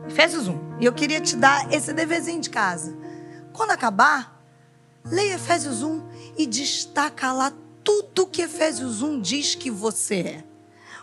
Efésios 0.07 0.47
1, 0.47 0.77
e 0.79 0.85
eu 0.85 0.93
queria 0.93 1.19
te 1.19 1.35
dar 1.35 1.73
esse 1.73 1.91
deverzinho 1.91 2.39
de 2.39 2.51
casa. 2.51 2.95
Quando 3.51 3.71
acabar, 3.71 4.39
leia 5.03 5.35
Efésios 5.35 5.81
1 5.81 6.03
e 6.37 6.45
destaca 6.45 7.31
lá 7.31 7.51
tudo 7.87 8.27
que 8.27 8.41
Efésios 8.41 9.01
1 9.01 9.21
diz 9.21 9.55
que 9.55 9.71
você 9.71 10.15
é. 10.15 10.43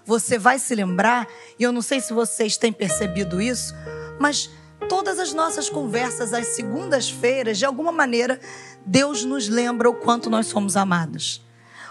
Você 0.04 0.36
vai 0.38 0.58
se 0.58 0.74
lembrar, 0.74 1.26
e 1.58 1.62
eu 1.62 1.72
não 1.72 1.80
sei 1.80 1.98
se 1.98 2.12
vocês 2.12 2.58
têm 2.58 2.70
percebido 2.70 3.40
isso, 3.40 3.72
mas 4.20 4.50
todas 4.86 5.18
as 5.18 5.32
nossas 5.32 5.70
conversas 5.70 6.34
às 6.34 6.48
segundas-feiras, 6.48 7.56
de 7.56 7.64
alguma 7.64 7.90
maneira, 7.90 8.38
Deus 8.84 9.24
nos 9.24 9.48
lembra 9.48 9.88
o 9.88 9.94
quanto 9.94 10.28
nós 10.28 10.46
somos 10.48 10.76
amados. 10.76 11.42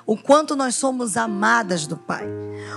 O 0.06 0.16
quanto 0.16 0.56
nós 0.56 0.76
somos 0.76 1.18
amadas 1.18 1.88
do 1.88 1.98
Pai. 1.98 2.28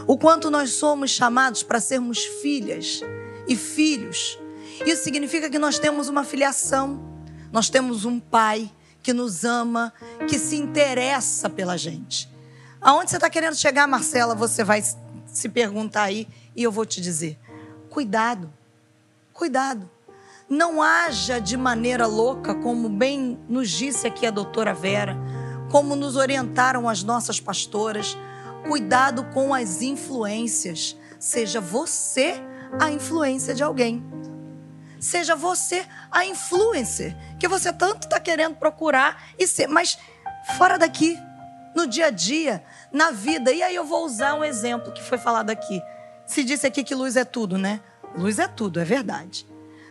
O 0.07 0.17
quanto 0.17 0.51
nós 0.51 0.71
somos 0.71 1.11
chamados 1.11 1.63
para 1.63 1.81
sermos 1.81 2.25
filhas 2.25 3.03
e 3.47 3.55
filhos. 3.55 4.39
Isso 4.87 5.05
significa 5.05 5.51
que 5.51 5.59
nós 5.59 5.79
temos 5.79 6.09
uma 6.09 6.25
filiação, 6.25 6.99
nós 7.53 7.69
temos 7.69 8.07
um 8.07 8.19
Pai 8.19 8.73
que 9.07 9.13
nos 9.13 9.45
ama, 9.45 9.93
que 10.29 10.37
se 10.37 10.57
interessa 10.57 11.49
pela 11.49 11.79
gente. 11.79 12.29
Aonde 12.81 13.09
você 13.09 13.19
está 13.19 13.31
querendo 13.31 13.55
chegar, 13.55 13.87
Marcela? 13.87 14.35
Você 14.35 14.65
vai 14.65 14.83
se 15.29 15.49
perguntar 15.49 16.03
aí 16.03 16.27
e 16.57 16.65
eu 16.65 16.73
vou 16.73 16.85
te 16.85 17.01
dizer: 17.01 17.39
cuidado, 17.89 18.53
cuidado. 19.33 19.89
Não 20.49 20.83
haja 20.83 21.39
de 21.39 21.57
maneira 21.57 22.05
louca, 22.05 22.53
como 22.57 22.89
bem 22.89 23.39
nos 23.49 23.71
disse 23.71 24.09
aqui 24.09 24.27
a 24.27 24.31
doutora 24.33 24.75
Vera, 24.75 25.17
como 25.71 25.95
nos 25.95 26.17
orientaram 26.17 26.89
as 26.89 27.05
nossas 27.05 27.39
pastoras. 27.39 28.19
Cuidado 28.67 29.23
com 29.33 29.55
as 29.55 29.83
influências. 29.83 30.97
Seja 31.21 31.61
você 31.61 32.43
a 32.81 32.91
influência 32.91 33.55
de 33.55 33.63
alguém 33.63 34.03
seja 35.01 35.37
você 35.37 35.87
a 36.11 36.25
influencer 36.25 37.17
que 37.39 37.49
você 37.49 37.73
tanto 37.73 38.05
está 38.05 38.19
querendo 38.21 38.57
procurar 38.57 39.31
e 39.39 39.47
ser, 39.47 39.67
mas 39.67 39.99
fora 40.57 40.79
daqui, 40.79 41.19
no 41.75 41.87
dia 41.87 42.07
a 42.07 42.11
dia, 42.11 42.65
na 42.93 43.11
vida. 43.11 43.53
E 43.53 43.63
aí 43.63 43.75
eu 43.75 43.85
vou 43.85 44.05
usar 44.05 44.35
um 44.35 44.45
exemplo 44.45 44.93
que 44.93 45.03
foi 45.03 45.19
falado 45.19 45.51
aqui. 45.51 45.83
Se 46.27 46.43
disse 46.43 46.67
aqui 46.67 46.83
que 46.83 46.95
luz 46.95 47.17
é 47.17 47.25
tudo, 47.25 47.59
né? 47.59 47.81
Luz 48.17 48.39
é 48.39 48.49
tudo, 48.49 48.81
é 48.81 48.85
verdade. 48.85 49.47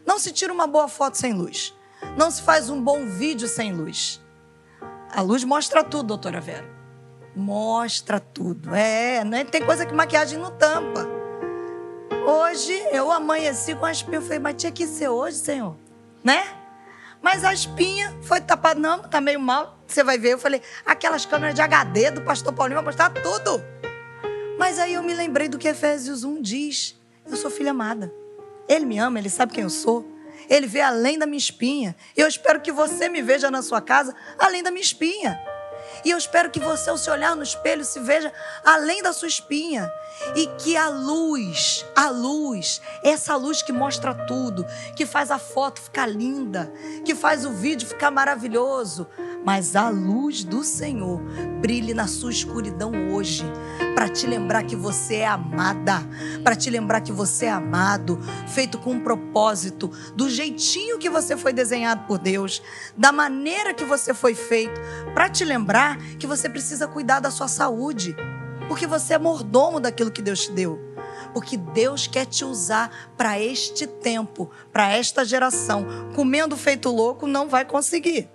Não 0.06 0.20
se 0.20 0.32
tira 0.32 0.52
uma 0.52 0.68
boa 0.68 0.88
foto 0.88 1.18
sem 1.18 1.34
luz. 1.34 1.74
Não 2.18 2.30
se 2.30 2.42
faz 2.42 2.70
um 2.70 2.82
bom 2.82 3.06
vídeo 3.06 3.48
sem 3.48 3.74
luz. 3.74 4.22
A 5.12 5.22
luz 5.22 5.44
mostra 5.44 5.84
tudo, 5.84 6.08
doutora 6.08 6.42
Vera. 6.42 6.66
Mostra 7.36 8.20
tudo. 8.20 8.74
É, 8.74 9.24
né? 9.24 9.44
tem 9.44 9.64
coisa 9.64 9.86
que 9.86 9.94
maquiagem 9.94 10.40
não 10.40 10.52
tampa. 10.52 11.25
Hoje 12.26 12.74
eu 12.92 13.12
amanheci 13.12 13.76
com 13.76 13.86
a 13.86 13.92
espinha. 13.92 14.18
Eu 14.18 14.22
falei, 14.22 14.40
mas 14.40 14.56
tinha 14.56 14.72
que 14.72 14.88
ser 14.88 15.10
hoje, 15.10 15.38
Senhor. 15.38 15.76
Né? 16.24 16.44
Mas 17.22 17.44
a 17.44 17.54
espinha 17.54 18.16
foi 18.24 18.42
tapada. 18.42 18.80
Não, 18.80 19.00
tá 19.00 19.20
meio 19.20 19.40
mal. 19.40 19.80
Você 19.88 20.04
vai 20.04 20.18
ver. 20.18 20.34
Eu 20.34 20.40
falei, 20.40 20.62
aquelas 20.86 21.26
câmeras 21.26 21.56
de 21.56 21.62
HD 21.62 22.12
do 22.12 22.22
pastor 22.22 22.54
Paulinho 22.54 22.76
vai 22.76 22.86
mostrar 22.86 23.10
tudo. 23.10 23.64
Mas 24.58 24.80
aí 24.80 24.94
eu 24.94 25.04
me 25.04 25.14
lembrei 25.14 25.48
do 25.48 25.58
que 25.58 25.68
Efésios 25.68 26.24
1 26.24 26.42
diz. 26.42 27.00
Eu 27.30 27.36
sou 27.36 27.50
filha 27.50 27.72
amada. 27.72 28.14
Ele 28.68 28.86
me 28.86 28.98
ama, 28.98 29.20
ele 29.20 29.30
sabe 29.30 29.54
quem 29.54 29.64
eu 29.64 29.70
sou. 29.70 30.06
Ele 30.50 30.68
vê 30.68 30.82
além 30.82 31.18
da 31.18 31.26
minha 31.26 31.38
espinha. 31.38 31.96
Eu 32.16 32.28
espero 32.28 32.62
que 32.62 32.72
você 32.72 33.10
me 33.10 33.22
veja 33.22 33.50
na 33.50 33.62
sua 33.62 33.82
casa 33.82 34.16
além 34.38 34.62
da 34.64 34.72
minha 34.72 34.84
espinha. 34.84 35.40
E 36.04 36.12
eu 36.12 36.18
espero 36.18 36.50
que 36.50 36.60
você, 36.60 36.90
ao 36.90 36.98
se 36.98 37.10
olhar 37.10 37.36
no 37.36 37.44
espelho, 37.44 37.86
se 37.86 38.00
veja 38.00 38.32
além 38.64 39.02
da 39.02 39.14
sua 39.14 39.28
espinha. 39.28 39.92
E 40.36 40.48
que 40.60 40.78
a 40.78 40.90
luz, 40.90 41.86
a 41.96 42.10
luz, 42.10 42.82
essa 43.04 43.36
luz 43.36 43.62
que 43.62 43.72
mostra 43.72 44.14
tudo, 44.14 44.66
que 44.96 45.06
faz 45.06 45.30
a 45.30 45.38
foto 45.38 45.82
ficar 45.82 46.08
linda, 46.08 46.72
que 47.04 47.14
faz 47.14 47.46
o 47.46 47.52
vídeo 47.52 47.88
ficar 47.88 48.12
maravilhoso, 48.12 49.08
mas 49.46 49.76
a 49.76 49.90
luz 49.90 50.44
do 50.44 50.64
Senhor 50.64 51.22
brilhe 51.62 51.94
na 51.94 52.08
sua 52.08 52.32
escuridão 52.32 52.92
hoje, 53.14 53.46
para 53.94 54.10
te 54.10 54.26
lembrar 54.26 54.64
que 54.64 54.76
você 54.76 55.18
é 55.18 55.28
amada, 55.28 56.00
para 56.44 56.56
te 56.56 56.70
lembrar 56.70 57.02
que 57.02 57.12
você 57.12 57.46
é 57.46 57.52
amado, 57.52 58.20
feito 58.48 58.80
com 58.80 58.92
um 58.92 59.00
propósito, 59.00 59.92
do 60.16 60.30
jeitinho 60.30 60.98
que 60.98 61.10
você 61.10 61.38
foi 61.38 61.54
desenhado 61.54 62.06
por 62.08 62.18
Deus, 62.18 62.62
da 62.98 63.12
maneira 63.12 63.74
que 63.74 63.86
você 63.86 64.14
foi 64.14 64.34
feito, 64.34 64.82
para 65.14 65.30
te 65.30 65.46
lembrar 65.46 65.98
que 66.18 66.26
você 66.26 66.50
precisa 66.50 66.88
cuidar 66.88 67.20
da 67.20 67.30
sua 67.30 67.48
saúde, 67.48 68.16
porque 68.68 68.88
você 68.88 69.14
é 69.14 69.20
mordomo 69.20 69.80
daquilo 69.80 70.12
que 70.12 70.22
Deus 70.22 70.46
te 70.46 70.52
deu. 70.52 70.96
porque 71.34 71.58
Deus 71.58 72.08
quer 72.08 72.26
te 72.26 72.46
usar 72.46 72.90
para 73.18 73.40
este 73.40 73.88
tempo, 73.88 74.50
para 74.72 74.92
esta 74.94 75.26
geração. 75.26 75.86
Comendo 76.16 76.56
feito 76.56 76.90
louco 76.90 77.28
não 77.28 77.50
vai 77.50 77.66
conseguir. 77.66 78.30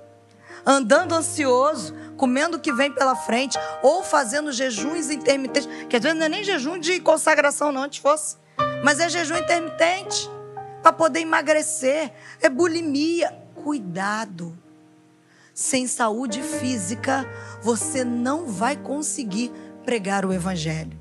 Andando 0.65 1.15
ansioso, 1.15 1.95
comendo 2.17 2.57
o 2.57 2.61
que 2.61 2.73
vem 2.73 2.93
pela 2.93 3.17
frente, 3.17 3.59
ou 3.83 4.03
fazendo 4.03 4.53
jejuns 4.53 5.11
intermitentes. 5.11 5.69
Quer 5.89 5.99
dizer, 5.99 6.15
não 6.15 6.27
é 6.27 6.29
nem 6.29 6.45
jejum 6.45 6.79
de 6.79 7.01
consagração, 7.01 7.73
não, 7.73 7.83
antes 7.83 7.99
fosse. 7.99 8.37
Mas 8.85 9.01
é 9.01 9.09
jejum 9.09 9.37
intermitente 9.37 10.29
para 10.83 10.93
poder 10.93 11.21
emagrecer. 11.21 12.13
É 12.41 12.49
bulimia. 12.49 13.39
Cuidado. 13.55 14.57
Sem 15.53 15.87
saúde 15.87 16.43
física, 16.43 17.29
você 17.61 18.05
não 18.05 18.47
vai 18.47 18.77
conseguir 18.77 19.53
pregar 19.85 20.25
o 20.25 20.33
evangelho. 20.33 20.99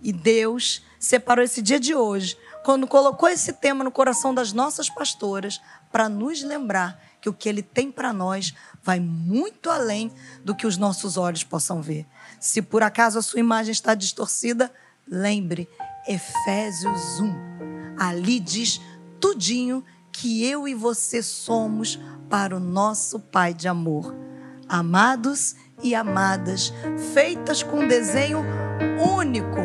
E 0.00 0.12
Deus 0.12 0.84
separou 0.98 1.44
esse 1.44 1.62
dia 1.62 1.80
de 1.80 1.94
hoje, 1.94 2.36
quando 2.64 2.86
colocou 2.86 3.28
esse 3.28 3.52
tema 3.52 3.82
no 3.82 3.90
coração 3.90 4.32
das 4.34 4.52
nossas 4.52 4.88
pastoras, 4.88 5.60
para 5.90 6.08
nos 6.08 6.42
lembrar 6.42 7.00
que 7.22 7.28
o 7.28 7.32
que 7.32 7.48
Ele 7.48 7.62
tem 7.62 7.90
para 7.90 8.12
nós 8.12 8.52
vai 8.82 8.98
muito 8.98 9.70
além 9.70 10.12
do 10.44 10.56
que 10.56 10.66
os 10.66 10.76
nossos 10.76 11.16
olhos 11.16 11.44
possam 11.44 11.80
ver. 11.80 12.04
Se 12.40 12.60
por 12.60 12.82
acaso 12.82 13.18
a 13.18 13.22
sua 13.22 13.38
imagem 13.38 13.70
está 13.70 13.94
distorcida, 13.94 14.72
lembre, 15.06 15.68
Efésios 16.06 17.20
1. 17.20 17.96
Ali 17.96 18.40
diz 18.40 18.80
tudinho 19.20 19.84
que 20.10 20.44
eu 20.44 20.66
e 20.66 20.74
você 20.74 21.22
somos 21.22 21.98
para 22.28 22.56
o 22.56 22.60
nosso 22.60 23.20
Pai 23.20 23.54
de 23.54 23.68
amor. 23.68 24.12
Amados 24.68 25.54
e 25.80 25.94
amadas, 25.94 26.72
feitas 27.14 27.62
com 27.62 27.80
um 27.80 27.88
desenho 27.88 28.44
único, 29.16 29.60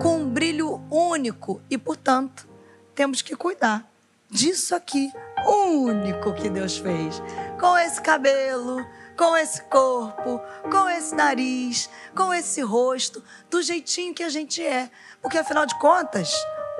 com 0.00 0.18
um 0.18 0.28
brilho 0.28 0.82
único 0.90 1.62
e, 1.70 1.78
portanto, 1.78 2.46
temos 2.94 3.22
que 3.22 3.34
cuidar 3.34 3.88
disso 4.30 4.74
aqui, 4.74 5.10
único 5.48 6.32
que 6.34 6.48
Deus 6.50 6.78
fez. 6.78 7.22
Com 7.58 7.76
esse 7.76 8.00
cabelo, 8.00 8.84
com 9.16 9.36
esse 9.36 9.62
corpo, 9.64 10.40
com 10.70 10.88
esse 10.88 11.14
nariz, 11.14 11.90
com 12.14 12.32
esse 12.32 12.60
rosto, 12.60 13.22
do 13.50 13.60
jeitinho 13.62 14.14
que 14.14 14.22
a 14.22 14.28
gente 14.28 14.64
é. 14.64 14.90
Porque 15.20 15.38
afinal 15.38 15.66
de 15.66 15.78
contas, 15.78 16.32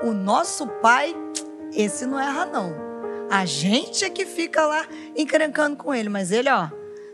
o 0.03 0.13
nosso 0.13 0.67
pai, 0.67 1.15
esse 1.73 2.07
não 2.07 2.19
erra 2.19 2.47
não. 2.47 2.73
A 3.31 3.45
gente 3.45 4.05
é 4.05 4.11
que 4.11 4.25
fica 4.25 4.65
lá 4.65 4.87
encrencando 5.17 5.77
com 5.77 5.95
ele, 5.95 6.09
mas 6.09 6.31
ele, 6.31 6.49
ó, 6.49 6.69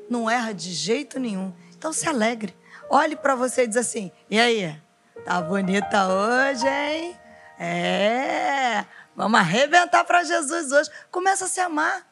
não 0.09 0.31
erra 0.31 0.53
de 0.53 0.73
jeito 0.73 1.19
nenhum. 1.19 1.53
Então 1.77 1.93
se 1.93 2.09
alegre. 2.09 2.55
Olhe 2.89 3.17
para 3.17 3.35
você 3.35 3.65
e 3.65 3.67
diz 3.67 3.77
assim: 3.77 4.13
"E 4.31 4.39
aí? 4.39 4.77
Tá 5.25 5.41
bonita 5.41 6.07
hoje, 6.07 6.67
hein?" 6.69 7.17
É. 7.59 8.85
Vamos 9.17 9.39
arrebentar 9.39 10.05
para 10.05 10.25
Jesus 10.25 10.73
hoje. 10.73 10.91
Começa 11.11 11.45
a 11.45 11.49
se 11.49 11.61
amar. 11.61 12.05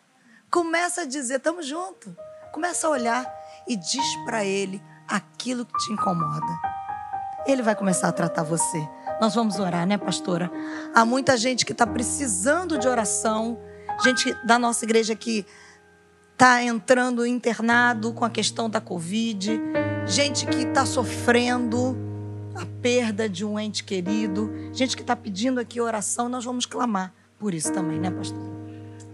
Começa 0.51 1.03
a 1.03 1.05
dizer, 1.05 1.37
estamos 1.37 1.67
juntos. 1.67 2.13
Começa 2.53 2.87
a 2.87 2.91
olhar 2.91 3.27
e 3.67 3.77
diz 3.77 4.17
para 4.25 4.45
ele 4.45 4.83
aquilo 5.09 5.65
que 5.65 5.79
te 5.79 5.93
incomoda. 5.93 6.59
Ele 7.47 7.63
vai 7.63 7.75
começar 7.75 8.09
a 8.09 8.13
tratar 8.13 8.43
você. 8.43 8.79
Nós 9.21 9.35
vamos 9.35 9.59
orar, 9.59 9.87
né, 9.87 9.99
pastora? 9.99 10.51
Há 10.95 11.05
muita 11.05 11.37
gente 11.37 11.65
que 11.65 11.73
está 11.73 11.87
precisando 11.87 12.79
de 12.79 12.87
oração, 12.87 13.59
gente 14.05 14.33
da 14.45 14.59
nossa 14.59 14.85
igreja 14.85 15.17
que 15.17 15.47
está 16.33 16.63
entrando 16.63 17.27
internado 17.27 18.13
com 18.13 18.25
a 18.25 18.31
questão 18.31 18.69
da 18.69 18.81
Covid, 18.81 19.61
gente 20.07 20.47
que 20.47 20.63
está 20.63 20.85
sofrendo 20.85 21.97
a 22.55 22.67
perda 22.81 23.29
de 23.29 23.45
um 23.45 23.59
ente 23.59 23.85
querido, 23.85 24.51
gente 24.73 24.97
que 24.97 25.03
está 25.03 25.17
pedindo 25.17 25.61
aqui 25.61 25.81
oração, 25.81 26.29
nós 26.29 26.45
vamos 26.45 26.67
clamar 26.67 27.13
por 27.43 27.55
isso 27.55 27.73
também, 27.73 27.99
né, 27.99 28.09
pastor? 28.09 28.39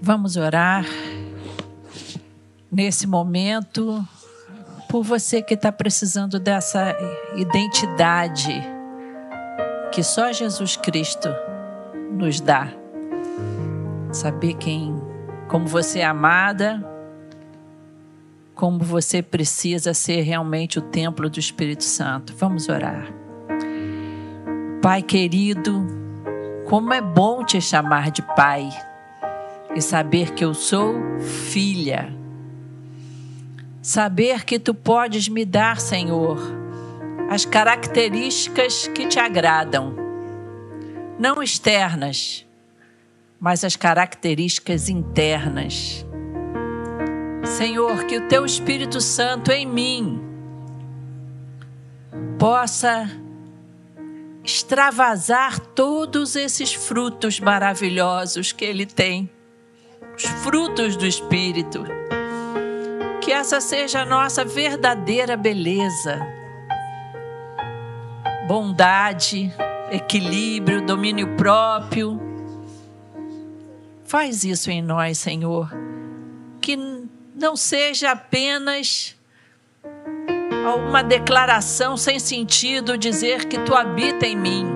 Vamos 0.02 0.36
orar 0.36 0.84
nesse 2.70 3.06
momento 3.06 4.06
por 4.90 5.02
você 5.02 5.40
que 5.40 5.54
está 5.54 5.72
precisando 5.72 6.38
dessa 6.38 6.94
identidade 7.34 8.62
que 9.92 10.02
só 10.02 10.30
Jesus 10.30 10.76
Cristo 10.76 11.28
nos 12.12 12.38
dá. 12.40 12.68
Saber 14.12 14.54
quem, 14.54 14.94
como 15.48 15.66
você 15.66 16.00
é 16.00 16.04
amada, 16.04 16.84
como 18.54 18.80
você 18.80 19.22
precisa 19.22 19.94
ser 19.94 20.20
realmente 20.20 20.78
o 20.78 20.82
templo 20.82 21.30
do 21.30 21.38
Espírito 21.38 21.84
Santo. 21.84 22.34
Vamos 22.36 22.68
orar. 22.68 23.27
Pai 24.80 25.02
querido, 25.02 25.84
como 26.64 26.92
é 26.94 27.00
bom 27.00 27.44
te 27.44 27.60
chamar 27.60 28.12
de 28.12 28.22
Pai 28.22 28.68
e 29.74 29.82
saber 29.82 30.34
que 30.34 30.44
eu 30.44 30.54
sou 30.54 31.18
filha. 31.18 32.14
Saber 33.82 34.44
que 34.44 34.56
tu 34.56 34.72
podes 34.72 35.28
me 35.28 35.44
dar, 35.44 35.80
Senhor, 35.80 36.38
as 37.28 37.44
características 37.44 38.86
que 38.86 39.08
te 39.08 39.18
agradam, 39.18 39.96
não 41.18 41.42
externas, 41.42 42.46
mas 43.40 43.64
as 43.64 43.74
características 43.74 44.88
internas. 44.88 46.06
Senhor, 47.44 48.04
que 48.04 48.16
o 48.16 48.28
teu 48.28 48.44
Espírito 48.44 49.00
Santo 49.00 49.50
em 49.50 49.66
mim 49.66 50.22
possa 52.38 53.10
extravasar 54.48 55.60
todos 55.60 56.34
esses 56.34 56.72
frutos 56.72 57.38
maravilhosos 57.38 58.50
que 58.50 58.64
Ele 58.64 58.86
tem, 58.86 59.28
os 60.16 60.22
frutos 60.24 60.96
do 60.96 61.06
Espírito. 61.06 61.84
Que 63.20 63.30
essa 63.30 63.60
seja 63.60 64.00
a 64.00 64.06
nossa 64.06 64.46
verdadeira 64.46 65.36
beleza, 65.36 66.18
bondade, 68.46 69.52
equilíbrio, 69.92 70.80
domínio 70.80 71.36
próprio. 71.36 72.18
Faz 74.06 74.44
isso 74.44 74.70
em 74.70 74.80
nós, 74.80 75.18
Senhor. 75.18 75.70
Que 76.58 76.74
não 77.34 77.54
seja 77.54 78.12
apenas 78.12 79.14
uma 80.76 81.02
declaração 81.02 81.96
sem 81.96 82.18
sentido 82.18 82.96
dizer 82.96 83.46
que 83.46 83.58
tu 83.58 83.74
habita 83.74 84.26
em 84.26 84.36
mim, 84.36 84.66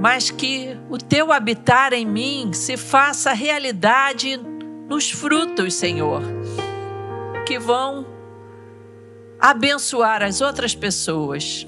mas 0.00 0.30
que 0.30 0.76
o 0.88 0.98
teu 0.98 1.32
habitar 1.32 1.92
em 1.92 2.06
mim 2.06 2.52
se 2.52 2.76
faça 2.76 3.32
realidade 3.32 4.40
nos 4.88 5.10
frutos, 5.10 5.74
Senhor, 5.74 6.22
que 7.46 7.58
vão 7.58 8.06
abençoar 9.40 10.22
as 10.22 10.40
outras 10.40 10.74
pessoas. 10.74 11.66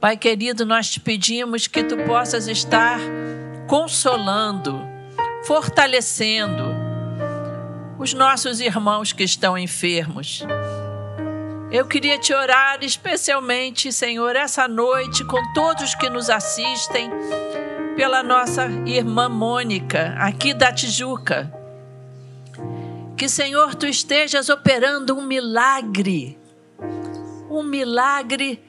Pai 0.00 0.16
querido, 0.16 0.64
nós 0.64 0.88
te 0.88 1.00
pedimos 1.00 1.66
que 1.66 1.82
tu 1.82 1.96
possas 1.98 2.46
estar 2.46 2.98
consolando, 3.66 4.80
fortalecendo 5.44 6.64
os 7.98 8.12
nossos 8.12 8.60
irmãos 8.60 9.12
que 9.12 9.24
estão 9.24 9.56
enfermos 9.56 10.44
eu 11.70 11.86
queria 11.86 12.18
te 12.18 12.32
orar 12.32 12.78
especialmente, 12.82 13.92
Senhor, 13.92 14.36
essa 14.36 14.68
noite 14.68 15.24
com 15.24 15.40
todos 15.52 15.94
que 15.94 16.08
nos 16.08 16.30
assistem, 16.30 17.10
pela 17.96 18.22
nossa 18.22 18.66
irmã 18.84 19.28
Mônica, 19.28 20.14
aqui 20.18 20.52
da 20.52 20.72
Tijuca. 20.72 21.52
Que, 23.16 23.28
Senhor, 23.28 23.74
tu 23.74 23.86
estejas 23.86 24.48
operando 24.48 25.16
um 25.16 25.22
milagre, 25.22 26.38
um 27.50 27.62
milagre 27.62 28.62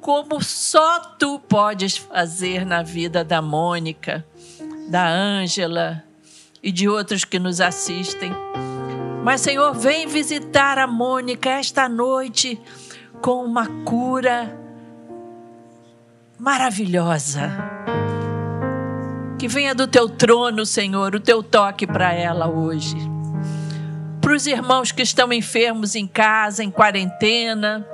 como 0.00 0.42
só 0.42 1.00
tu 1.18 1.38
podes 1.38 1.96
fazer 1.96 2.66
na 2.66 2.82
vida 2.82 3.24
da 3.24 3.40
Mônica, 3.40 4.26
da 4.90 5.08
Ângela 5.08 6.04
e 6.62 6.70
de 6.70 6.88
outros 6.88 7.24
que 7.24 7.38
nos 7.38 7.60
assistem. 7.60 8.32
Mas, 9.24 9.40
Senhor, 9.40 9.72
vem 9.72 10.06
visitar 10.06 10.76
a 10.76 10.86
Mônica 10.86 11.48
esta 11.48 11.88
noite 11.88 12.60
com 13.22 13.42
uma 13.42 13.66
cura 13.82 14.54
maravilhosa. 16.38 17.50
Que 19.38 19.48
venha 19.48 19.74
do 19.74 19.88
teu 19.88 20.10
trono, 20.10 20.66
Senhor, 20.66 21.14
o 21.14 21.20
teu 21.20 21.42
toque 21.42 21.86
para 21.86 22.12
ela 22.12 22.46
hoje. 22.48 22.96
Para 24.20 24.34
os 24.34 24.46
irmãos 24.46 24.92
que 24.92 25.00
estão 25.00 25.32
enfermos 25.32 25.94
em 25.94 26.06
casa, 26.06 26.62
em 26.62 26.70
quarentena, 26.70 27.88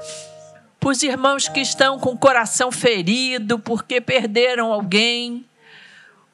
para 0.80 0.90
os 0.90 1.00
irmãos 1.00 1.48
que 1.48 1.60
estão 1.60 1.96
com 1.96 2.10
o 2.10 2.18
coração 2.18 2.72
ferido 2.72 3.56
porque 3.56 4.00
perderam 4.00 4.72
alguém, 4.72 5.44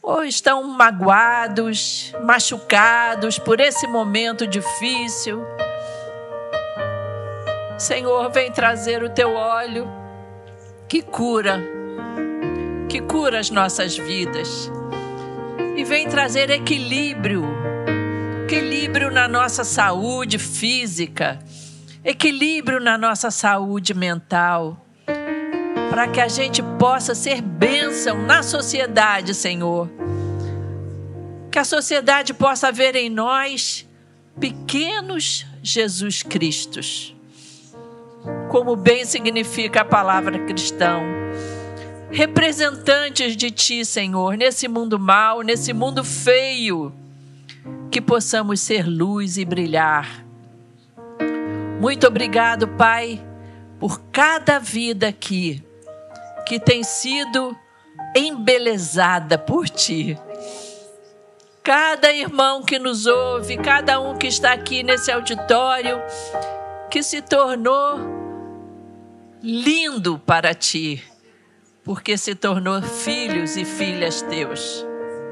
ou 0.06 0.22
estão 0.22 0.62
magoados, 0.62 2.14
machucados 2.22 3.40
por 3.40 3.58
esse 3.58 3.88
momento 3.88 4.46
difícil. 4.46 5.44
Senhor, 7.76 8.30
vem 8.30 8.52
trazer 8.52 9.02
o 9.02 9.10
teu 9.10 9.34
óleo 9.34 9.88
que 10.88 11.02
cura, 11.02 11.60
que 12.88 13.00
cura 13.00 13.40
as 13.40 13.50
nossas 13.50 13.98
vidas 13.98 14.70
e 15.76 15.82
vem 15.82 16.08
trazer 16.08 16.50
equilíbrio 16.50 17.44
equilíbrio 18.44 19.10
na 19.10 19.26
nossa 19.26 19.64
saúde 19.64 20.38
física, 20.38 21.36
equilíbrio 22.04 22.78
na 22.78 22.96
nossa 22.96 23.28
saúde 23.28 23.92
mental, 23.92 24.85
para 25.90 26.08
que 26.08 26.20
a 26.20 26.28
gente 26.28 26.62
possa 26.78 27.14
ser 27.14 27.40
bênção 27.40 28.22
na 28.22 28.42
sociedade, 28.42 29.34
Senhor. 29.34 29.88
Que 31.50 31.58
a 31.58 31.64
sociedade 31.64 32.34
possa 32.34 32.70
ver 32.72 32.96
em 32.96 33.08
nós 33.08 33.86
pequenos 34.38 35.46
Jesus 35.62 36.22
Cristos. 36.22 37.14
Como 38.50 38.76
bem 38.76 39.04
significa 39.04 39.82
a 39.82 39.84
palavra 39.84 40.38
cristão. 40.40 41.02
Representantes 42.10 43.36
de 43.36 43.50
Ti, 43.50 43.84
Senhor, 43.84 44.36
nesse 44.36 44.68
mundo 44.68 44.98
mau, 44.98 45.42
nesse 45.42 45.72
mundo 45.72 46.04
feio 46.04 46.92
que 47.90 48.00
possamos 48.00 48.60
ser 48.60 48.86
luz 48.86 49.38
e 49.38 49.44
brilhar. 49.44 50.24
Muito 51.80 52.06
obrigado, 52.06 52.68
Pai, 52.68 53.20
por 53.78 54.00
cada 54.10 54.58
vida 54.58 55.08
aqui 55.08 55.65
que 56.46 56.60
tem 56.60 56.82
sido 56.84 57.56
embelezada 58.14 59.36
por 59.36 59.68
Ti. 59.68 60.16
Cada 61.62 62.12
irmão 62.12 62.62
que 62.62 62.78
nos 62.78 63.06
ouve, 63.06 63.56
cada 63.56 64.00
um 64.00 64.16
que 64.16 64.28
está 64.28 64.52
aqui 64.52 64.84
nesse 64.84 65.10
auditório, 65.10 65.98
que 66.88 67.02
se 67.02 67.20
tornou 67.20 67.98
lindo 69.42 70.18
para 70.18 70.54
Ti, 70.54 71.02
porque 71.82 72.16
se 72.16 72.34
tornou 72.34 72.80
filhos 72.80 73.56
e 73.56 73.64
filhas 73.64 74.22
Teus, 74.22 74.86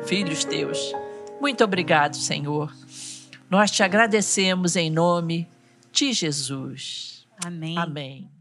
filhos 0.04 0.44
Teus. 0.44 0.92
Muito 1.40 1.62
obrigado, 1.62 2.16
Senhor. 2.16 2.74
Nós 3.48 3.70
te 3.70 3.84
agradecemos 3.84 4.74
em 4.74 4.90
nome 4.90 5.48
de 5.92 6.12
Jesus. 6.12 7.24
Amém. 7.44 7.78
Amém. 7.78 8.33